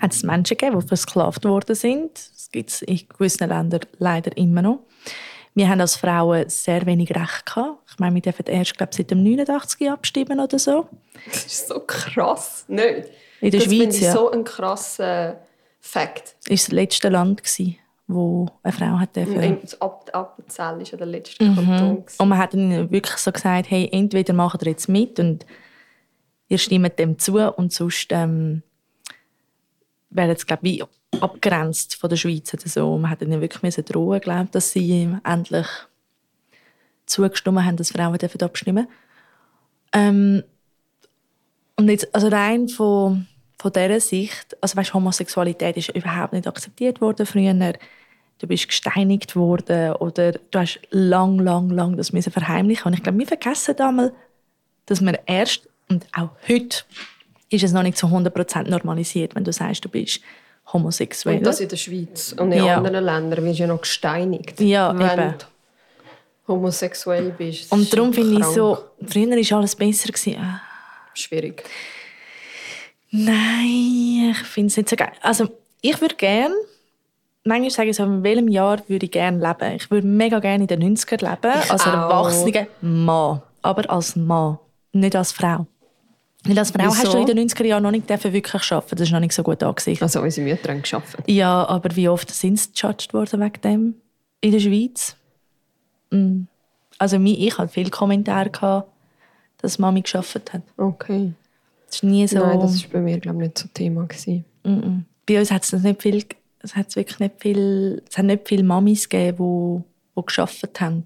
hat 0.00 0.12
es 0.12 0.22
Menschen 0.22 0.56
gegeben, 0.56 0.80
die 0.80 0.86
versklavt 0.86 1.44
worden 1.44 1.74
sind. 1.74 2.12
Das 2.14 2.50
gibt 2.50 2.70
es 2.70 2.82
in 2.82 3.00
gewissen 3.08 3.48
Ländern 3.48 3.80
leider 3.98 4.36
immer 4.36 4.62
noch. 4.62 4.80
Wir 5.54 5.68
haben 5.68 5.80
als 5.80 5.96
Frauen 5.96 6.48
sehr 6.48 6.86
wenig 6.86 7.10
Recht 7.10 7.46
gehabt. 7.46 7.78
Ich 7.90 7.98
meine, 7.98 8.14
wir 8.14 8.22
dürfen 8.22 8.46
erst 8.46 8.76
glaub, 8.76 8.94
seit 8.94 9.10
dem 9.10 9.22
89 9.22 9.90
abstimmen 9.90 10.38
oder 10.40 10.58
so. 10.58 10.88
Das 11.26 11.46
ist 11.46 11.68
so 11.68 11.80
krass, 11.80 12.64
nicht? 12.68 13.08
In 13.40 13.50
der 13.50 13.60
das 13.60 13.64
Schweiz, 13.64 14.00
ja. 14.00 14.12
so 14.12 14.30
ein 14.30 14.44
krasser 14.44 15.40
Fakt. 15.80 16.36
Das 16.42 16.50
war 16.50 16.56
das 16.56 16.68
letzte 16.68 17.08
Land, 17.08 17.42
gewesen, 17.42 17.76
wo 18.08 18.46
eine 18.62 18.72
Frau 18.72 18.98
hat 18.98 19.14
dürfen. 19.14 19.58
Ab 19.80 20.10
Appenzell 20.12 20.80
ist 20.80 20.92
ja 20.92 20.98
der 20.98 21.06
letzte 21.06 21.36
Kanton. 21.44 21.66
gewesen. 21.66 22.16
Und 22.18 22.28
man 22.28 22.38
hat 22.38 22.54
ihnen 22.54 22.90
wirklich 22.90 23.18
so 23.18 23.30
gesagt, 23.30 23.70
hey, 23.70 23.88
entweder 23.92 24.32
macht 24.32 24.62
ihr 24.62 24.70
jetzt 24.70 24.88
mit 24.88 25.20
und 25.20 25.44
ihr 26.48 26.58
stimmt 26.58 26.98
dem 26.98 27.18
zu 27.18 27.38
und 27.38 27.72
sonst 27.72 28.08
ähm, 28.10 28.62
werden 30.08 30.34
es, 30.34 30.46
glaube 30.46 30.66
ich, 30.68 30.82
abgrenzt 31.20 31.96
von 31.96 32.08
der 32.08 32.16
Schweiz 32.16 32.52
oder 32.54 32.66
so. 32.66 32.96
Man 32.96 33.10
hat 33.10 33.20
ihnen 33.20 33.42
wirklich 33.42 33.62
müssen 33.62 33.84
drohen, 33.84 34.20
glaube 34.20 34.48
dass 34.52 34.72
sie 34.72 35.14
endlich 35.24 35.66
zugestimmt 37.04 37.64
haben, 37.64 37.76
dass 37.76 37.92
Frauen 37.92 38.16
dürfen 38.16 38.42
abstimmen 38.42 38.88
ähm, 39.92 40.42
Und 41.76 41.88
jetzt, 41.90 42.14
also 42.14 42.28
rein 42.28 42.68
von, 42.68 43.26
von 43.58 43.72
dieser 43.72 44.00
Sicht, 44.00 44.56
also 44.62 44.76
weißt, 44.76 44.94
Homosexualität 44.94 45.76
ist 45.76 45.94
überhaupt 45.94 46.32
nicht 46.32 46.46
akzeptiert 46.46 47.02
worden 47.02 47.26
früher. 47.26 47.54
Du 48.38 48.46
bist 48.46 48.68
gesteinigt 48.68 49.34
worden 49.34 49.92
oder 49.94 50.32
du 50.32 50.58
hast 50.58 50.80
lang, 50.90 51.38
lang, 51.40 51.70
lang 51.70 51.96
das 51.96 52.12
müssen 52.12 52.32
verheimlichen. 52.32 52.86
Und 52.86 52.94
ich 52.94 53.02
glaube, 53.02 53.18
wir 53.18 53.26
vergessen 53.26 53.74
damals, 53.76 54.12
dass 54.86 55.00
wir 55.00 55.18
erst, 55.26 55.68
und 55.88 56.06
auch 56.12 56.30
heute, 56.48 56.84
ist 57.50 57.64
es 57.64 57.72
noch 57.72 57.82
nicht 57.82 57.98
zu 57.98 58.06
100% 58.06 58.68
normalisiert, 58.68 59.34
wenn 59.34 59.42
du 59.44 59.52
sagst, 59.52 59.84
du 59.84 59.88
bist 59.88 60.20
homosexuell. 60.72 61.38
Und 61.38 61.46
das 61.46 61.60
in 61.60 61.68
der 61.68 61.76
Schweiz. 61.76 62.34
Und 62.38 62.52
in 62.52 62.64
Ja. 62.64 62.76
anderen 62.76 63.04
Ländern 63.04 63.44
wirst 63.44 63.58
du 63.58 63.62
ja 63.62 63.66
noch 63.68 63.80
gesteinigt, 63.80 64.60
Ja, 64.60 64.96
wenn 64.96 65.18
eben. 65.18 65.34
du 65.38 65.46
homosexuell 66.52 67.30
bist. 67.36 67.72
Und 67.72 67.92
darum 67.92 68.12
finde 68.12 68.38
ich 68.40 68.44
so, 68.46 68.78
früher 69.06 69.30
war 69.30 69.58
alles 69.58 69.74
besser. 69.74 70.12
Gewesen. 70.12 70.36
Ah. 70.40 70.60
Schwierig. 71.14 71.64
Nein, 73.10 74.30
ich 74.32 74.38
finde 74.46 74.68
es 74.68 74.76
nicht 74.76 74.88
so 74.88 74.96
geil. 74.96 75.12
Also, 75.22 75.48
ich 75.80 76.00
würde 76.00 76.14
gerne, 76.16 76.54
manchmal 77.48 77.70
sage 77.70 77.90
ich 77.90 77.96
so, 77.96 78.04
in 78.04 78.22
welchem 78.22 78.48
Jahr 78.48 78.78
würde 78.86 79.06
ich 79.06 79.12
gerne 79.12 79.38
leben. 79.38 79.74
Ich 79.74 79.90
würde 79.90 80.06
mega 80.06 80.38
gerne 80.38 80.64
in 80.64 80.68
den 80.68 80.96
90ern 80.96 81.28
leben, 81.28 81.60
Ich 81.64 81.70
als 81.70 81.86
erwachsener 81.86 82.66
Mann. 82.80 83.42
Aber 83.62 83.90
als 83.90 84.14
Mann, 84.14 84.58
nicht 84.92 85.16
als 85.16 85.32
Frau. 85.32 85.66
Weil 86.44 86.58
als 86.58 86.70
Frau 86.70 86.84
Wieso? 86.84 86.96
hast 86.96 87.12
du 87.12 87.18
in 87.18 87.26
den 87.26 87.48
90er 87.48 87.64
Jahren 87.64 87.82
noch 87.82 87.90
nicht 87.90 88.08
wirklich 88.08 88.72
arbeiten. 88.72 88.96
Das 88.96 89.08
ist 89.08 89.12
noch 89.12 89.20
nicht 89.20 89.32
so 89.32 89.42
gut 89.42 89.62
angesehen. 89.62 89.98
Also 90.00 90.20
unsere 90.22 90.48
Mütter 90.48 90.72
haben 90.72 90.82
gearbeitet. 90.82 91.24
Ja, 91.26 91.66
aber 91.66 91.94
wie 91.96 92.08
oft 92.08 92.30
sind 92.30 92.58
sie 92.58 92.70
gejudged 92.72 93.12
worden 93.12 93.40
wegen 93.40 93.60
dem 93.62 93.94
in 94.40 94.52
der 94.52 94.60
Schweiz? 94.60 95.16
Mm. 96.10 96.42
Also 96.98 97.16
ich 97.16 97.58
hatte 97.58 97.72
viele 97.72 97.90
Kommentare, 97.90 98.50
gehabt, 98.50 98.88
dass 99.58 99.78
Mami 99.78 100.02
geschafft 100.02 100.52
hat. 100.52 100.62
Okay. 100.76 101.32
Das 101.86 101.96
ist 101.96 102.04
nie 102.04 102.26
so. 102.26 102.38
Nein, 102.38 102.60
das 102.60 102.82
war 102.84 102.90
bei 102.92 103.00
mir 103.00 103.18
glaube 103.18 103.38
ich, 103.38 103.48
nicht 103.48 103.58
so 103.58 103.68
Thema. 103.74 104.04
Gewesen. 104.04 104.44
Mm-mm. 104.64 105.02
Bei 105.26 105.38
uns 105.40 105.50
hat 105.50 105.64
es 105.64 105.72
nicht 105.72 106.02
viel, 106.02 106.24
es 106.68 106.76
hat 106.76 106.94
wirklich 106.96 107.18
nicht 107.18 107.40
viel, 107.40 108.02
es 108.08 108.18
hat 108.18 108.26
nicht 108.26 108.46
viele 108.46 108.62
Mamis 108.62 109.08
gegeben, 109.08 109.84
die, 110.16 110.20
die 110.20 110.26
geschafft 110.26 110.80
haben. 110.80 111.04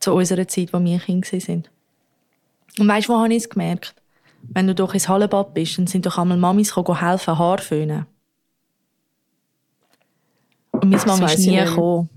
Zu 0.00 0.14
unserer 0.14 0.46
Zeit, 0.46 0.72
wo 0.72 0.78
wir 0.82 0.98
Kinder 1.00 1.26
waren. 1.32 1.68
Und 2.78 2.88
weißt 2.88 3.08
du, 3.08 3.12
wo 3.12 3.18
habe 3.18 3.34
ich 3.34 3.42
es 3.42 3.48
gemerkt? 3.48 3.94
Wenn 4.42 4.68
du 4.68 4.74
doch 4.74 4.94
ins 4.94 5.08
Hallenbad 5.08 5.52
bist, 5.52 5.78
dann 5.78 5.88
sind 5.88 6.06
doch 6.06 6.18
einmal 6.18 6.36
Mamis 6.36 6.72
gekommen, 6.72 7.00
helfen, 7.00 7.36
Haar 7.36 7.58
föhnen. 7.58 8.06
Und 10.70 10.90
meine 10.90 11.04
Mama 11.04 11.26
ist 11.26 11.38
nie 11.38 11.56
gekommen. 11.56 12.08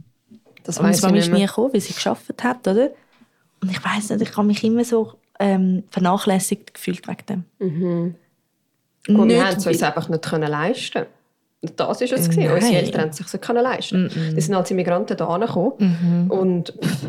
Das 0.64 0.78
Und 0.78 0.84
meine 0.84 1.02
Mama 1.02 1.18
ist 1.18 1.32
nie 1.32 1.46
gekommen, 1.46 1.74
weil 1.74 1.82
sie 1.82 1.94
geschafft 1.94 2.44
hat, 2.44 2.68
oder? 2.68 2.92
Und 3.62 3.72
ich 3.72 3.84
weiß 3.84 4.12
nicht, 4.12 4.22
ich 4.22 4.38
habe 4.38 4.46
mich 4.46 4.64
immer 4.64 4.86
so 4.86 5.14
ähm, 5.40 5.84
vernachlässigt 5.90 6.76
gefühlt 6.76 7.08
wegen 7.08 7.26
dem. 7.26 7.44
Mhm. 7.58 8.16
Gut, 9.08 9.30
wir 9.30 9.44
haben 9.44 9.58
es 9.58 9.66
uns 9.66 9.82
einfach 9.82 10.08
nicht 10.10 10.24
können 10.24 10.52
leisten 10.52 11.00
Und 11.00 11.08
Das 11.76 12.02
ist 12.02 12.12
es. 12.12 12.30
gewesen. 12.30 12.44
Nein. 12.46 12.54
Unsere 12.56 12.76
Eltern 12.76 13.02
haben 13.02 13.12
sich 13.12 13.32
nicht 13.32 13.42
können 13.44 13.64
leisten. 13.64 14.10
Die 14.36 14.42
sind 14.42 14.56
als 14.56 14.72
Immigranten 14.72 15.16
hierher 15.18 15.40
gekommen. 15.40 16.26
Und 16.30 16.74
pff, 16.84 17.06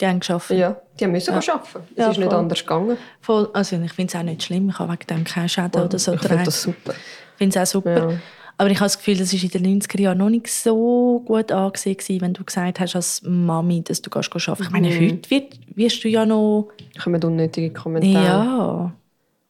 Die 0.00 0.06
haben 0.06 0.18
geschafft. 0.20 0.50
ja, 0.50 0.76
die 0.98 1.06
müssen 1.06 1.30
ja. 1.32 1.36
arbeiten. 1.54 1.78
Es 1.92 1.96
Ja, 1.96 2.10
ist 2.10 2.18
nicht 2.18 2.28
voll. 2.28 2.38
anders 2.38 2.60
gegangen. 2.60 2.96
Voll, 3.20 3.48
also 3.52 3.76
ich 3.76 3.92
finde 3.92 4.10
es 4.12 4.16
auch 4.18 4.24
nicht 4.24 4.42
schlimm, 4.42 4.68
ich 4.70 4.78
habe 4.80 4.92
wegen 4.92 5.06
dem 5.08 5.24
keinen 5.24 5.48
Schaden 5.48 5.82
oder 5.82 5.98
so 5.98 6.12
ich 6.14 6.20
finde 6.20 6.44
das 6.44 6.62
super. 6.62 6.92
Ich 6.92 7.38
finde 7.38 7.58
es 7.60 7.68
auch 7.68 7.72
super. 7.72 8.10
Ja. 8.12 8.18
Aber 8.56 8.70
ich 8.70 8.76
habe 8.78 8.86
das 8.86 8.98
Gefühl, 8.98 9.16
das 9.16 9.32
war 9.32 9.42
in 9.42 9.48
den 9.64 9.80
90er 9.80 10.00
Jahren 10.00 10.18
noch 10.18 10.30
nicht 10.30 10.46
so 10.48 11.22
gut 11.26 11.50
angesehen, 11.50 12.20
wenn 12.20 12.34
du 12.34 12.44
gesagt 12.44 12.78
hast 12.78 12.94
als 12.94 13.22
Mami, 13.24 13.82
dass 13.82 14.00
du 14.00 14.10
gehst 14.10 14.32
arbeiten. 14.48 14.62
Ich 14.64 14.70
meine, 14.70 14.88
Mhm. 14.90 15.08
heute 15.10 15.30
wird, 15.30 15.54
wirst 15.76 16.04
du 16.04 16.08
ja 16.08 16.24
noch... 16.24 16.68
Kommen 17.02 17.22
unnötige 17.24 17.70
Kommentare. 17.72 18.24
Ja. 18.24 18.92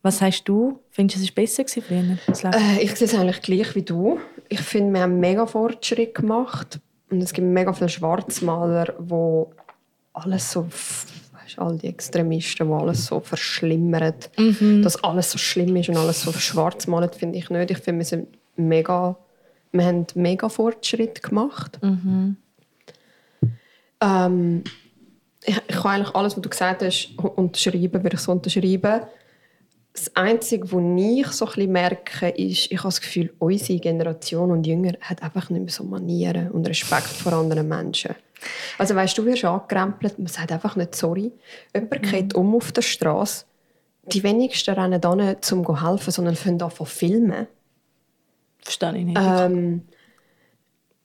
Was 0.04 0.18
sagst 0.18 0.46
du? 0.46 0.80
Findest 0.90 1.18
du, 1.18 1.24
es 1.24 1.30
war 1.30 1.34
besser 1.42 1.64
gewesen 1.64 1.82
früher? 1.82 2.52
Äh, 2.52 2.82
ich 2.82 2.94
sehe 2.94 3.08
es 3.08 3.14
eigentlich 3.14 3.40
gleich 3.40 3.74
wie 3.74 3.80
du. 3.82 4.18
Ich 4.50 4.60
finde, 4.60 4.92
wir 4.92 5.00
haben 5.00 5.18
mega 5.18 5.46
Fortschritt 5.46 6.14
gemacht. 6.14 6.78
Und 7.10 7.22
es 7.22 7.32
gibt 7.32 7.46
mega 7.46 7.72
viele 7.72 7.88
Schwarzmaler, 7.88 8.92
die 8.98 9.44
alles 10.12 10.52
so, 10.52 10.66
weißt, 10.66 11.58
all 11.58 11.78
die 11.78 11.86
Extremisten, 11.88 12.68
die 12.68 12.74
alles 12.74 13.06
so 13.06 13.20
verschlimmern. 13.20 14.12
Dass 14.82 15.02
alles 15.02 15.30
so 15.30 15.38
schlimm 15.38 15.74
ist 15.76 15.88
und 15.88 15.96
alles 15.96 16.20
so 16.20 16.32
schwarz 16.32 16.86
malen, 16.86 17.10
finde 17.10 17.38
ich 17.38 17.48
nicht. 17.48 17.70
Ich 17.70 17.78
finde, 17.78 18.00
wir 18.00 18.04
sind 18.04 18.28
mega, 18.56 19.16
wir 19.72 19.86
haben 19.86 20.06
mega 20.16 20.50
Fortschritt 20.50 21.22
gemacht. 21.22 21.78
Ähm, 24.02 24.64
ich, 25.46 25.56
ich 25.66 25.76
kann 25.76 25.92
eigentlich 25.92 26.14
alles, 26.14 26.36
was 26.36 26.42
du 26.42 26.50
gesagt 26.50 26.82
hast, 26.82 27.08
unterschreiben, 27.16 28.02
würde 28.02 28.16
ich 28.16 28.20
so 28.20 28.32
unterschreiben. 28.32 29.00
Das 29.94 30.14
Einzige, 30.16 30.64
was 30.72 30.82
ich 30.98 31.26
so 31.28 31.44
ein 31.46 31.52
bisschen 31.52 31.72
merke, 31.72 32.28
ist, 32.30 32.70
ich 32.72 32.78
habe 32.78 32.88
das 32.88 33.00
Gefühl, 33.00 33.32
unsere 33.38 33.78
Generation 33.78 34.50
und 34.50 34.66
Jünger 34.66 34.94
hat 35.00 35.22
einfach 35.22 35.50
nicht 35.50 35.62
mehr 35.62 35.70
so 35.72 35.84
Manieren 35.84 36.50
und 36.50 36.68
Respekt 36.68 37.06
vor 37.06 37.32
anderen 37.32 37.68
Menschen. 37.68 38.14
Also 38.76 38.96
weißt 38.96 39.16
du, 39.16 39.24
wirst 39.24 39.44
angekrempelt, 39.44 40.18
man 40.18 40.26
sagt 40.26 40.50
einfach 40.50 40.74
nicht 40.74 40.96
«sorry». 40.96 41.30
Jemand 41.72 42.02
geht 42.02 42.34
um 42.34 42.56
auf 42.56 42.72
der 42.72 42.82
Straße. 42.82 43.44
Die 44.06 44.22
wenigsten 44.24 44.74
rennen 44.74 45.00
dann 45.00 45.18
nicht, 45.18 45.52
um 45.52 45.64
zu 45.64 45.88
helfen, 45.88 46.10
sondern 46.10 46.34
fangen 46.34 46.60
an 46.60 46.70
zu 46.72 46.84
filmen. 46.84 47.46
Verstehe 48.62 48.96
ich 48.98 49.04
nicht. 49.04 49.16
Ähm, 49.18 49.82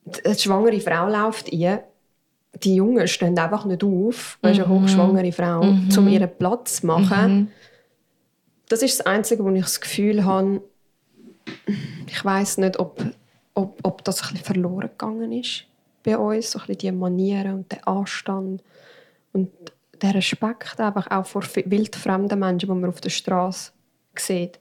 die- 0.04 0.24
eine 0.24 0.34
schwangere 0.38 0.80
Frau 0.80 1.08
läuft 1.08 1.52
ein. 1.52 1.78
Die 2.64 2.74
Jungen 2.74 3.06
stehen 3.06 3.38
einfach 3.38 3.64
nicht 3.64 3.84
auf, 3.84 4.36
weil 4.42 4.52
eine 4.54 4.68
hochschwangere 4.68 5.30
Frau, 5.32 5.60
um 5.60 6.08
ihren 6.08 6.28
Platz 6.36 6.80
zu 6.80 6.86
machen. 6.88 7.52
Das 8.70 8.82
ist 8.82 9.00
das 9.00 9.06
Einzige, 9.06 9.44
wo 9.44 9.50
ich 9.50 9.62
das 9.62 9.80
Gefühl 9.80 10.24
habe, 10.24 10.62
ich 12.06 12.24
weiß 12.24 12.58
nicht, 12.58 12.78
ob, 12.78 13.04
ob, 13.52 13.80
ob 13.82 14.04
das 14.04 14.22
ein 14.22 14.28
bisschen 14.28 14.44
verloren 14.44 14.90
gegangen 14.90 15.32
ist 15.32 15.64
bei 16.04 16.16
uns, 16.16 16.52
so 16.52 16.60
ein 16.60 16.66
bisschen 16.66 16.78
die 16.78 16.92
Manieren 16.92 17.54
und 17.54 17.72
der 17.72 17.86
Anstand 17.88 18.62
und 19.32 19.50
der 20.00 20.14
Respekt 20.14 20.78
einfach 20.78 21.10
auch 21.10 21.26
vor 21.26 21.42
wildfremden 21.42 22.38
Menschen, 22.38 22.68
die 22.68 22.74
man 22.80 22.90
auf 22.90 23.00
der 23.00 23.10
Straße 23.10 23.72
sieht. 24.16 24.60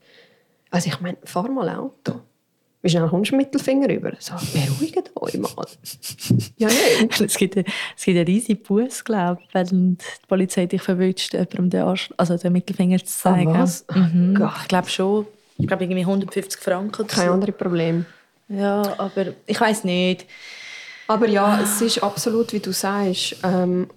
Also 0.72 0.90
ich 0.90 1.00
meine, 1.02 1.18
fahr 1.24 1.48
mal 1.48 1.70
Auto. 1.70 2.22
Wie 2.82 2.90
schnell 2.90 3.10
kommst 3.10 3.32
du 3.32 3.36
mit 3.36 3.48
Mittelfinger 3.48 3.90
rüber? 3.90 4.14
So, 4.20 4.34
beruhigt 4.54 5.12
euch 5.16 5.34
mal. 5.38 5.66
ja, 6.58 6.68
nicht. 6.68 7.20
Es 7.22 7.36
gibt, 7.38 7.58
es 7.58 8.06
gibt 8.06 8.18
einen 8.18 8.26
riesigen 8.26 8.64
Buß, 8.64 9.04
glaube 9.04 9.42
ich, 9.46 9.54
wenn 9.54 9.98
die 9.98 10.06
Polizei 10.28 10.66
dich 10.66 10.82
verwünscht, 10.82 11.34
jemandem 11.34 11.70
den, 11.70 11.82
Arsch, 11.82 12.10
also 12.16 12.38
den 12.38 12.54
Mittelfinger 12.54 13.00
zu 13.00 13.06
zeigen. 13.18 13.54
was? 13.54 13.86
Oh 13.94 13.98
Mhm. 14.00 14.36
Gott. 14.36 14.54
Ich 14.62 14.68
glaube 14.70 14.90
schon. 14.90 15.28
Ich 15.58 15.68
glaube 15.68 15.84
irgendwie 15.84 16.02
150 16.02 16.62
Franken 16.62 17.06
Kein 17.06 17.28
so. 17.28 17.34
anderes 17.34 17.56
Problem. 17.58 18.06
Ja, 18.48 18.82
aber 18.98 19.34
ich 19.46 19.60
weiß 19.60 19.84
nicht. 19.84 20.26
Aber 21.08 21.28
ja, 21.28 21.60
es 21.62 21.82
ist 21.82 22.02
absolut, 22.02 22.54
wie 22.54 22.60
du 22.60 22.72
sagst. 22.72 23.36
Ähm, 23.44 23.90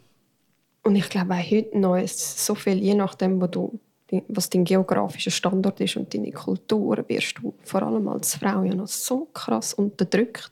und 0.82 0.96
ich 0.96 1.08
glaube 1.08 1.34
auch 1.34 1.50
heute 1.50 1.78
noch 1.78 1.96
ist 1.96 2.44
so 2.44 2.56
viel, 2.56 2.78
je 2.82 2.94
nachdem, 2.94 3.40
wo 3.40 3.46
du, 3.46 3.78
was 4.28 4.50
dein 4.50 4.64
geografischer 4.64 5.30
Standort 5.30 5.80
ist 5.80 5.96
und 5.96 6.12
deine 6.12 6.30
Kultur, 6.32 7.04
wirst 7.08 7.38
du 7.38 7.54
vor 7.64 7.82
allem 7.82 8.06
als 8.08 8.34
Frau 8.34 8.62
ja 8.62 8.74
noch 8.74 8.88
so 8.88 9.28
krass 9.32 9.74
unterdrückt. 9.74 10.50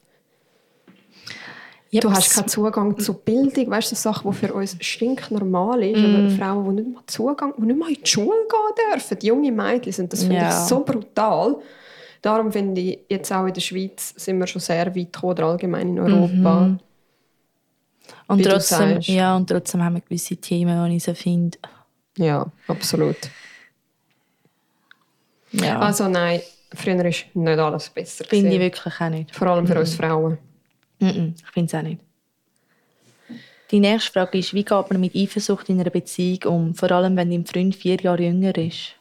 Ja, 1.92 2.00
Du 2.00 2.10
hast 2.12 2.32
keinen 2.34 2.46
Zugang 2.46 2.96
zu 3.00 3.14
Bildung, 3.14 3.68
weißt 3.70 3.90
du, 3.90 3.96
so 3.96 4.02
Sachen, 4.12 4.30
die 4.30 4.36
für 4.36 4.54
uns 4.54 4.76
stinknormal 4.80 5.82
ist, 5.82 6.04
aber 6.04 6.28
Frauen, 6.28 6.76
die 6.76 6.82
nicht 6.82 6.94
mal 6.94 7.02
Zugang, 7.06 7.52
die 7.58 7.62
nicht 7.66 7.78
mal 7.78 7.88
in 7.88 7.96
die 8.00 8.06
Schule 8.08 8.46
gehen 8.48 8.92
dürfen, 8.92 9.18
die 9.18 9.26
junge 9.26 9.50
Mädchen 9.50 9.92
sind, 9.92 10.12
das 10.12 10.20
finde 10.22 10.36
Ja. 10.36 10.48
ich 10.48 10.68
so 10.68 10.84
brutal. 10.84 11.56
Darum 12.22 12.52
finde 12.52 12.80
ich, 12.80 13.00
jetzt 13.08 13.32
auch 13.32 13.46
in 13.46 13.54
der 13.54 13.60
Schweiz 13.60 14.14
sind 14.16 14.38
wir 14.38 14.46
schon 14.46 14.60
sehr 14.60 14.86
weit 14.94 15.12
gekommen, 15.12 15.32
oder 15.32 15.46
allgemein 15.46 15.88
in 15.88 15.98
Europa. 15.98 16.78
Und 18.28 18.38
wie 18.38 18.42
du 18.44 18.50
trotzdem, 18.50 19.00
ja, 19.00 19.34
und 19.36 19.48
trotzdem 19.48 19.82
haben 19.82 19.94
wir 19.94 20.02
gewisse 20.02 20.36
Themen, 20.36 20.88
die 20.90 20.96
ich 20.96 21.02
so 21.02 21.14
finde. 21.14 21.58
Ja, 22.16 22.46
absolut. 22.68 23.16
Ja, 25.52 25.78
Also 25.80 26.08
nein, 26.08 26.40
früher 26.74 26.96
war 26.98 27.04
nicht 27.04 27.28
alles 27.36 27.90
besser. 27.90 28.24
finde 28.24 28.52
ich 28.54 28.60
wirklich 28.60 29.00
auch 29.00 29.08
nicht. 29.08 29.34
Vor 29.34 29.48
allem 29.48 29.66
für 29.66 29.78
uns 29.78 29.94
Frauen. 29.94 30.38
Mhm, 31.00 31.34
ich 31.36 31.50
finde 31.52 31.66
es 31.68 31.74
auch 31.74 31.82
nicht. 31.82 32.00
Die 33.70 33.80
nächste 33.80 34.10
Frage 34.12 34.38
ist, 34.38 34.52
wie 34.52 34.64
geht 34.64 34.90
man 34.90 35.00
mit 35.00 35.14
Eifersucht 35.14 35.68
in 35.68 35.80
einer 35.80 35.90
Beziehung 35.90 36.42
um? 36.44 36.74
Vor 36.74 36.90
allem, 36.90 37.16
wenn 37.16 37.30
dein 37.30 37.46
Freund 37.46 37.74
vier 37.76 37.96
Jahre 37.96 38.22
jünger 38.24 38.56
ist. 38.58 38.96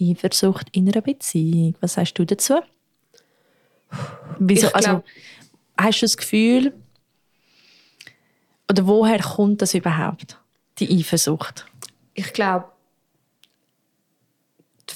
Eifersucht 0.00 0.68
in 0.72 0.88
einer 0.88 1.00
Beziehung. 1.00 1.76
Was 1.80 1.94
sagst 1.94 2.18
du 2.18 2.24
dazu? 2.24 2.54
Wieso, 4.38 4.72
also, 4.72 5.02
hast 5.78 6.02
du 6.02 6.04
das 6.04 6.16
Gefühl, 6.16 6.72
oder 8.68 8.86
woher 8.86 9.20
kommt 9.20 9.62
das 9.62 9.74
überhaupt, 9.74 10.38
die 10.78 10.98
Eifersucht? 10.98 11.64
Ich 12.14 12.32
glaube, 12.32 12.66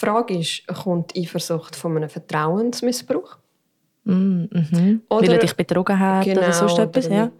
Frage 0.00 0.38
ist, 0.38 0.66
kommt 0.66 1.14
die 1.14 1.22
Eifersucht 1.22 1.76
von 1.76 1.96
einem 1.96 2.08
Vertrauensmissbrauch? 2.08 3.36
Mm, 4.04 4.44
mhm. 4.50 5.02
Oder- 5.08 5.22
Weil 5.28 5.32
er 5.34 5.38
dich 5.38 5.54
betrogen 5.54 5.98
hat 5.98 6.24
Genau, 6.24 6.40
oder 6.40 6.52
sonst 6.52 6.78
etwas, 6.78 7.06
oder 7.06 7.14
ja. 7.16 7.30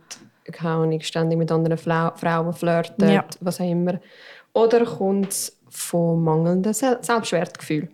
keine 0.52 0.70
Ahnung, 0.74 1.00
ständig 1.00 1.38
mit 1.38 1.50
anderen 1.50 1.78
Flau 1.78 2.12
Frauen 2.16 2.52
flirtet, 2.52 3.00
Ja. 3.10 3.24
was 3.40 3.60
auch 3.60 3.68
immer. 3.70 4.00
Oder 4.52 4.84
kommt 4.84 5.28
es 5.30 5.56
von 5.68 6.22
mangelndem 6.22 6.72
Sel 6.72 6.98
Selbstwertgefühl? 7.00 7.88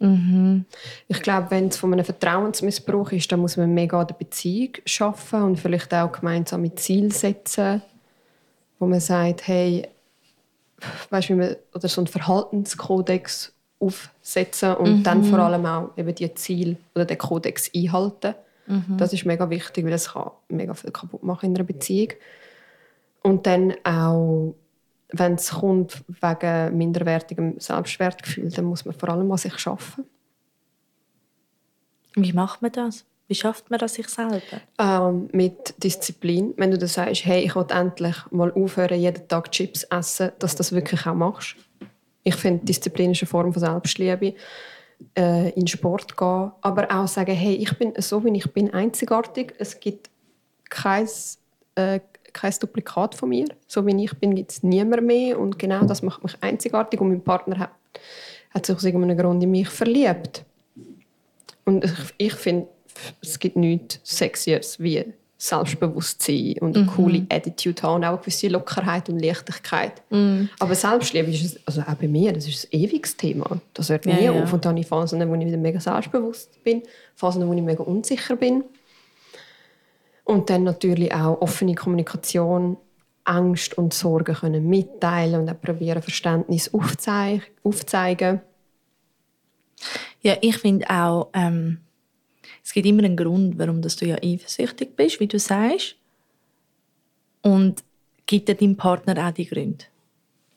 Mhm. 0.00 0.66
Ich 1.08 1.22
glaube, 1.22 1.50
wenn 1.50 1.68
es 1.68 1.76
von 1.78 1.92
einem 1.92 2.04
Vertrauensmissbrauch 2.04 3.12
ist, 3.12 3.30
dann 3.32 3.40
muss 3.40 3.56
man 3.56 3.72
mega 3.72 3.98
an 4.00 4.06
der 4.06 4.14
Beziehung 4.14 4.72
schaffen 4.84 5.42
und 5.42 5.58
vielleicht 5.60 5.92
auch 5.94 6.12
gemeinsame 6.12 6.74
Ziele 6.74 7.10
setzen, 7.12 7.80
wo 8.78 8.86
man 8.86 9.00
sagt, 9.00 9.48
hey, 9.48 9.88
weißt, 11.10 11.28
wie 11.30 11.34
man, 11.34 11.56
oder 11.74 11.88
so 11.88 12.00
einen 12.00 12.08
Verhaltenskodex 12.08 13.52
aufsetzen 13.78 14.74
und 14.74 15.02
dann 15.02 15.22
vor 15.24 15.38
allem 15.38 15.66
auch 15.66 15.90
eben 15.96 16.14
die 16.14 16.32
Ziele 16.34 16.76
oder 16.94 17.04
den 17.04 17.18
Kodex 17.18 17.70
einhalten. 17.74 18.34
Das 18.96 19.12
ist 19.12 19.24
mega 19.24 19.48
wichtig, 19.48 19.84
weil 19.84 19.92
es 19.92 20.12
kann 20.12 20.30
mega 20.48 20.74
viel 20.74 20.90
kaputt 20.90 21.22
machen 21.22 21.46
in 21.46 21.56
einer 21.56 21.64
Beziehung. 21.64 22.14
Und 23.22 23.46
dann 23.46 23.74
auch, 23.84 24.54
wenn 25.12 25.34
es 25.34 25.50
kommt 25.50 26.04
wegen 26.08 26.76
minderwertigem 26.76 27.60
Selbstwertgefühl, 27.60 28.50
dann 28.50 28.64
muss 28.64 28.84
man 28.84 28.94
vor 28.94 29.08
allem 29.08 29.30
an 29.30 29.38
sich 29.38 29.66
arbeiten. 29.66 30.04
Wie 32.14 32.32
macht 32.32 32.62
man 32.62 32.72
das? 32.72 33.04
Wie 33.28 33.34
schafft 33.34 33.70
man 33.70 33.78
das 33.78 33.94
sich 33.94 34.08
selber? 34.08 34.40
Ähm, 34.78 35.28
mit 35.32 35.74
Disziplin. 35.82 36.54
Wenn 36.56 36.70
du 36.70 36.78
dann 36.78 36.88
sagst, 36.88 37.24
hey, 37.24 37.44
ich 37.44 37.56
will 37.56 37.66
endlich 37.70 38.16
mal 38.30 38.52
aufhören, 38.52 39.00
jeden 39.00 39.26
Tag 39.26 39.50
Chips 39.50 39.82
essen, 39.84 40.30
dass 40.38 40.52
du 40.52 40.58
das 40.58 40.72
wirklich 40.72 41.06
auch 41.06 41.14
machst. 41.14 41.56
Ich 42.22 42.36
finde, 42.36 42.64
Disziplin 42.64 43.12
ist 43.12 43.22
eine 43.22 43.28
Form 43.28 43.52
von 43.52 43.60
Selbstliebe. 43.60 44.34
Äh, 45.14 45.50
in 45.50 45.66
Sport 45.66 46.16
gehen, 46.16 46.52
aber 46.62 46.90
auch 46.90 47.06
sagen, 47.06 47.34
hey, 47.34 47.54
ich 47.54 47.76
bin 47.76 47.92
so, 47.98 48.24
wie 48.24 48.34
ich 48.34 48.50
bin, 48.52 48.72
einzigartig. 48.72 49.54
Es 49.58 49.78
gibt 49.78 50.08
kein, 50.70 51.06
äh, 51.74 52.00
kein 52.32 52.54
Duplikat 52.58 53.14
von 53.14 53.28
mir. 53.28 53.46
So 53.66 53.86
wie 53.86 54.04
ich 54.04 54.14
bin, 54.14 54.34
gibt 54.34 54.52
es 54.52 54.62
niemand 54.62 55.02
mehr. 55.02 55.38
Und 55.38 55.58
genau 55.58 55.84
das 55.84 56.02
macht 56.02 56.22
mich 56.22 56.34
einzigartig. 56.40 57.00
Und 57.00 57.08
mein 57.08 57.20
Partner 57.20 57.58
hat, 57.58 57.70
hat 58.54 58.64
sich 58.64 58.74
aus 58.74 58.84
irgendeinem 58.84 59.18
Grund 59.18 59.42
in 59.42 59.50
mich 59.50 59.68
verliebt. 59.68 60.44
Und 61.66 61.84
ich, 61.84 62.14
ich 62.16 62.34
finde, 62.34 62.68
es 63.22 63.38
gibt 63.38 63.56
nichts 63.56 64.00
Sexieres 64.04 64.78
wie 64.80 65.04
selbstbewusst 65.38 66.22
sein 66.22 66.54
und 66.60 66.76
eine 66.78 66.86
coole 66.86 67.26
Attitude 67.28 67.82
haben 67.82 67.96
und 67.96 68.04
auch 68.04 68.08
eine 68.12 68.18
gewisse 68.18 68.48
Lockerheit 68.48 69.10
und 69.10 69.18
Leichtigkeit. 69.20 69.92
Aber 70.58 70.74
Selbstliebe 70.74 71.30
ist, 71.30 71.44
es- 71.44 71.60
also 71.66 71.82
auch 71.82 71.94
bei 71.94 72.08
mir, 72.08 72.32
das 72.32 72.48
ist 72.48 72.72
ein 72.72 72.80
ewiges 72.80 73.16
Thema. 73.18 73.60
Das 73.74 73.90
hört 73.90 74.06
nie 74.06 74.12
Ja, 74.12 74.32
ja. 74.32 74.42
auf. 74.42 74.52
Und 74.52 74.64
dann 74.64 74.70
habe 74.72 74.80
ich 74.80 74.86
Phasen, 74.86 75.28
wo 75.28 75.34
ich 75.34 75.44
wieder 75.46 75.58
mega 75.58 75.78
selbstbewusst 75.78 76.62
bin, 76.64 76.82
Phasen, 77.14 77.46
wo 77.46 77.52
ich 77.52 77.60
mega 77.60 77.82
unsicher 77.82 78.34
bin. 78.36 78.64
Und 80.24 80.48
dann 80.48 80.64
natürlich 80.64 81.12
auch 81.14 81.40
offene 81.42 81.74
Kommunikation, 81.74 82.78
Angst 83.24 83.76
und 83.76 83.92
Sorgen 83.92 84.34
können 84.36 84.66
mitteilen 84.68 85.42
und 85.42 85.50
auch 85.50 85.60
probieren, 85.60 86.00
Verständnis 86.00 86.72
aufzeig 86.72 87.42
aufzeigen. 87.62 88.40
Ja, 90.22 90.36
ich 90.40 90.56
finde 90.58 90.88
auch, 90.88 91.28
ähm, 91.34 91.78
es 92.66 92.72
gibt 92.72 92.84
immer 92.84 93.04
einen 93.04 93.16
Grund, 93.16 93.60
warum 93.60 93.80
dass 93.80 93.94
du 93.94 94.06
ja 94.06 94.16
eifersüchtig 94.16 94.96
bist, 94.96 95.20
wie 95.20 95.28
du 95.28 95.38
sagst. 95.38 95.94
Und 97.42 97.84
gibt 98.26 98.48
dir 98.48 98.56
dein 98.56 98.76
Partner 98.76 99.24
auch 99.24 99.32
die 99.32 99.46
Gründe? 99.46 99.84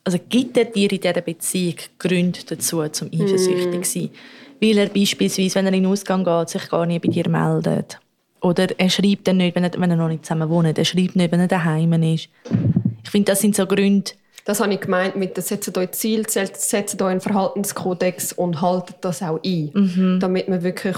Also 0.06 0.18
gibt 0.28 0.58
er 0.58 0.66
dir 0.66 0.92
in 0.92 1.02
dieser 1.02 1.22
Beziehung 1.22 1.76
Gründe 2.00 2.40
dazu, 2.48 2.88
zum 2.88 3.10
eifersüchtig 3.14 3.84
zu 3.84 4.00
sein? 4.00 4.10
Weil 4.60 4.80
er 4.80 4.90
beispielsweise, 4.90 5.54
wenn 5.54 5.68
er 5.68 5.74
in 5.74 5.84
den 5.84 5.92
Ausgang 5.92 6.24
geht, 6.24 6.50
sich 6.50 6.68
gar 6.68 6.88
nicht 6.88 7.04
bei 7.04 7.10
dir 7.10 7.30
meldet. 7.30 8.00
Oder 8.42 8.68
er 8.80 8.90
schreibt 8.90 9.28
dann 9.28 9.38
nicht, 9.38 9.56
wenn 9.56 9.66
er, 9.66 9.80
wenn 9.80 9.92
er 9.92 9.98
noch 9.98 10.08
nicht 10.08 10.26
zusammen 10.26 10.50
wohnt. 10.50 10.80
Er 10.80 10.86
schreibt 10.86 11.16
nicht, 11.16 11.32
wenn 11.32 11.42
er 11.42 11.48
daheim 11.48 11.94
ist. 12.02 12.30
Ich 13.04 13.10
finde, 13.12 13.34
das 13.34 13.42
sind 13.42 13.56
so 13.56 13.68
Gründe, 13.68 14.14
Das 14.46 14.60
habe 14.60 14.74
ich 14.74 14.80
gemeint 14.80 15.16
mit 15.16 15.36
«Setzt 15.36 15.78
euch 15.78 15.92
Ziel, 15.92 16.28
setzt 16.28 17.00
euch 17.04 17.08
einen 17.08 17.22
Verhaltenskodex 17.22 18.34
und 18.34 18.62
haltet 18.62 18.96
das 19.02 19.22
auch 19.22 19.40
ein», 19.46 20.18
damit 20.20 20.50
man 20.50 20.64
wirklich 20.64 20.98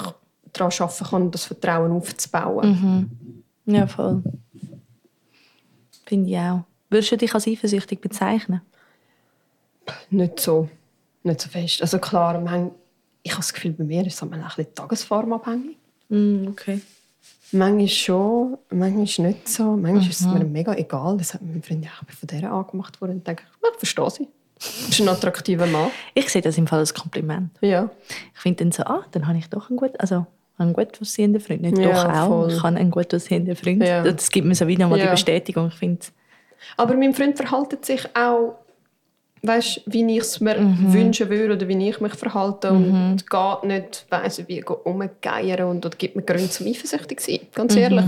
daran 0.53 0.71
arbeiten 0.77 1.05
kann, 1.05 1.31
das 1.31 1.45
Vertrauen 1.45 1.91
aufzubauen. 1.91 3.09
Ja, 3.65 3.87
voll. 3.87 4.23
Finde 6.05 6.29
ich 6.29 6.37
auch. 6.37 6.63
Würdest 6.89 7.11
du 7.11 7.17
dich 7.17 7.33
als 7.33 7.47
eifersüchtig 7.47 8.01
bezeichnen? 8.01 8.61
Nicht, 10.09 10.39
so, 10.39 10.69
nicht 11.23 11.41
so 11.41 11.49
fest. 11.49 11.81
Also 11.81 11.99
klar, 11.99 12.35
ich 13.23 13.31
habe 13.31 13.39
das 13.41 13.53
Gefühl, 13.53 13.71
bei 13.71 13.83
mir 13.83 14.05
ist 14.05 14.15
es 14.15 14.21
manchmal 14.21 14.41
ein 14.41 14.47
bisschen 14.47 14.75
tagesformabhängig. 14.75 15.77
Mm, 16.09 16.47
okay. 16.47 16.81
Manchmal 17.53 17.87
schon, 17.87 18.57
manchmal 18.69 19.27
nicht 19.29 19.47
so. 19.47 19.77
Manchmal 19.77 20.09
ist 20.09 20.21
es 20.21 20.27
mir 20.27 20.43
mega 20.43 20.73
egal. 20.73 21.17
Das 21.17 21.33
hat 21.33 21.41
mein 21.41 21.61
Freund 21.63 21.85
ja, 21.85 21.91
bin 22.05 22.15
von 22.15 22.27
der 22.27 22.51
angemacht 22.51 22.99
worden 23.01 23.11
und 23.11 23.27
denke, 23.27 23.43
ich, 23.43 23.69
ich 23.69 23.77
verstehe 23.77 24.09
sie. 24.09 24.27
Das 24.55 24.89
ist 24.89 25.01
ein 25.01 25.09
attraktiver 25.09 25.65
Mann. 25.65 25.91
Ich 26.13 26.29
sehe 26.29 26.41
das 26.41 26.57
im 26.57 26.67
Fall 26.67 26.79
als 26.79 26.93
Kompliment. 26.93 27.51
Ja. 27.61 27.89
Ich 28.33 28.39
finde 28.39 28.63
dann 28.63 28.71
so, 28.71 28.83
ah, 28.83 29.05
dann 29.11 29.27
habe 29.27 29.37
ich 29.37 29.49
doch 29.49 29.69
einen 29.69 29.77
gut, 29.77 29.99
also 29.99 30.27
einen 30.61 30.73
gut 30.73 30.99
aussehenden 31.01 31.41
Freund. 31.41 31.61
Nicht 31.61 31.77
Ja, 31.77 31.91
doch 31.91 32.13
auch, 32.13 32.27
voll. 32.27 32.53
ich 32.53 32.63
habe 32.63 32.77
einen 32.77 32.91
gut 32.91 33.13
aussehenden 33.13 33.55
Freund. 33.55 33.83
Ja. 33.83 34.03
Das 34.03 34.29
gibt 34.29 34.47
mir 34.47 34.55
so 34.55 34.67
wieder 34.67 34.87
mal 34.87 34.97
die 34.99 35.05
Ja. 35.05 35.11
Bestätigung. 35.11 35.67
Ich 35.69 35.75
finde, 35.75 35.99
Aber 36.77 36.95
mein 36.95 37.13
Freund 37.13 37.37
verhält 37.37 37.83
sich 37.85 38.05
auch, 38.15 38.55
weißt, 39.43 39.81
wie 39.87 40.05
ich 40.15 40.19
es 40.21 40.39
mir 40.39 40.59
Mhm. 40.59 40.93
wünschen 40.93 41.29
würde 41.29 41.55
oder 41.55 41.67
wie 41.67 41.89
ich 41.89 41.99
mich 41.99 42.13
verhalte 42.13 42.71
und 42.71 43.25
geht 43.29 43.63
nicht, 43.63 44.05
weiss 44.09 44.47
wie 44.47 44.63
umgeiern 44.63 45.67
und 45.69 45.85
oder 45.85 45.97
gibt 45.97 46.15
mir 46.15 46.21
Gründe 46.21 46.49
zum 46.49 46.67
eifersüchtig 46.67 47.19
zu 47.19 47.31
sein. 47.31 47.39
Ganz 47.53 47.73
Mhm. 47.75 47.81
ehrlich, 47.81 48.05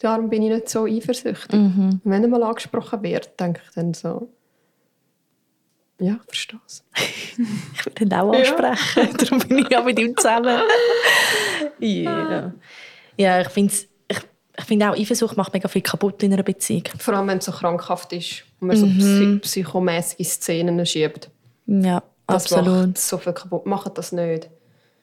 darum 0.00 0.28
bin 0.28 0.42
ich 0.42 0.50
nicht 0.52 0.68
so 0.68 0.84
eifersüchtig. 0.84 1.58
Wenn 2.04 2.22
er 2.22 2.28
mal 2.28 2.42
angesprochen 2.42 3.02
wird, 3.02 3.40
denke 3.40 3.60
ich 3.66 3.74
dann 3.74 3.94
so, 3.94 4.28
ja, 6.00 6.18
verstehe 6.26 6.58
es. 6.66 6.84
ich 7.36 7.86
will 7.86 7.92
ihn 8.00 8.14
auch 8.14 8.32
ansprechen. 8.32 9.16
Darum 9.18 9.38
bin 9.40 9.58
ich 9.58 9.68
ja 9.70 9.82
mit 9.82 9.98
ihm 9.98 10.16
zusammen. 10.16 10.60
ja. 11.78 12.52
ja, 13.16 13.40
ich 13.40 13.48
finde 13.48 13.72
ich, 14.08 14.18
ich 14.58 14.64
find 14.64 14.82
auch, 14.82 14.96
Eifersucht 14.96 15.36
macht 15.36 15.52
mega 15.52 15.68
viel 15.68 15.82
kaputt 15.82 16.22
in 16.22 16.32
einer 16.32 16.42
Beziehung. 16.42 16.84
Vor 16.98 17.14
allem, 17.14 17.28
wenn 17.28 17.38
es 17.38 17.44
so 17.44 17.52
krankhaft 17.52 18.12
ist 18.12 18.44
und 18.60 18.68
man 18.68 18.76
so 18.76 18.86
Mhm. 18.86 18.98
psy 18.98 19.38
psychomäßige 19.42 20.26
Szenen 20.26 20.84
schiebt. 20.86 21.30
Ja, 21.66 22.02
Das 22.26 22.52
absolut. 22.52 22.88
macht 22.88 22.98
so 22.98 23.18
viel 23.18 23.32
kaputt. 23.32 23.66
Macht 23.66 23.96
das 23.96 24.12
nicht. 24.12 24.48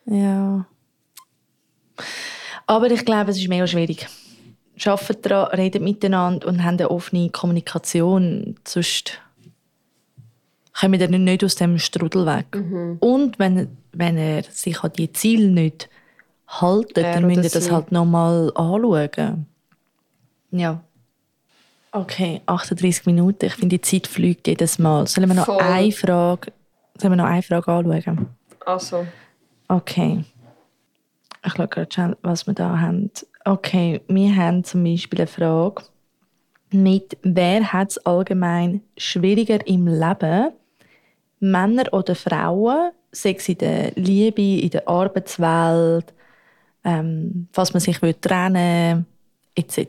Ja. 0.05 0.65
Aber 2.65 2.91
ich 2.91 3.05
glaube, 3.05 3.31
es 3.31 3.37
ist 3.37 3.47
mega 3.47 3.65
schwierig. 3.67 4.07
Arbeitet 4.85 5.25
daran, 5.25 5.55
redet 5.57 5.81
miteinander 5.81 6.47
und 6.47 6.63
habt 6.63 6.79
eine 6.79 6.91
offene 6.91 7.29
Kommunikation. 7.31 8.55
Sonst 8.67 9.19
kommen 10.79 10.99
wir 10.99 11.07
nicht 11.09 11.43
aus 11.43 11.55
dem 11.55 11.77
Strudel 11.79 12.25
weg. 12.25 12.55
Und 12.99 13.39
wenn, 13.39 13.77
wenn 13.93 14.17
er 14.17 14.43
sich 14.43 14.83
an 14.83 14.91
die 14.93 15.11
Ziele 15.11 15.49
nicht 15.49 15.89
haltet, 16.47 16.97
Er 16.97 17.13
dann 17.13 17.27
müsst 17.27 17.43
ihr 17.43 17.49
das 17.49 17.65
sie. 17.65 17.71
halt 17.71 17.91
nochmal 17.91 18.51
anschauen. 18.55 19.45
Ja. 20.51 20.81
Okay, 21.91 22.41
38 22.45 23.05
Minuten. 23.05 23.45
Ich 23.45 23.53
finde, 23.55 23.77
die 23.79 23.81
Zeit 23.81 24.07
fliegt 24.07 24.47
jedes 24.47 24.77
Mal. 24.77 25.07
Sollen 25.07 25.27
wir 25.29 25.35
noch 25.35 25.45
Voll. 25.45 25.59
eine 25.59 25.91
Frage, 25.91 26.51
sollen 26.97 27.13
wir 27.13 27.17
noch 27.17 27.25
eine 27.25 27.41
Frage 27.41 27.71
anschauen? 27.71 28.27
Also, 28.65 29.05
Okay. 29.69 30.23
Ich 31.45 31.53
schaue 31.53 31.67
gerade 31.67 31.91
schnell, 31.91 32.17
was 32.21 32.47
wir 32.47 32.53
da 32.53 32.79
haben. 32.79 33.09
Okay, 33.45 34.01
wir 34.07 34.35
haben 34.35 34.63
zum 34.63 34.83
Beispiel 34.83 35.19
eine 35.19 35.27
Frage 35.27 35.83
mit 36.71 37.17
«Wer 37.21 37.71
hat 37.73 37.91
es 37.91 37.97
allgemein 38.05 38.81
schwieriger 38.97 39.65
im 39.67 39.87
Leben? 39.87 40.51
Männer 41.39 41.91
oder 41.93 42.15
Frauen? 42.15 42.91
Sei 43.11 43.35
es 43.37 43.49
in 43.49 43.57
der 43.57 43.91
Liebe, 43.95 44.41
in 44.41 44.69
der 44.69 44.87
Arbeitswelt, 44.87 46.13
ähm, 46.83 47.47
was 47.53 47.73
man 47.73 47.79
sich 47.79 48.01
will 48.01 48.13
trennen 48.13 49.05
etc. 49.55 49.85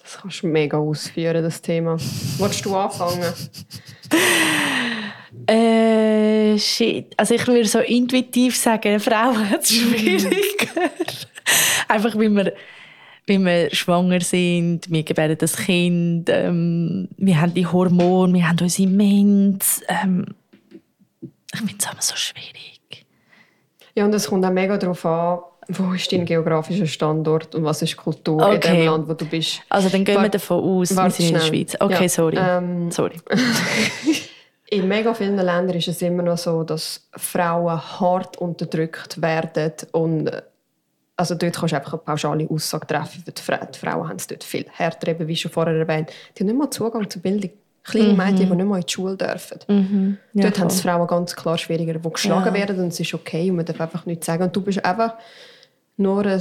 das 0.00 0.18
kannst 0.20 0.42
du 0.42 0.46
mega 0.46 0.78
ausführen, 0.78 1.42
das 1.42 1.60
Thema. 1.60 1.96
Wolltest 2.38 2.64
du 2.64 2.74
anfangen? 2.74 3.32
Äh, 5.46 6.58
shit. 6.58 7.14
Also 7.16 7.34
ich 7.34 7.46
würde 7.46 7.64
so 7.64 7.80
intuitiv 7.80 8.56
sagen, 8.56 8.88
eine 8.88 9.00
Frau 9.00 9.34
hat 9.34 9.62
es 9.62 9.70
schwieriger. 9.74 10.90
Einfach 11.88 12.14
weil 12.14 12.30
wir, 12.30 12.52
weil 13.28 13.44
wir 13.44 13.74
schwanger 13.74 14.20
sind, 14.20 14.90
wir 14.90 15.02
gebären 15.02 15.36
das 15.38 15.56
Kind, 15.56 16.28
ähm, 16.28 17.08
wir 17.16 17.40
haben 17.40 17.54
die 17.54 17.66
Hormone, 17.66 18.34
wir 18.34 18.48
haben 18.48 18.58
unsere 18.60 18.88
Mens. 18.88 19.80
Ähm, 19.88 20.26
ich 21.54 21.58
finde 21.60 21.74
es 21.78 21.84
immer 21.92 22.02
so 22.02 22.16
schwierig. 22.16 22.80
Ja, 23.94 24.04
und 24.06 24.14
es 24.14 24.26
kommt 24.28 24.44
auch 24.44 24.50
mega 24.50 24.76
darauf 24.78 25.04
an, 25.04 25.38
Wo 25.68 25.92
ist 25.92 26.10
dein 26.10 26.24
geografischer 26.24 26.86
Standort 26.86 27.54
und 27.54 27.62
was 27.64 27.82
ist 27.82 27.96
Kultur 27.96 28.40
in 28.50 28.56
Okay. 28.56 28.76
dem 28.78 28.86
Land, 28.86 29.08
wo 29.08 29.14
du 29.14 29.24
bist? 29.26 29.60
Also 29.68 29.88
dann 29.88 30.02
gehen 30.04 30.16
wir 30.16 30.22
Warte- 30.22 30.38
davon 30.38 30.62
aus, 30.64 30.90
wir 30.96 31.10
sind 31.10 31.26
in 31.28 31.34
der. 31.34 31.40
Schweiz. 31.42 31.76
Okay, 31.78 32.02
Ja, 32.02 32.08
sorry. 32.08 32.36
ähm, 32.38 32.90
sorry. 32.90 33.16
In 34.70 34.88
mega 34.88 35.12
vielen 35.12 35.36
Ländern 35.36 35.76
ist 35.76 35.88
es 35.88 36.00
immer 36.00 36.22
noch 36.22 36.38
so, 36.38 36.62
dass 36.64 37.06
Frauen 37.14 37.78
hart 38.00 38.38
unterdrückt 38.38 39.20
werden 39.20 39.72
und 39.92 40.30
also 41.16 41.34
dort 41.34 41.54
kannst 41.56 41.72
du 41.72 41.76
einfach 41.76 41.92
eine 41.92 42.02
pauschale 42.02 42.48
Aussage 42.50 42.86
treffen. 42.86 43.22
weil 43.26 43.34
Die, 43.34 43.42
Fra 43.42 43.56
die 43.64 43.78
Frauen 43.78 44.08
haben 44.08 44.16
es 44.16 44.26
dort 44.26 44.42
viel 44.44 44.66
härter, 44.70 45.08
eben 45.08 45.28
wie 45.28 45.36
schon 45.36 45.50
vorher 45.50 45.74
erwähnt. 45.74 46.10
Die 46.36 46.40
haben 46.42 46.46
nicht 46.48 46.58
mal 46.58 46.70
Zugang 46.70 47.08
zur 47.08 47.22
Bildung. 47.22 47.50
Kleine 47.84 48.12
Mädchen, 48.12 48.48
die 48.48 48.54
nicht 48.56 48.64
mal 48.66 48.76
in 48.78 48.86
die 48.86 48.92
Schule 48.92 49.16
dürfen. 49.16 49.58
Mhm. 49.66 50.18
Ja, 50.34 50.42
Dort 50.44 50.60
haben 50.60 50.68
es 50.68 50.80
Frauen 50.80 51.06
ganz 51.08 51.34
klar 51.34 51.58
schwieriger, 51.58 51.94
die 51.98 52.10
geschlagen 52.10 52.46
Ja. 52.46 52.54
werden 52.54 52.78
und 52.80 52.88
es 52.88 53.00
ist 53.00 53.12
okay 53.12 53.50
und 53.50 53.56
man 53.56 53.64
darf 53.64 53.80
einfach 53.80 54.06
nichts 54.06 54.26
sagen. 54.26 54.44
Und 54.44 54.54
du 54.54 54.60
bist 54.62 54.84
einfach 54.84 55.14
nur 55.96 56.24
ein... 56.24 56.40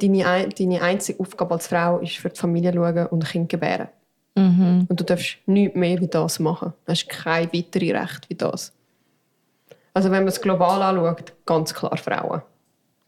Deine, 0.00 0.26
ein- 0.28 0.50
deine 0.56 0.80
einzige 0.80 1.18
Aufgabe 1.18 1.54
als 1.54 1.66
Frau 1.66 1.98
ist 1.98 2.16
für 2.16 2.28
die 2.30 2.38
Familie 2.38 2.72
schauen 2.72 3.06
und 3.08 3.24
Kind 3.24 3.48
gebären. 3.48 3.88
Mhm. 4.36 4.86
Und 4.88 5.00
du 5.00 5.04
darfst 5.04 5.38
nichts 5.46 5.74
mehr 5.76 6.00
wie 6.00 6.06
das 6.06 6.38
machen. 6.38 6.72
Du 6.86 6.92
hast 6.92 7.08
kein 7.08 7.52
weiteres 7.52 7.90
Recht 7.92 8.30
wie 8.30 8.36
das. 8.36 8.72
Also 9.94 10.10
wenn 10.10 10.22
man 10.22 10.28
es 10.28 10.40
global 10.40 10.82
anschaut, 10.82 11.32
ganz 11.44 11.74
klar 11.74 11.96
Frauen. 11.96 12.42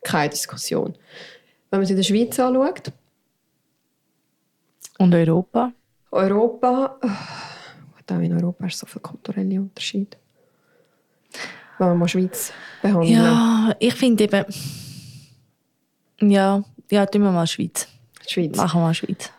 Keine 0.03 0.30
Diskussion. 0.30 0.95
Wenn 1.70 1.80
man 1.80 1.82
es 1.85 1.91
in 1.91 1.97
der 1.97 2.03
Schweiz 2.03 2.39
anschaut, 2.39 2.93
Und 4.99 5.14
Europa? 5.14 5.72
Europa, 6.11 6.99
äh, 7.03 7.07
gut, 7.07 8.12
auch 8.12 8.20
in 8.20 8.32
Europa 8.32 8.66
ist 8.66 8.78
so 8.78 8.87
viel 8.87 9.03
kulturelle 9.03 9.61
Unterschied. 9.61 10.16
Wenn 11.78 11.89
wir 11.89 11.95
mal 11.95 12.09
Schweiz 12.09 12.53
behandeln. 12.82 13.12
Ja, 13.12 13.74
ich 13.80 13.95
finde 13.95 14.24
eben... 14.24 14.45
Ja, 16.20 16.62
ja, 16.91 17.07
tun 17.07 17.22
wir 17.22 17.32
mal 17.32 17.47
Schweiz. 17.47 17.89
Die 18.24 18.32
Schweiz. 18.32 18.57
Machen 18.57 18.80
wir 18.80 18.87
mal 18.87 18.95
Schweiz. 18.95 19.32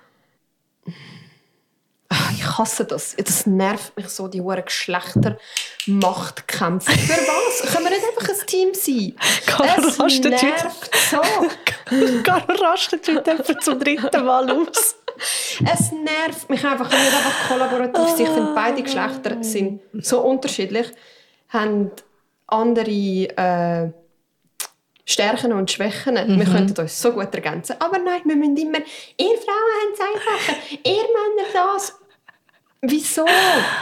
Ah, 2.09 2.29
Ich 2.33 2.45
hasse 2.57 2.85
das. 2.85 3.15
Das 3.17 3.45
nervt 3.45 3.95
mich 3.97 4.07
so, 4.09 4.27
die 4.27 4.41
hohen 4.41 4.63
Geschlechtermachtkämpfe. 4.63 6.91
Für 6.91 7.13
was? 7.13 7.73
Können 7.73 7.85
wir 7.85 7.91
nicht 7.91 8.05
einfach 8.07 8.29
ein 8.29 8.45
Team 8.47 8.73
sein? 8.73 9.15
Caro 9.45 9.87
Es 9.87 9.99
rastet 9.99 10.41
nervt 10.41 10.91
so. 11.09 11.21
Caro 12.23 12.53
rastet 12.63 13.07
heute 13.07 13.57
zum 13.59 13.79
dritten 13.79 14.25
Mal 14.25 14.49
aus. 14.51 14.95
Es 15.63 15.91
nervt 15.91 16.49
mich 16.49 16.63
einfach, 16.65 16.91
wenn 16.91 16.99
wir 16.99 17.17
einfach 17.17 17.47
kollaborativ 17.47 18.15
sind. 18.15 18.27
Ich 18.27 18.33
finde, 18.33 18.51
beide 18.53 18.83
Geschlechter 18.83 19.41
sind 19.43 19.81
so 19.93 20.19
unterschiedlich, 20.21 20.91
haben 21.49 21.91
andere 22.47 22.91
äh, 22.91 23.91
Stärken 25.05 25.53
und 25.53 25.69
Schwächen. 25.69 26.15
Wir 26.15 26.45
könnten 26.45 26.81
uns 26.81 26.99
so 26.99 27.11
gut 27.11 27.33
ergänzen. 27.33 27.75
Aber 27.79 27.99
nein, 27.99 28.21
wir 28.25 28.35
müssen 28.35 28.57
immer, 28.57 28.79
ihr 29.17 29.37
Frauen 29.37 29.71
haben 29.79 29.93
es 29.93 29.99
einfacher, 30.01 30.57
ihr 30.83 30.93
Männer 30.93 31.49
das. 31.53 31.95
Wieso? 32.81 33.25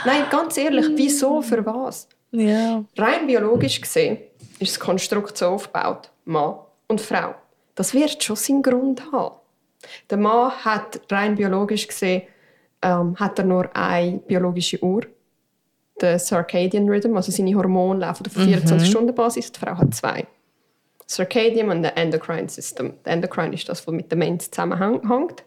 Nein, 0.06 0.26
ganz 0.30 0.58
ehrlich, 0.58 0.88
wieso, 0.96 1.42
für 1.42 1.66
was? 1.66 2.08
Ja. 2.32 2.84
Rein 2.98 3.28
biologisch 3.28 3.80
gesehen 3.80 4.18
ist 4.60 4.76
das 4.76 4.80
Konstrukt 4.80 5.38
so 5.38 5.48
aufgebaut, 5.48 6.10
Mann 6.26 6.56
und 6.88 7.00
Frau. 7.00 7.36
Das 7.76 7.94
wird 7.94 8.24
schon 8.24 8.36
seinen 8.36 8.62
Grund 8.62 9.12
haben. 9.12 9.36
Der 10.10 10.18
Mann 10.18 10.52
hat 10.64 11.02
rein 11.10 11.36
biologisch 11.36 11.88
gesehen 11.88 12.24
ähm, 12.84 13.16
hat 13.16 13.40
er 13.40 13.46
nur 13.46 13.76
eine 13.76 14.20
biologische 14.20 14.84
Uhr, 14.84 15.04
der 16.02 16.20
Circadian 16.20 16.90
Rhythm, 16.90 17.16
also 17.16 17.32
seine 17.32 17.56
Hormone 17.56 18.02
laufen 18.02 18.26
auf 18.28 18.36
24-Stunden-Basis. 18.36 19.52
Die 19.52 19.60
Frau 19.60 19.78
hat 19.78 19.96
zwei. 19.96 20.28
Circadian 21.08 21.70
und 21.70 21.84
der 21.84 21.98
Endocrine 21.98 22.50
System. 22.50 22.94
Der 23.06 23.14
Endocrine 23.14 23.54
ist 23.54 23.68
das, 23.70 23.86
was 23.86 23.94
mit 23.94 24.12
dem 24.12 24.20
Mensch 24.20 24.50
zusammenhängt. 24.50 25.44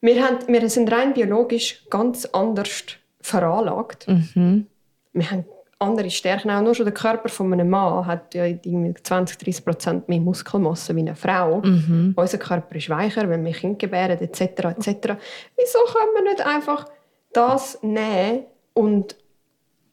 Wir, 0.00 0.24
haben, 0.24 0.38
wir 0.46 0.68
sind 0.70 0.90
rein 0.92 1.14
biologisch 1.14 1.84
ganz 1.90 2.24
anders 2.26 2.84
veranlagt. 3.20 4.06
Wir 5.12 5.30
haben 5.30 5.44
andere 5.78 6.10
Stärken. 6.10 6.50
Auch 6.50 6.60
nur 6.60 6.74
schon 6.74 6.86
der 6.86 6.94
Körper 6.94 7.28
von 7.28 7.52
einem 7.52 7.70
Mann 7.70 8.06
hat 8.06 8.34
ja 8.34 8.44
irgendwie 8.44 8.90
20-30 8.90 9.64
Prozent 9.64 10.08
mehr 10.08 10.20
Muskelmasse 10.20 10.94
wie 10.96 11.00
eine 11.00 11.14
Frau. 11.14 11.62
Unser 12.16 12.38
Körper 12.38 12.76
ist 12.76 12.88
weicher, 12.90 13.28
wenn 13.28 13.44
wir 13.44 13.52
Kind 13.52 13.78
gebären 13.78 14.18
etc. 14.18 14.40
etc. 14.40 15.16
Wieso 15.56 15.78
können 15.92 16.14
wir 16.14 16.22
nicht 16.30 16.44
einfach 16.44 16.86
das 17.32 17.78
nehmen 17.82 18.44
und 18.74 19.16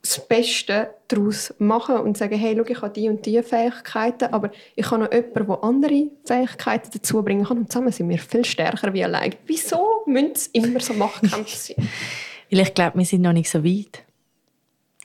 das 0.06 0.28
Beste 0.28 0.92
daraus 1.08 1.54
machen 1.58 1.98
und 1.98 2.18
sagen, 2.18 2.38
hey, 2.38 2.56
schau, 2.58 2.66
ich 2.66 2.82
habe 2.82 2.94
die 2.94 3.10
und 3.10 3.26
die 3.26 3.42
Fähigkeiten, 3.42 4.26
aber 4.26 4.52
ich 4.76 4.90
habe 4.90 5.04
noch 5.04 5.12
jemanden, 5.12 5.48
der 5.48 5.64
andere 5.64 6.08
Fähigkeiten 6.26 6.90
dazu 6.94 7.24
bringen 7.24 7.46
kann 7.46 7.58
und 7.58 7.72
zusammen 7.72 7.92
sind 7.92 8.10
wir 8.10 8.20
viel 8.20 8.46
stärker 8.46 8.94
wie 8.94 9.04
allein. 9.04 9.36
Wieso 9.46 10.04
müssen 10.06 10.32
es 10.34 10.48
immer 10.48 10.80
so 10.80 10.94
Machtkämpfe 10.94 11.58
sein? 11.58 11.90
Weil 12.52 12.60
ich 12.60 12.74
glaube, 12.74 13.00
wir 13.00 13.06
sind 13.06 13.22
noch 13.22 13.34
nicht 13.34 13.50
so 13.50 13.64
weit. 13.64 14.04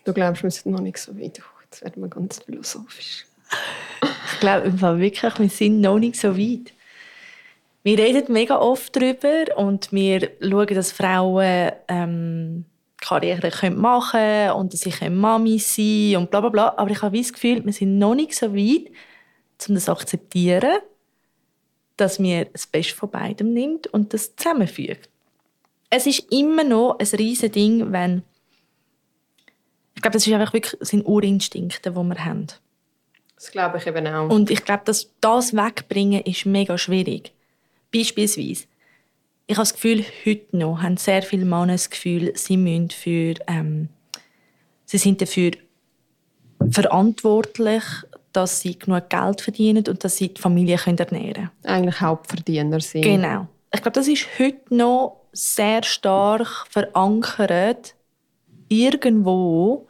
Du 0.05 0.12
glaubst, 0.12 0.42
wir 0.42 0.51
sind 0.51 0.72
noch 0.72 0.80
nicht 0.80 0.98
so 0.98 1.18
weit. 1.18 1.40
Oh, 1.40 1.61
Jetzt 1.70 1.82
werden 1.82 2.03
wir 2.03 2.09
ganz 2.09 2.40
philosophisch. 2.40 3.26
Ich 4.32 4.40
glaube 4.40 4.66
im 4.66 4.78
Fall 4.78 4.98
wirklich, 4.98 5.38
wir 5.38 5.48
sind 5.48 5.80
noch 5.80 5.98
nicht 5.98 6.16
so 6.16 6.36
weit. 6.36 6.72
Wir 7.82 7.98
reden 7.98 8.32
mega 8.32 8.59
oft 8.59 8.94
darüber 8.94 9.57
und 9.57 9.92
wir 9.92 10.30
schauen, 10.40 10.74
dass 10.74 10.92
Frauen 10.92 11.72
ähm, 11.88 12.64
Karriere 13.01 13.70
machen 13.70 14.11
können 14.20 14.53
und 14.53 14.72
dass 14.72 14.80
sie 14.80 14.90
können 14.90 15.16
Mami 15.16 15.59
sein 15.59 16.16
und 16.16 16.30
bla 16.30 16.40
bla 16.40 16.51
bla. 16.51 16.74
Aber 16.76 16.90
ich 16.90 17.03
habe 17.03 17.12
wie 17.14 17.22
das 17.22 17.32
Gefühl, 17.32 17.64
wir 17.64 17.72
sind 17.72 17.98
noch 17.98 18.14
nicht 18.14 18.34
so 18.34 18.55
weit, 18.55 18.90
um 19.68 19.74
das 19.74 19.84
zu 19.86 19.92
akzeptieren, 19.92 20.78
dass 21.96 22.18
wir 22.18 22.46
das 22.46 22.66
Beste 22.66 22.94
von 22.94 23.11
beidem 23.11 23.53
nimmt 23.53 23.86
und 23.88 24.14
das 24.14 24.36
zusammenfügt. 24.36 25.09
Es 25.90 26.07
ist 26.07 26.32
immer 26.32 26.64
noch 26.64 26.98
ein 26.98 27.07
riesiges 27.07 27.53
Ding, 27.53 27.92
wenn 27.92 28.22
ich 29.94 30.03
glaube, 30.03 30.14
das 30.14 30.26
ist 30.26 30.32
einfach 30.32 30.55
wirklich 30.55 30.76
sind 30.80 31.05
Urinstinkte, 31.05 31.90
die 31.90 31.96
wir 31.96 32.24
haben. 32.24 32.46
Das 33.34 33.51
glaube 33.51 33.76
ich 33.78 33.86
eben 33.86 34.07
auch. 34.07 34.30
Und 34.30 34.51
ich 34.51 34.64
glaube, 34.64 34.82
dass 34.86 35.11
das 35.20 35.53
wegbringen 35.53 36.22
ist 36.22 36.46
mega 36.46 36.78
schwierig. 36.78 37.32
Beispielsweise, 37.92 38.64
ich 39.51 39.57
habe 39.57 39.62
das 39.62 39.74
Gefühl, 39.74 40.05
heute 40.24 40.57
noch 40.57 40.80
haben 40.80 40.96
sehr 40.96 41.22
viele 41.22 41.44
Männer 41.44 41.72
das 41.72 41.90
Gefühl, 41.90 42.32
sie 42.36 42.57
müssen 42.57 42.90
für, 42.90 43.34
ähm, 43.48 43.88
sie 44.84 44.96
sind 44.96 45.20
dafür 45.20 45.51
verantwortlich, 46.70 47.82
dass 48.32 48.61
sie 48.61 48.78
genug 48.78 49.11
Geld 49.11 49.40
verdienen 49.40 49.84
und 49.88 50.05
dass 50.05 50.18
sie 50.18 50.32
die 50.32 50.40
Familie 50.40 50.76
können 50.76 50.98
ernähren 50.98 51.34
können. 51.34 51.51
Eigentlich 51.64 52.01
Hauptverdiener 52.01 52.78
sind. 52.78 53.03
Genau. 53.03 53.48
Ich 53.74 53.82
glaube, 53.82 53.96
das 53.96 54.07
ist 54.07 54.28
heute 54.38 54.72
noch 54.72 55.16
sehr 55.32 55.82
stark 55.82 56.68
verankert, 56.70 57.96
irgendwo 58.68 59.88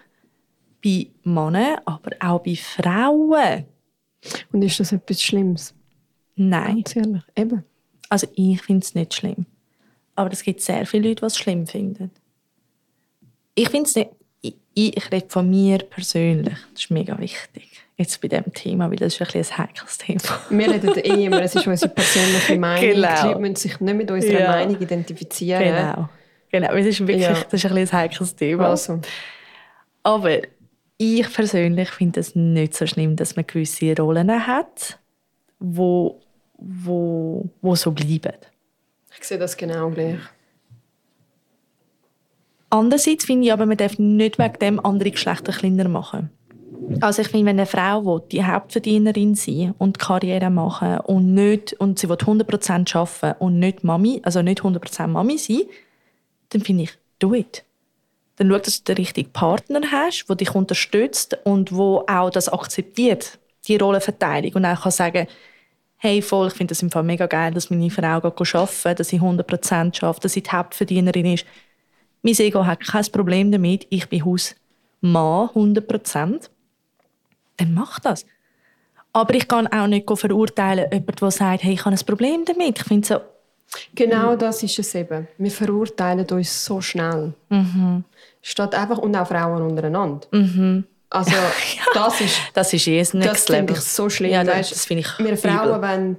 bei 0.83 1.09
Männern, 1.23 1.81
aber 1.85 2.13
auch 2.19 2.43
bei 2.43 2.57
Frauen. 2.57 3.67
Und 4.53 4.63
ist 4.63 4.81
das 4.81 4.93
etwas 4.93 5.23
Schlimmes? 5.23 5.75
Nein. 6.35 6.77
Ganz 6.77 6.97
ehrlich. 6.97 7.23
Eben. 7.37 7.63
Also 8.11 8.27
ich 8.35 8.61
finde 8.61 8.85
es 8.85 8.95
nicht 8.95 9.15
schlimm. 9.15 9.47
Aber 10.17 10.31
es 10.31 10.43
gibt 10.43 10.61
sehr 10.61 10.85
viele 10.85 11.09
Leute, 11.09 11.21
die 11.21 11.27
es 11.27 11.39
schlimm 11.39 11.67
finden. 11.67 12.11
Ich 13.55 13.71
finde 13.71 13.89
es 13.89 13.97
nicht... 13.97 14.11
Ich, 14.43 14.97
ich 14.97 15.11
rede 15.13 15.27
von 15.29 15.49
mir 15.51 15.79
persönlich. 15.79 16.57
Das 16.73 16.85
ist 16.85 16.91
mega 16.91 17.19
wichtig. 17.19 17.69
Jetzt 17.97 18.21
bei 18.21 18.29
diesem 18.29 18.53
Thema, 18.55 18.89
weil 18.89 18.97
das 18.97 19.15
ist 19.15 19.21
ein, 19.21 19.27
bisschen 19.27 19.59
ein 19.59 19.69
heikles 19.69 19.99
Thema. 19.99 20.41
Wir 20.49 20.71
reden 20.71 20.95
eh 20.97 21.25
immer, 21.27 21.43
es 21.43 21.55
ist 21.55 21.67
unsere 21.67 21.93
persönliche 21.93 22.57
Meinung. 22.59 22.81
Genau. 22.95 23.09
Die 23.23 23.27
Leute 23.29 23.39
müssen 23.41 23.57
sich 23.57 23.81
nicht 23.81 23.97
mit 23.97 24.11
unserer 24.11 24.41
Ja. 24.41 24.49
Meinung 24.51 24.81
identifizieren. 24.81 25.65
Genau. 25.65 26.09
Genau, 26.51 26.73
es 26.75 26.87
ist 26.87 27.01
wirklich 27.01 27.23
Ja. 27.23 27.33
das 27.33 27.53
ist 27.53 27.67
ein, 27.67 27.75
bisschen 27.75 27.77
ein 27.77 27.93
heikles 27.93 28.37
Thema. 28.37 28.69
Also, 28.71 29.01
Aber 30.03 30.39
ich 30.97 31.33
persönlich 31.33 31.91
finde 31.91 32.21
es 32.21 32.35
nicht 32.35 32.75
so 32.75 32.87
schlimm, 32.87 33.17
dass 33.17 33.37
man 33.37 33.47
gewisse 33.47 33.95
Rollen 33.97 34.47
hat, 34.47 34.99
wo, 35.59 36.21
wo, 36.61 37.49
wo 37.61 37.75
so 37.75 37.91
bleiben. 37.93 38.35
ich 39.19 39.27
sehe 39.27 39.39
das 39.39 39.57
genau 39.57 39.91
gleich. 39.91 40.19
Andererseits 42.71 43.25
finde 43.25 43.47
ich 43.47 43.53
aber, 43.53 43.67
man 43.67 43.77
darf 43.77 43.99
nicht 43.99 44.39
wegen 44.39 44.59
dem 44.61 44.85
andere 44.85 45.11
Geschlechter 45.11 45.53
kleiner 45.53 45.89
machen. 45.89 46.31
Also 47.01 47.23
ich 47.23 47.29
finde, 47.29 47.47
wenn 47.47 47.59
eine 47.59 47.67
Frau 47.67 48.05
will, 48.05 48.23
die 48.31 48.45
Hauptverdienerin 48.45 49.35
sein 49.35 49.75
und 49.79 49.99
Karriere 49.99 50.51
machen 50.51 50.99
und 51.01 51.35
nicht 51.35 51.73
und 51.75 51.99
sie 51.99 52.09
will 52.09 52.17
100% 52.17 52.97
arbeiten 52.97 53.43
und 53.43 53.59
nicht 53.59 53.85
Mami, 53.85 54.21
also 54.25 54.43
nicht 54.43 54.61
100% 54.61 55.09
Mami 55.09 55.39
sein, 55.39 55.63
dann 56.51 56.63
finde 56.63 56.85
ich, 56.85 56.91
do 57.19 57.35
it. 57.35 57.65
Dann 58.37 58.51
schau, 58.51 58.59
dass 58.59 58.83
du 58.83 58.93
den 58.93 59.05
richtigen 59.05 59.33
Partner 59.33 59.81
hast, 59.91 60.27
der 60.29 60.37
dich 60.37 60.55
unterstützt 60.55 61.39
und 61.45 61.73
wo 61.73 62.05
auch 62.09 62.31
das 62.31 62.49
akzeptiert, 62.49 63.39
die 63.67 63.77
Rollenverteilung 63.77 64.53
und 64.55 64.65
auch 64.65 64.83
kann 64.83 64.93
sagen, 64.93 65.27
hey, 66.03 66.23
voll, 66.23 66.49
ich 66.49 66.55
finde 66.55 66.73
das 66.73 66.83
im 66.83 66.91
Fall 66.91 67.03
mega 67.03 67.27
geil, 67.27 67.53
dass 67.53 67.69
meine 67.69 67.91
Frau 67.91 68.21
geht 68.21 68.55
arbeiten, 68.55 68.97
dass 68.97 69.09
sie 69.09 69.21
100% 69.21 69.95
schafft, 69.95 70.25
dass 70.25 70.33
sie 70.33 70.43
die 70.43 70.51
Hauptverdienerin 70.51 71.27
ist. 71.27 71.45
Mein 72.23 72.35
Ego 72.39 72.65
hat 72.65 72.81
kein 72.81 73.05
Problem 73.13 73.53
damit, 73.53 73.87
ich 73.91 74.09
bin 74.09 74.25
Hausmann 74.25 75.51
100%. 75.51 76.49
Dann 77.59 77.75
mach 77.75 78.01
das. 78.01 78.25
Aber 79.13 79.35
ich 79.35 79.47
kann 79.47 79.67
auch 79.67 79.87
nicht 79.87 80.11
verurteilen, 80.11 80.87
jemanden, 80.91 81.17
der 81.21 81.31
sagt, 81.31 81.65
hey, 81.65 81.75
ich 81.75 81.85
habe 81.85 81.95
ein 81.95 82.07
Problem 82.07 82.45
damit. 82.47 82.79
Ich 82.79 82.85
finde 82.85 83.07
so, 83.07 83.21
Genau 83.95 84.35
das 84.37 84.63
ist 84.65 84.79
es 84.79 84.95
eben. 84.97 85.29
Wir 85.39 85.51
verurteilen 85.51 86.27
uns 86.31 86.65
so 86.65 86.81
schnell. 86.81 87.35
Mhm. 87.51 88.05
Statt 88.43 88.75
einfach, 88.75 88.99
und 88.99 89.15
auch 89.15 89.29
Frauen 89.29 89.63
untereinander. 89.63 90.27
Also, 91.11 91.33
das 91.95 92.21
ist, 92.21 92.37
das 92.55 92.73
ist 92.73 92.87
eh 92.87 93.03
das 93.03 93.45
finde 93.45 93.73
ich 93.73 93.81
so 93.81 94.09
schlimm. 94.09 94.31
Ja, 94.31 94.45
das, 94.45 94.71
das 94.71 94.85
finde 94.87 95.03
ich 95.03 95.19
wir 95.19 95.37
Frauen, 95.37 95.69
übel. 95.69 95.83
wollen, 95.83 96.17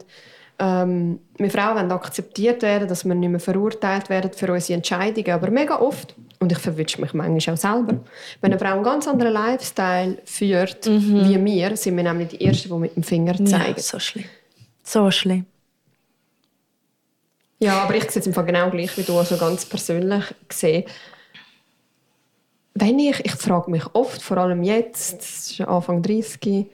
ähm, 0.59 1.19
wir 1.37 1.49
Frauen 1.49 1.77
wollen 1.77 1.91
akzeptiert 1.91 2.61
werden, 2.61 2.87
dass 2.89 3.05
wir 3.05 3.15
nicht 3.15 3.29
mehr 3.29 3.39
verurteilt 3.39 4.09
werden 4.09 4.31
für 4.33 4.51
unsere 4.51 4.75
Entscheidungen. 4.75 5.31
Aber 5.31 5.49
mega 5.49 5.79
oft, 5.79 6.15
und 6.39 6.51
ich 6.51 6.57
verwünsche 6.57 6.99
mich 6.99 7.13
manchmal 7.13 7.55
auch 7.55 7.57
selber, 7.57 7.99
wenn 8.41 8.51
eine 8.51 8.59
Frau 8.59 8.73
einen 8.73 8.83
ganz 8.83 9.07
anderen 9.07 9.33
Lifestyle 9.33 10.17
führt 10.25 10.85
wie 10.85 11.45
wir, 11.45 11.77
sind 11.77 11.95
wir 11.95 12.03
nämlich 12.03 12.29
die 12.29 12.45
Ersten, 12.45 12.69
die 12.69 12.75
mit 12.75 12.95
dem 12.95 13.03
Finger 13.03 13.35
zeigen. 13.45 13.75
Ja, 13.77 13.81
so 13.81 13.97
schlimm. 13.99 14.25
So 14.83 15.09
schlimm. 15.09 15.45
Ja, 17.59 17.83
aber 17.83 17.95
ich 17.95 18.09
sehe 18.09 18.19
es 18.19 18.27
im 18.27 18.33
Fall 18.33 18.45
genau 18.45 18.71
gleich 18.71 18.97
wie 18.97 19.03
du, 19.03 19.15
also 19.17 19.37
ganz 19.37 19.65
persönlich 19.65 20.23
gesehen. 20.49 20.83
Wenn 22.73 22.99
ich, 22.99 23.19
ich 23.25 23.33
frage 23.33 23.69
mich 23.69 23.83
oft, 23.93 24.21
vor 24.21 24.37
allem 24.37 24.63
jetzt, 24.63 25.59
Anfang 25.61 26.01
30, 26.01 26.67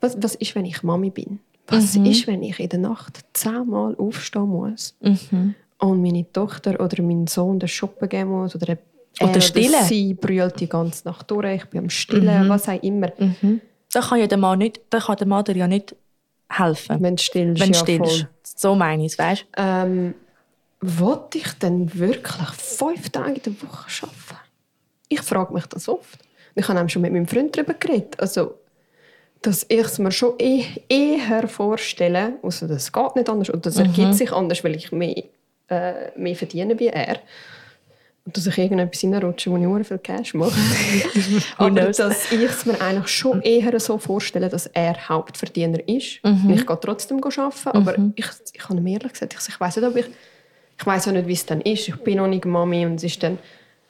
was, 0.00 0.16
was 0.22 0.34
ist, 0.34 0.54
wenn 0.54 0.64
ich 0.66 0.82
Mami 0.82 1.10
bin? 1.10 1.40
Was 1.68 1.94
ist, 1.96 2.26
wenn 2.26 2.42
ich 2.42 2.58
in 2.58 2.68
der 2.68 2.78
Nacht 2.80 3.20
zehnmal 3.32 3.94
aufstehen 3.96 4.48
muss 4.48 4.94
und 5.00 6.02
meine 6.02 6.30
Tochter 6.32 6.80
oder 6.80 7.02
meinen 7.02 7.26
Sohn 7.28 7.58
den 7.60 7.68
Shoppen 7.68 8.08
geben 8.08 8.30
muss 8.30 8.54
oder 8.56 8.70
er 9.18 9.28
Oder 9.28 9.40
stillen. 9.40 9.84
sie 9.84 10.14
brüllt 10.14 10.58
die 10.60 10.68
ganze 10.68 11.06
Nacht 11.06 11.30
durch, 11.30 11.62
ich 11.62 11.64
bin 11.66 11.80
am 11.84 11.90
Stillen, 11.90 12.48
was 12.48 12.68
auch 12.68 12.82
immer. 12.82 13.12
Da 13.92 14.00
kann 14.00 14.18
ja 14.20 14.26
der 14.26 14.38
Mann, 14.38 14.58
nicht, 14.58 14.80
da 14.90 14.98
kann 15.00 15.16
der 15.16 15.26
Mann 15.26 15.44
dir 15.44 15.56
ja 15.56 15.66
nicht 15.68 15.94
helfen, 16.48 16.96
Wenn 17.00 17.16
du 17.16 17.22
stillst, 17.22 17.60
wenn 17.62 17.72
du 17.72 17.78
ja, 17.78 17.84
stillst. 17.84 18.18
voll. 18.20 18.28
So 18.42 18.74
meine 18.74 19.04
ich 19.06 19.12
es, 19.12 19.18
weißt 19.18 19.42
du? 19.42 19.46
Ähm, 19.62 20.14
wollte 20.80 21.38
ich 21.38 21.52
denn 21.54 21.92
wirklich 21.98 22.48
fünf 22.56 23.10
Tage 23.10 23.32
in 23.34 23.42
der 23.42 23.52
Woche 23.62 23.86
arbeiten? 24.02 24.39
Ich 25.10 25.20
frage 25.22 25.52
mich 25.52 25.66
das 25.66 25.88
oft. 25.88 26.20
Ich 26.54 26.66
habe 26.68 26.88
schon 26.88 27.02
mit 27.02 27.12
meinem 27.12 27.26
Freund 27.26 27.56
darüber 27.56 27.74
geredet. 27.74 28.18
Also, 28.18 28.54
dass 29.42 29.66
ich 29.68 29.80
es 29.80 29.98
mir 29.98 30.12
schon 30.12 30.34
eh, 30.38 30.64
eher 30.88 31.48
vorstelle, 31.48 32.34
also 32.42 32.66
das 32.66 32.92
geht 32.92 33.16
nicht 33.16 33.28
anders, 33.28 33.50
oder 33.50 33.58
das 33.58 33.76
ergibt 33.76 34.14
sich 34.14 34.32
anders, 34.32 34.62
weil 34.62 34.76
ich 34.76 34.92
mehr, 34.92 35.24
äh, 35.68 36.10
mehr 36.16 36.36
verdiene 36.36 36.78
wie 36.78 36.88
er. 36.88 37.18
Und 38.24 38.36
dass 38.36 38.46
ich 38.46 38.58
irgendetwas 38.58 39.02
reinrutsche, 39.02 39.50
wo 39.50 39.56
ich 39.56 39.64
sehr 39.64 39.84
viel 39.84 39.98
Cash 39.98 40.34
mache. 40.34 40.52
Aber 41.56 41.70
dass 41.70 42.30
ich 42.30 42.42
es 42.42 42.66
mir 42.66 42.80
eigentlich 42.80 43.08
schon 43.08 43.42
eher 43.42 43.80
so 43.80 43.98
vorstelle, 43.98 44.48
dass 44.48 44.66
er 44.66 45.08
Hauptverdiener 45.08 45.88
ist. 45.88 46.22
Und 46.22 46.50
ich 46.50 46.66
gehe 46.66 46.80
trotzdem 46.80 47.20
arbeiten, 47.24 47.68
aber 47.70 47.96
ich, 48.14 48.26
ich 48.52 48.68
habe 48.68 48.78
ihm 48.78 48.86
ehrlich 48.86 49.12
gesagt, 49.12 49.34
ich, 49.34 49.48
ich 49.48 49.60
weiß 49.60 49.76
nicht, 49.76 49.86
ob 49.86 49.96
ich... 49.96 50.06
Ich 50.78 50.86
weiß 50.86 51.08
auch 51.08 51.12
nicht, 51.12 51.26
wie 51.26 51.34
es 51.34 51.44
dann 51.44 51.60
ist. 51.60 51.88
Ich 51.88 51.96
bin 51.96 52.16
noch 52.16 52.26
nicht 52.26 52.44
Mami 52.44 52.86
und 52.86 52.94
es 52.94 53.04
ist 53.04 53.22
dann... 53.22 53.38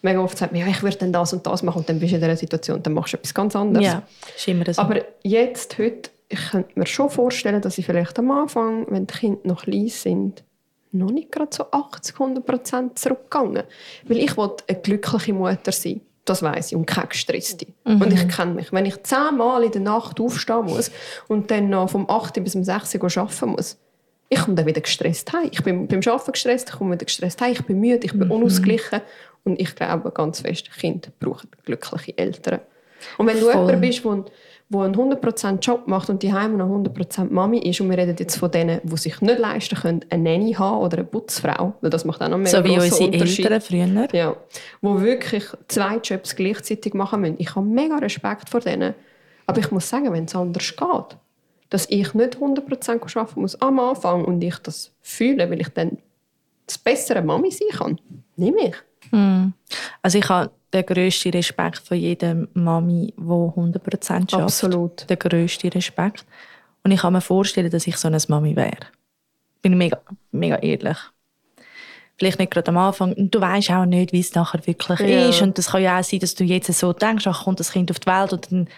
Mega 0.02 0.20
oft 0.20 0.38
sagt 0.38 0.52
man, 0.52 0.62
ja, 0.62 0.66
ich 0.66 0.82
würde 0.82 0.96
dann 0.96 1.12
das 1.12 1.32
und 1.32 1.46
das 1.46 1.62
machen 1.62 1.78
und 1.78 1.88
dann 1.88 2.00
bist 2.00 2.12
du 2.12 2.16
in 2.16 2.22
dieser 2.22 2.36
Situation 2.36 2.78
und 2.78 2.86
dann 2.86 2.94
machst 2.94 3.12
du 3.12 3.18
etwas 3.18 3.34
ganz 3.34 3.54
anderes. 3.54 3.86
Ja, 3.86 4.02
ist 4.34 4.48
immer 4.48 4.72
so. 4.72 4.80
Aber 4.80 5.02
jetzt, 5.22 5.78
heute, 5.78 6.10
ich 6.28 6.50
könnte 6.50 6.78
mir 6.78 6.86
schon 6.86 7.10
vorstellen, 7.10 7.60
dass 7.60 7.76
ich 7.76 7.86
vielleicht 7.86 8.18
am 8.18 8.30
Anfang, 8.30 8.86
wenn 8.88 9.06
die 9.06 9.14
Kinder 9.14 9.40
noch 9.44 9.64
klein 9.64 9.88
sind, 9.88 10.44
noch 10.92 11.10
nicht 11.10 11.30
gerade 11.30 11.50
so 11.54 11.66
80, 11.70 12.14
100 12.18 12.46
Prozent 12.46 12.98
zurückgegangen. 12.98 13.64
Weil 14.06 14.18
ich 14.18 14.36
wollte 14.36 14.64
eine 14.68 14.80
glückliche 14.80 15.32
Mutter 15.32 15.72
sein. 15.72 16.00
Das 16.24 16.42
weiß 16.42 16.72
ich. 16.72 16.76
Und 16.76 16.86
keine 16.86 17.08
gestresste. 17.08 17.66
Und 17.84 18.12
ich 18.12 18.28
kenne 18.28 18.54
mich. 18.54 18.72
Wenn 18.72 18.86
ich 18.86 19.02
zehnmal 19.02 19.64
in 19.64 19.72
der 19.72 19.80
Nacht 19.80 20.20
aufstehen 20.20 20.64
muss 20.64 20.90
und 21.28 21.50
dann 21.50 21.70
noch 21.70 21.90
vom 21.90 22.08
8 22.08 22.42
bis 22.42 22.54
um 22.54 22.64
6 22.64 22.94
Uhr 22.96 23.04
arbeiten 23.16 23.50
muss, 23.50 23.78
ich 24.28 24.38
komme 24.38 24.54
dann 24.54 24.66
wieder 24.66 24.80
gestresst 24.80 25.32
heim. 25.32 25.48
Ich 25.50 25.62
bin 25.64 25.88
beim 25.88 26.00
Arbeiten 26.06 26.32
gestresst, 26.32 26.70
ich 26.70 26.76
komme 26.76 26.94
wieder 26.94 27.04
gestresst 27.04 27.40
heim. 27.40 27.52
Ich 27.52 27.64
bin 27.64 27.80
müde, 27.80 28.06
ich 28.06 28.12
bin 28.12 28.30
unausgeglichen. 28.30 29.00
Und 29.44 29.60
ich 29.60 29.74
glaube 29.74 30.10
ganz 30.10 30.40
fest, 30.40 30.70
Kinder 30.72 31.10
brauchen 31.18 31.48
glückliche 31.64 32.16
Eltern. 32.16 32.60
Und 33.18 33.26
wenn 33.26 33.40
du 33.40 33.50
Voll. 33.50 33.66
jemand 33.66 33.80
bist, 33.80 34.04
der 34.04 34.24
der 34.72 34.82
einen 34.82 34.94
100% 34.94 35.58
Job 35.58 35.88
macht 35.88 36.10
und 36.10 36.22
die 36.22 36.32
Heim 36.32 36.56
noch 36.56 36.68
100% 36.68 37.28
Mami 37.30 37.58
ist 37.58 37.80
und 37.80 37.90
wir 37.90 37.98
reden 37.98 38.14
jetzt 38.16 38.36
von 38.36 38.50
denen, 38.52 38.80
die 38.84 38.96
sich 38.96 39.20
nicht 39.20 39.38
leisten 39.38 39.76
können, 39.76 40.04
eine 40.10 40.22
Nanny 40.22 40.52
haben 40.52 40.78
oder 40.78 40.98
eine 40.98 41.06
Putzfrau, 41.06 41.74
weil 41.80 41.90
das 41.90 42.04
macht 42.04 42.22
auch 42.22 42.28
noch 42.28 42.38
mehr 42.38 42.46
so 42.46 42.62
wie 42.62 42.78
unsere. 42.78 43.12
Eltern 43.12 43.60
früher. 43.60 44.08
Ja, 44.12 44.36
wo 44.80 45.00
wirklich 45.00 45.44
zwei 45.66 45.96
Jobs 45.96 46.36
gleichzeitig 46.36 46.94
machen 46.94 47.20
müssen. 47.20 47.34
Ich 47.38 47.56
habe 47.56 47.66
mega 47.66 47.96
Respekt 47.96 48.48
vor 48.48 48.60
denen. 48.60 48.94
Aber 49.46 49.58
ich 49.58 49.72
muss 49.72 49.88
sagen, 49.88 50.12
wenn 50.12 50.26
es 50.26 50.36
anders 50.36 50.76
geht, 50.76 51.18
dass 51.70 51.86
ich 51.90 52.14
nicht 52.14 52.36
100% 52.36 53.18
arbeiten 53.18 53.40
muss 53.40 53.60
am 53.60 53.80
Anfang 53.80 54.24
und 54.24 54.40
ich 54.42 54.58
das 54.58 54.92
fühle, 55.00 55.50
weil 55.50 55.60
ich 55.60 55.70
dann 55.70 55.98
das 56.66 56.78
bessere 56.78 57.22
Mami 57.22 57.50
sein 57.50 57.68
kann, 57.76 58.00
nehme 58.36 58.68
ich. 58.68 58.76
Also 60.02 60.18
ich 60.18 60.28
habe 60.28 60.50
den 60.72 60.86
grössten 60.86 61.30
Respekt 61.32 61.78
von 61.78 61.96
jeder 61.96 62.46
Mami, 62.54 63.12
die 63.16 63.22
100% 63.22 64.30
schafft. 64.30 64.34
Absolut. 64.34 65.10
Den 65.10 65.18
grössten 65.18 65.68
Respekt. 65.68 66.24
Und 66.84 66.92
ich 66.92 67.00
kann 67.00 67.12
mir 67.12 67.20
vorstellen, 67.20 67.70
dass 67.70 67.86
ich 67.86 67.96
so 67.96 68.08
eine 68.08 68.18
Mami 68.28 68.56
wäre. 68.56 68.86
Bin 69.62 69.76
mega, 69.76 70.00
mega 70.32 70.56
ehrlich. 70.56 70.96
Vielleicht 72.16 72.38
nicht 72.38 72.50
gerade 72.52 72.68
am 72.68 72.76
Anfang. 72.78 73.12
Und 73.14 73.34
du 73.34 73.40
weißt 73.40 73.70
auch 73.70 73.84
nicht, 73.84 74.12
wie 74.12 74.20
es 74.20 74.34
nachher 74.34 74.66
wirklich 74.66 75.00
Ja. 75.00 75.28
ist. 75.28 75.42
Und 75.42 75.58
das 75.58 75.68
kann 75.70 75.82
ja 75.82 75.98
auch 75.98 76.04
sein, 76.04 76.20
dass 76.20 76.34
du 76.34 76.44
jetzt 76.44 76.72
so 76.72 76.92
denkst, 76.92 77.26
ach, 77.26 77.44
kommt 77.44 77.60
das 77.60 77.72
Kind 77.72 77.90
auf 77.90 77.98
die 77.98 78.06
Welt 78.06 78.32
und 78.32 78.50
dann 78.52 78.68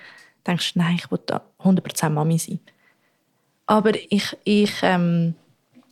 denkst 0.46 0.74
du, 0.74 0.78
nein, 0.78 0.96
ich 0.96 1.10
will 1.10 1.20
da 1.26 1.42
100% 1.62 2.10
Mami 2.10 2.38
sein. 2.38 2.60
Aber 3.66 3.92
ich, 4.10 4.36
ich 4.44 4.72
ähm, 4.82 5.34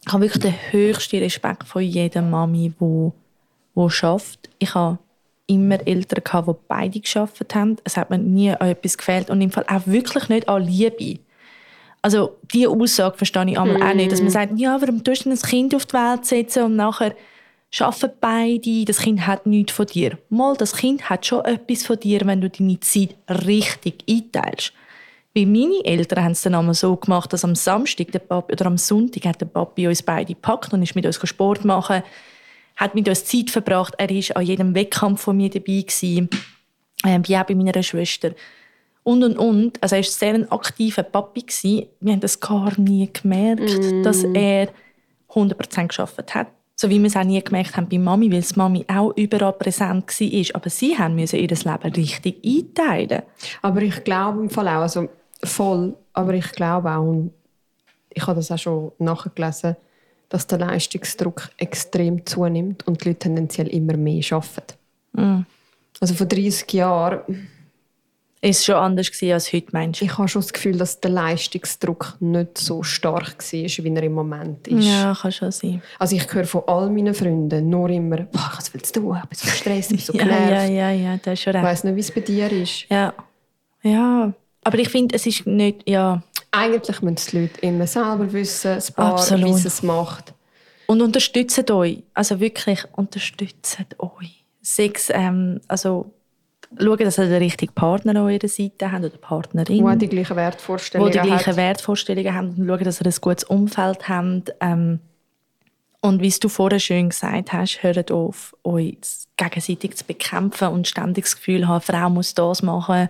habe 0.08 0.22
wirklich 0.24 0.42
den 0.42 0.54
höchsten 0.72 1.18
Respekt 1.18 1.64
von 1.64 1.82
jeder 1.82 2.22
Mami, 2.22 2.72
die 2.80 3.12
die 3.74 3.90
schafft. 3.90 4.48
Ich 4.58 4.74
habe 4.74 4.98
immer 5.46 5.84
Eltern 5.86 6.22
gehabt, 6.22 6.48
die 6.48 6.52
beide 6.68 7.00
geschafft 7.00 7.54
haben. 7.54 7.76
Es 7.84 7.96
hat 7.96 8.10
mir 8.10 8.18
nie 8.18 8.50
an 8.50 8.68
etwas 8.68 8.96
gefehlt 8.96 9.30
und 9.30 9.40
im 9.40 9.50
Fall 9.50 9.64
auch 9.68 9.86
wirklich 9.86 10.28
nicht 10.28 10.48
an 10.48 10.62
Liebe. 10.62 11.20
Also 12.02 12.36
diese 12.52 12.70
Aussage 12.70 13.18
verstehe 13.18 13.50
ich 13.50 13.58
einmal 13.58 13.82
auch 13.82 13.94
nicht, 13.94 14.10
dass 14.10 14.22
man 14.22 14.30
sagt, 14.30 14.58
ja, 14.58 14.80
warum 14.80 15.04
tust 15.04 15.26
du 15.26 15.30
ein 15.30 15.36
Kind 15.36 15.74
auf 15.74 15.86
die 15.86 15.94
Welt 15.94 16.24
setzen 16.24 16.64
und 16.64 16.76
nachher 16.76 17.14
arbeiten 17.78 18.10
beide, 18.20 18.84
das 18.84 18.98
Kind 18.98 19.26
hat 19.26 19.46
nichts 19.46 19.72
von 19.72 19.86
dir. 19.86 20.18
Mal, 20.28 20.56
das 20.56 20.76
Kind 20.76 21.08
hat 21.08 21.26
schon 21.26 21.44
etwas 21.44 21.84
von 21.84 22.00
dir, 22.00 22.22
wenn 22.24 22.40
du 22.40 22.48
deine 22.48 22.80
Zeit 22.80 23.14
richtig 23.28 24.04
einteilst. 24.08 24.72
Weil 25.34 25.46
meine 25.46 25.84
Eltern 25.84 26.24
haben 26.24 26.32
es 26.32 26.42
dann 26.42 26.56
einmal 26.56 26.74
so 26.74 26.96
gemacht, 26.96 27.32
dass 27.32 27.44
am 27.44 27.54
Samstag 27.54 28.10
der 28.10 28.18
Papi, 28.18 28.54
oder 28.54 28.66
am 28.66 28.78
Sonntag 28.78 29.24
hat 29.26 29.40
der 29.40 29.46
Papi 29.46 29.86
uns 29.86 30.02
beide 30.02 30.34
gepackt 30.34 30.72
und 30.72 30.82
ist 30.82 30.96
mit 30.96 31.06
uns 31.06 31.20
Sport 31.22 31.64
machen, 31.64 32.02
hat 32.80 32.94
mit 32.94 33.08
uns 33.08 33.26
Zeit 33.26 33.50
verbracht. 33.50 33.94
Er 33.98 34.08
war 34.08 34.36
an 34.36 34.46
jedem 34.46 34.74
Wettkampf 34.74 35.20
von 35.20 35.36
mir 35.36 35.50
dabei 35.50 35.82
gewesen, 35.82 36.30
ähm, 37.04 37.22
wie 37.28 37.36
auch 37.36 37.44
bei 37.44 37.54
meiner 37.54 37.82
Schwester. 37.82 38.32
Und, 39.02 39.22
und, 39.22 39.36
und. 39.38 39.82
Also 39.82 39.96
er 39.96 40.02
war 40.02 40.10
sehr 40.10 40.34
ein 40.34 40.50
aktiver 40.50 41.02
Papi. 41.02 41.42
Gewesen. 41.42 41.86
Wir 42.00 42.12
haben 42.12 42.20
das 42.20 42.40
gar 42.40 42.78
nie 42.80 43.08
gemerkt, 43.12 44.04
dass 44.04 44.24
er 44.24 44.70
100% 45.28 45.88
geschafft 45.88 46.34
hat. 46.34 46.48
So 46.74 46.88
wie 46.88 46.98
wir 46.98 47.08
es 47.08 47.16
auch 47.16 47.24
nie 47.24 47.42
gemerkt 47.42 47.76
haben 47.76 47.88
bei 47.88 47.98
Mami, 47.98 48.32
weil 48.32 48.40
die 48.40 48.56
Mami 48.56 48.86
auch 48.88 49.14
überall 49.14 49.52
präsent 49.52 50.08
war. 50.08 50.56
Aber 50.56 50.70
sie 50.70 50.96
haben 50.96 51.14
müssen 51.14 51.38
ihr 51.38 51.48
Leben 51.48 51.94
richtig 51.94 52.42
einteilen. 52.42 53.22
Aber 53.60 53.82
ich 53.82 54.02
glaube 54.02 54.40
im 54.40 54.48
Fall 54.48 54.68
auch, 54.68 54.80
also 54.80 55.08
voll, 55.44 55.94
aber 56.14 56.32
ich 56.32 56.50
glaube 56.52 56.90
auch, 56.90 57.02
und 57.02 57.32
ich 58.08 58.26
habe 58.26 58.36
das 58.36 58.50
auch 58.50 58.58
schon 58.58 58.92
nachgelesen, 58.98 59.76
dass 60.30 60.46
der 60.46 60.58
Leistungsdruck 60.58 61.50
extrem 61.58 62.24
zunimmt 62.24 62.86
und 62.86 63.04
die 63.04 63.08
Leute 63.08 63.18
tendenziell 63.20 63.66
immer 63.68 63.96
mehr 63.98 64.22
arbeiten. 64.30 65.46
Also 66.00 66.14
vor 66.14 66.26
30 66.26 66.72
Jahren, 66.72 67.48
Ist 68.42 68.64
schon 68.64 68.76
anders 68.76 69.10
gewesen 69.10 69.32
als 69.34 69.52
heute, 69.52 69.66
meinst 69.72 70.00
du? 70.00 70.06
ich 70.06 70.16
habe 70.16 70.26
schon 70.26 70.40
das 70.40 70.50
Gefühl, 70.54 70.78
dass 70.78 70.98
der 70.98 71.10
Leistungsdruck 71.10 72.16
nicht 72.20 72.56
so 72.56 72.82
stark 72.82 73.36
war, 73.38 73.84
wie 73.84 73.94
er 73.94 74.02
im 74.02 74.12
Moment 74.14 74.66
ist. 74.68 74.86
Ja, 74.86 75.14
kann 75.20 75.30
schon 75.30 75.50
sein. 75.52 75.82
Also 75.98 76.16
ich 76.16 76.32
höre 76.32 76.44
von 76.46 76.62
all 76.66 76.88
meinen 76.88 77.12
Freunden 77.12 77.68
nur 77.68 77.90
immer, 77.90 78.16
«Boah, 78.22 78.52
was 78.56 78.72
willst 78.72 78.96
du? 78.96 79.12
Ich 79.14 79.28
bin 79.28 79.36
so 79.38 79.44
gestresst, 79.46 79.92
ich 79.92 80.06
bin 80.06 80.06
so 80.06 80.12
Ja, 80.18 80.24
genervt. 80.24 80.50
ja, 80.52 80.64
ja, 80.64 80.90
ja, 80.90 81.16
das 81.22 81.34
ist 81.34 81.42
schon 81.42 81.50
Ich 81.50 81.56
recht. 81.56 81.64
weiss 81.66 81.84
nicht, 81.84 81.96
wie 81.96 82.00
es 82.00 82.10
bei 82.12 82.20
dir 82.22 82.50
ist. 82.50 82.86
Ja. 82.88 83.12
ja. 83.82 84.32
Aber 84.62 84.78
ich 84.78 84.88
finde, 84.88 85.14
es 85.14 85.26
ist 85.26 85.46
nicht, 85.46 85.88
ja... 85.88 86.22
Eigentlich 86.52 87.00
müssen 87.00 87.30
die 87.30 87.40
Leute 87.42 87.60
immer 87.60 87.86
selber 87.86 88.32
wissen, 88.32 88.74
das 88.74 88.90
Paar, 88.90 89.12
Absolut. 89.12 89.62
wie 89.62 89.66
es 89.66 89.82
macht. 89.82 90.34
Und 90.86 91.00
unterstützt 91.00 91.70
euch. 91.70 92.02
Also 92.14 92.40
wirklich, 92.40 92.84
unterstützt 92.92 93.78
euch. 93.98 94.44
Sechs, 94.60 95.08
ähm, 95.10 95.60
also 95.68 96.12
schauen, 96.76 96.98
dass 96.98 97.18
ihr 97.18 97.26
den 97.26 97.42
richtigen 97.42 97.72
Partner 97.72 98.10
an 98.10 98.16
eurer 98.18 98.48
Seite 98.48 98.90
habt 98.90 99.04
oder 99.04 99.16
Partnerin. 99.16 99.86
Auch 99.86 99.94
die 99.94 100.08
gleichen 100.08 100.36
Wertvorstellungen 100.36 101.12
die 101.12 101.18
gleichen 101.18 101.46
hat. 101.46 101.56
Wertvorstellungen 101.56 102.34
haben 102.34 102.48
und 102.58 102.66
schauen, 102.66 102.84
dass 102.84 103.00
ihr 103.00 103.06
ein 103.06 103.14
gutes 103.20 103.44
Umfeld 103.44 104.08
habt. 104.08 104.52
Ähm, 104.60 104.98
und 106.00 106.22
wie 106.22 106.30
du 106.30 106.48
vorher 106.48 106.80
schön 106.80 107.10
gesagt 107.10 107.52
hast, 107.52 107.82
hört 107.82 108.10
auf, 108.10 108.56
euch 108.64 108.96
gegenseitig 109.36 109.96
zu 109.96 110.04
bekämpfen 110.04 110.68
und 110.68 110.88
ständig 110.88 111.24
das 111.24 111.36
Gefühl 111.36 111.68
haben, 111.68 111.82
Frau 111.82 112.10
muss 112.10 112.34
das 112.34 112.62
machen 112.62 113.08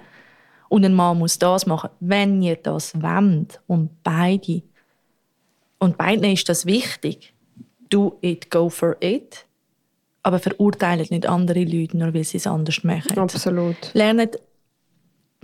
und 0.71 0.85
ein 0.85 0.95
Mann 0.95 1.19
muss 1.19 1.39
das 1.39 1.67
machen. 1.67 1.91
Wenn 1.99 2.41
ihr 2.41 2.57
das 2.57 2.95
wollt 3.03 3.61
und 3.67 3.91
beide, 4.05 4.63
und 5.79 5.99
beiden 5.99 6.25
ist 6.33 6.49
das 6.49 6.65
wichtig, 6.65 7.35
do 7.91 8.19
it, 8.23 8.51
go 8.51 8.71
for 8.71 8.97
it, 9.01 9.47
aber 10.23 10.39
verurteilt 10.39 11.11
nicht 11.11 11.27
andere 11.27 11.65
Leute, 11.65 11.97
nur 11.97 12.15
weil 12.15 12.25
sie 12.25 12.37
es 12.37 12.47
anders 12.47 12.85
machen. 12.85 13.19
Absolut. 13.19 13.93
Lernt 13.95 14.39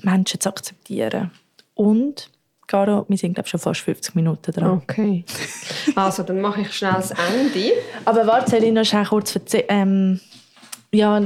Menschen 0.02 0.38
zu 0.38 0.48
akzeptieren. 0.48 1.32
Und, 1.74 2.30
Caro, 2.68 3.04
wir 3.08 3.18
sind 3.18 3.34
glaube 3.34 3.48
schon 3.48 3.58
fast 3.58 3.80
50 3.80 4.14
Minuten 4.14 4.52
dran. 4.52 4.70
Okay. 4.70 5.24
Also, 5.94 6.24
dann 6.24 6.40
mache 6.42 6.60
ich 6.60 6.72
schnell 6.72 6.92
das 6.92 7.12
Ende. 7.12 7.72
Aber 8.04 8.26
warte, 8.26 8.50
soll 8.50 8.64
ich 8.64 8.72
noch 8.72 8.84
schnell 8.84 9.06
kurz 9.06 9.34
erzählen? 9.34 9.64
Ähm, 9.68 10.20
ja, 10.92 11.22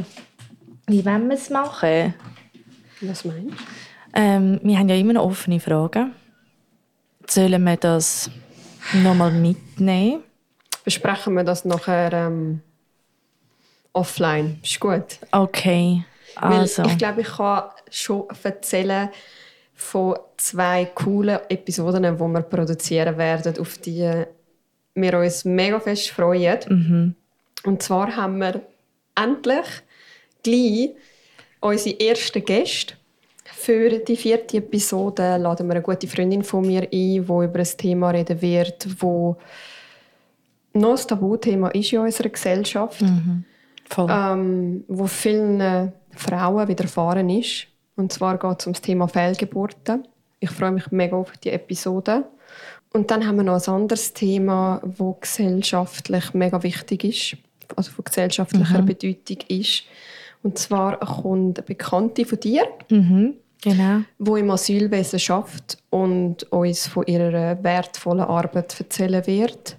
wie 0.86 1.04
wollen 1.04 1.28
wir 1.28 1.34
es 1.34 1.50
machen? 1.50 2.14
Was 3.00 3.24
meinst 3.24 3.50
du? 3.50 3.89
Ähm, 4.14 4.60
wir 4.62 4.78
haben 4.78 4.88
ja 4.88 4.96
immer 4.96 5.12
noch 5.12 5.24
offene 5.24 5.60
Fragen. 5.60 6.14
Sollen 7.26 7.62
wir 7.64 7.76
das 7.76 8.30
nochmal 8.92 9.30
mitnehmen? 9.30 10.22
Besprechen 10.84 11.34
wir 11.34 11.44
das 11.44 11.64
nachher 11.64 12.12
ähm, 12.12 12.60
offline. 13.92 14.58
Ist 14.62 14.80
gut. 14.80 15.18
Okay, 15.30 16.04
also. 16.36 16.82
Weil 16.82 16.90
ich 16.90 16.98
glaube, 16.98 17.20
ich 17.20 17.28
kann 17.28 17.64
schon 17.90 18.24
erzählen 18.42 19.10
von 19.74 20.16
zwei 20.36 20.86
coolen 20.86 21.38
Episoden, 21.48 22.02
die 22.02 22.18
wir 22.20 22.42
produzieren 22.42 23.16
werden, 23.16 23.58
auf 23.58 23.78
die 23.78 24.24
wir 24.94 25.18
uns 25.18 25.44
mega 25.44 25.80
fest 25.80 26.10
freuen. 26.10 26.58
Mhm. 26.68 27.14
Und 27.64 27.82
zwar 27.82 28.14
haben 28.16 28.38
wir 28.38 28.62
endlich 29.14 29.66
gleich 30.42 30.90
unsere 31.60 32.00
ersten 32.00 32.44
Gäste. 32.44 32.94
Für 33.62 33.90
die 33.98 34.16
vierte 34.16 34.56
Episode 34.56 35.36
laden 35.36 35.66
wir 35.68 35.74
eine 35.74 35.82
gute 35.82 36.08
Freundin 36.08 36.42
von 36.42 36.66
mir 36.66 36.80
ein, 36.84 36.88
die 36.90 37.18
über 37.26 37.58
ein 37.58 37.68
Thema 37.76 38.08
reden 38.08 38.40
wird, 38.40 38.86
wo 39.02 39.36
noch 40.72 40.98
ein 40.98 41.06
Tabuthema 41.06 41.68
ist 41.68 41.92
in 41.92 41.98
unserer 41.98 42.30
Gesellschaft, 42.30 43.04
Voll. 43.90 44.08
ähm, 44.10 44.84
wo 44.88 45.06
vielen 45.06 45.92
Frauen 46.16 46.68
widerfahren 46.68 47.28
ist. 47.28 47.66
Und 47.96 48.10
zwar 48.14 48.38
geht 48.38 48.60
es 48.60 48.66
um 48.66 48.72
das 48.72 48.80
Thema 48.80 49.08
Fehlgeburten. 49.08 50.08
Ich 50.38 50.50
freue 50.50 50.70
mich 50.70 50.90
mega 50.90 51.16
auf 51.16 51.36
die 51.36 51.50
Episode. 51.50 52.24
Und 52.94 53.10
dann 53.10 53.26
haben 53.26 53.36
wir 53.36 53.42
noch 53.44 53.60
ein 53.62 53.74
anderes 53.74 54.14
Thema, 54.14 54.80
wo 54.84 55.12
gesellschaftlich 55.20 56.32
mega 56.32 56.62
wichtig 56.62 57.04
ist, 57.04 57.36
also 57.76 57.90
von 57.90 58.04
gesellschaftlicher 58.06 58.80
Bedeutung 58.82 59.36
ist. 59.48 59.82
Und 60.42 60.56
zwar 60.58 60.98
kommt 60.98 61.58
eine 61.58 61.66
Bekannte 61.66 62.24
von 62.24 62.40
dir, 62.40 62.62
Mhm, 62.88 63.34
genau. 63.62 64.00
die 64.18 64.40
im 64.40 64.50
Asylwesen 64.50 65.18
schafft 65.18 65.78
und 65.90 66.44
uns 66.52 66.86
von 66.86 67.06
ihrer 67.06 67.62
wertvollen 67.62 68.20
Arbeit 68.24 68.78
erzählen 68.78 69.26
wird. 69.26 69.76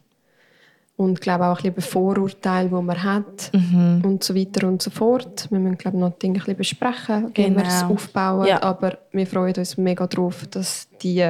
Und 0.97 1.13
ich 1.13 1.19
glaube 1.21 1.47
auch 1.47 1.63
ein 1.63 1.73
bisschen 1.73 1.91
Vorurteile, 1.91 2.69
die 2.69 2.75
man 2.75 3.01
hat 3.03 3.49
Mhm. 3.53 4.01
und 4.05 4.23
so 4.23 4.35
weiter 4.35 4.67
und 4.67 4.83
so 4.83 4.91
fort. 4.91 5.47
Wir 5.49 5.57
müssen 5.57 5.77
glaube 5.77 5.97
noch 5.97 6.11
Dinge 6.19 6.35
ein 6.35 6.39
bisschen 6.41 6.57
besprechen, 6.57 7.31
wie 7.33 7.55
wir 7.55 7.65
es 7.65 7.81
Genau. 7.81 7.93
aufbauen. 7.93 8.45
Ja. 8.47 8.61
Aber 8.61 8.99
wir 9.11 9.25
freuen 9.25 9.55
uns 9.55 9.77
mega 9.77 10.05
darauf, 10.05 10.45
dass, 10.47 10.87
die, 11.01 11.25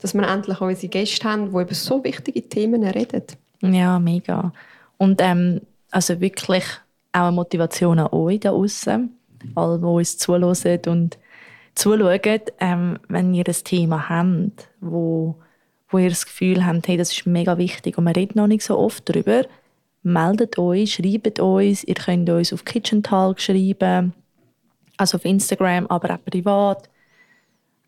dass 0.00 0.14
wir 0.14 0.26
endlich 0.28 0.60
unsere 0.60 0.88
Gäste 0.88 1.28
haben, 1.30 1.52
die 1.52 1.60
über 1.60 1.74
so 1.74 2.02
wichtige 2.02 2.42
Themen 2.48 2.82
reden. 2.82 3.22
Ja, 3.62 3.98
mega. 4.00 4.52
Und 4.98 5.20
ähm, 5.22 5.60
also 5.92 6.20
wirklich 6.20 6.64
auch 7.12 7.20
eine 7.28 7.32
Motivation 7.32 8.00
an 8.00 8.08
euch 8.10 8.40
da 8.40 8.50
außen, 8.50 9.10
alle, 9.54 9.78
die 9.78 9.84
uns 9.84 10.18
zuhören 10.18 10.80
und 10.88 11.18
zuschauen, 11.74 12.40
ähm, 12.60 12.98
wenn 13.08 13.34
ihr 13.34 13.44
ein 13.46 13.54
Thema 13.64 14.08
habt, 14.08 14.68
wo, 14.80 15.36
wo 15.88 15.98
ihr 15.98 16.08
das 16.08 16.26
Gefühl 16.26 16.64
habt, 16.66 16.86
hey, 16.88 16.96
das 16.96 17.12
ist 17.12 17.26
mega 17.26 17.58
wichtig 17.58 17.98
und 17.98 18.04
man 18.04 18.14
redet 18.14 18.36
noch 18.36 18.46
nicht 18.46 18.62
so 18.64 18.78
oft 18.78 19.08
darüber, 19.08 19.42
meldet 20.02 20.58
euch, 20.58 20.94
schreibt 20.94 21.40
uns, 21.40 21.84
ihr 21.84 21.94
könnt 21.94 22.28
uns 22.30 22.52
auf 22.52 22.64
Kitchen 22.64 23.02
Talk 23.02 23.40
schreiben, 23.40 24.12
also 24.96 25.16
auf 25.16 25.24
Instagram, 25.24 25.86
aber 25.88 26.14
auch 26.14 26.24
privat. 26.24 26.88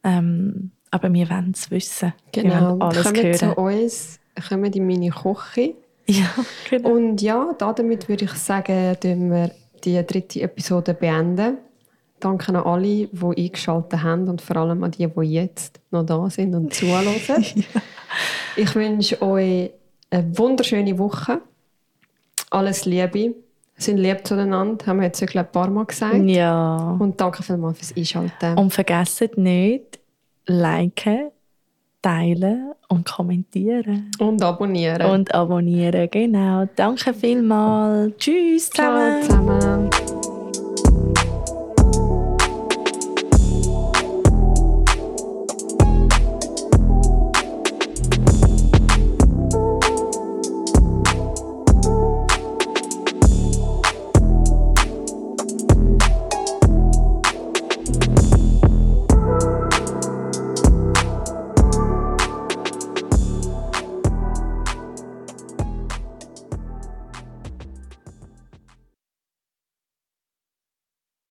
Ähm, 0.02 0.70
aber 0.90 1.12
wir 1.12 1.28
wollen 1.28 1.52
es 1.54 1.70
wissen. 1.70 2.12
Wir 2.32 2.42
Genau. 2.44 2.70
wollen 2.70 2.82
alles 2.82 3.04
kommen 3.04 3.22
hören. 3.22 3.34
zu 3.34 3.54
uns, 3.54 4.20
kommen 4.48 4.72
in 4.72 4.86
meine 4.86 5.10
Küche. 5.10 5.74
Ja, 6.08 6.28
genau. 6.70 6.90
Und 6.90 7.20
ja, 7.20 7.52
damit 7.58 8.08
würde 8.08 8.26
ich 8.26 8.32
sagen, 8.34 8.96
tun 9.00 9.28
wir 9.28 9.50
die 9.82 10.00
dritte 10.06 10.40
Episode 10.40 10.94
beenden. 10.94 11.58
Danke 12.20 12.48
an 12.48 12.56
alle, 12.56 13.08
die 13.08 13.10
eingeschaltet 13.36 14.02
haben 14.02 14.28
und 14.28 14.40
vor 14.40 14.56
allem 14.56 14.82
an 14.84 14.90
die, 14.90 15.06
die 15.06 15.32
jetzt 15.32 15.80
noch 15.90 16.04
da 16.04 16.28
sind 16.30 16.54
und 16.54 16.72
zuhören. 16.74 17.44
Ich 18.56 18.74
wünsche 18.74 19.20
euch 19.20 19.70
eine 20.08 20.38
wunderschöne 20.38 20.98
Woche. 20.98 21.42
Alles 22.50 22.86
Liebe. 22.86 23.34
Sind 23.78 23.98
lieb 23.98 24.26
zueinander, 24.26 24.86
haben 24.86 25.00
wir 25.00 25.06
jetzt 25.06 25.22
ein 25.22 25.52
paar 25.52 25.68
Mal 25.68 25.84
gesagt. 25.84 26.24
Ja. 26.24 26.96
Und 26.98 27.20
danke 27.20 27.42
vielmals 27.42 27.78
fürs 27.78 27.94
Einschalten. 27.94 28.56
Und 28.56 28.72
vergesst 28.72 29.36
nicht, 29.36 29.98
liken, 30.46 31.28
teilen 32.00 32.72
und 32.88 33.06
kommentieren. 33.06 34.10
Und 34.18 34.42
abonnieren. 34.42 35.10
Und 35.10 35.34
abonnieren, 35.34 36.08
genau. 36.10 36.66
Danke 36.74 37.12
vielmals. 37.12 38.16
Tschüss 38.16 38.70
Ciao 38.70 39.20
zusammen. 39.20 39.90
zusammen. 39.90 40.05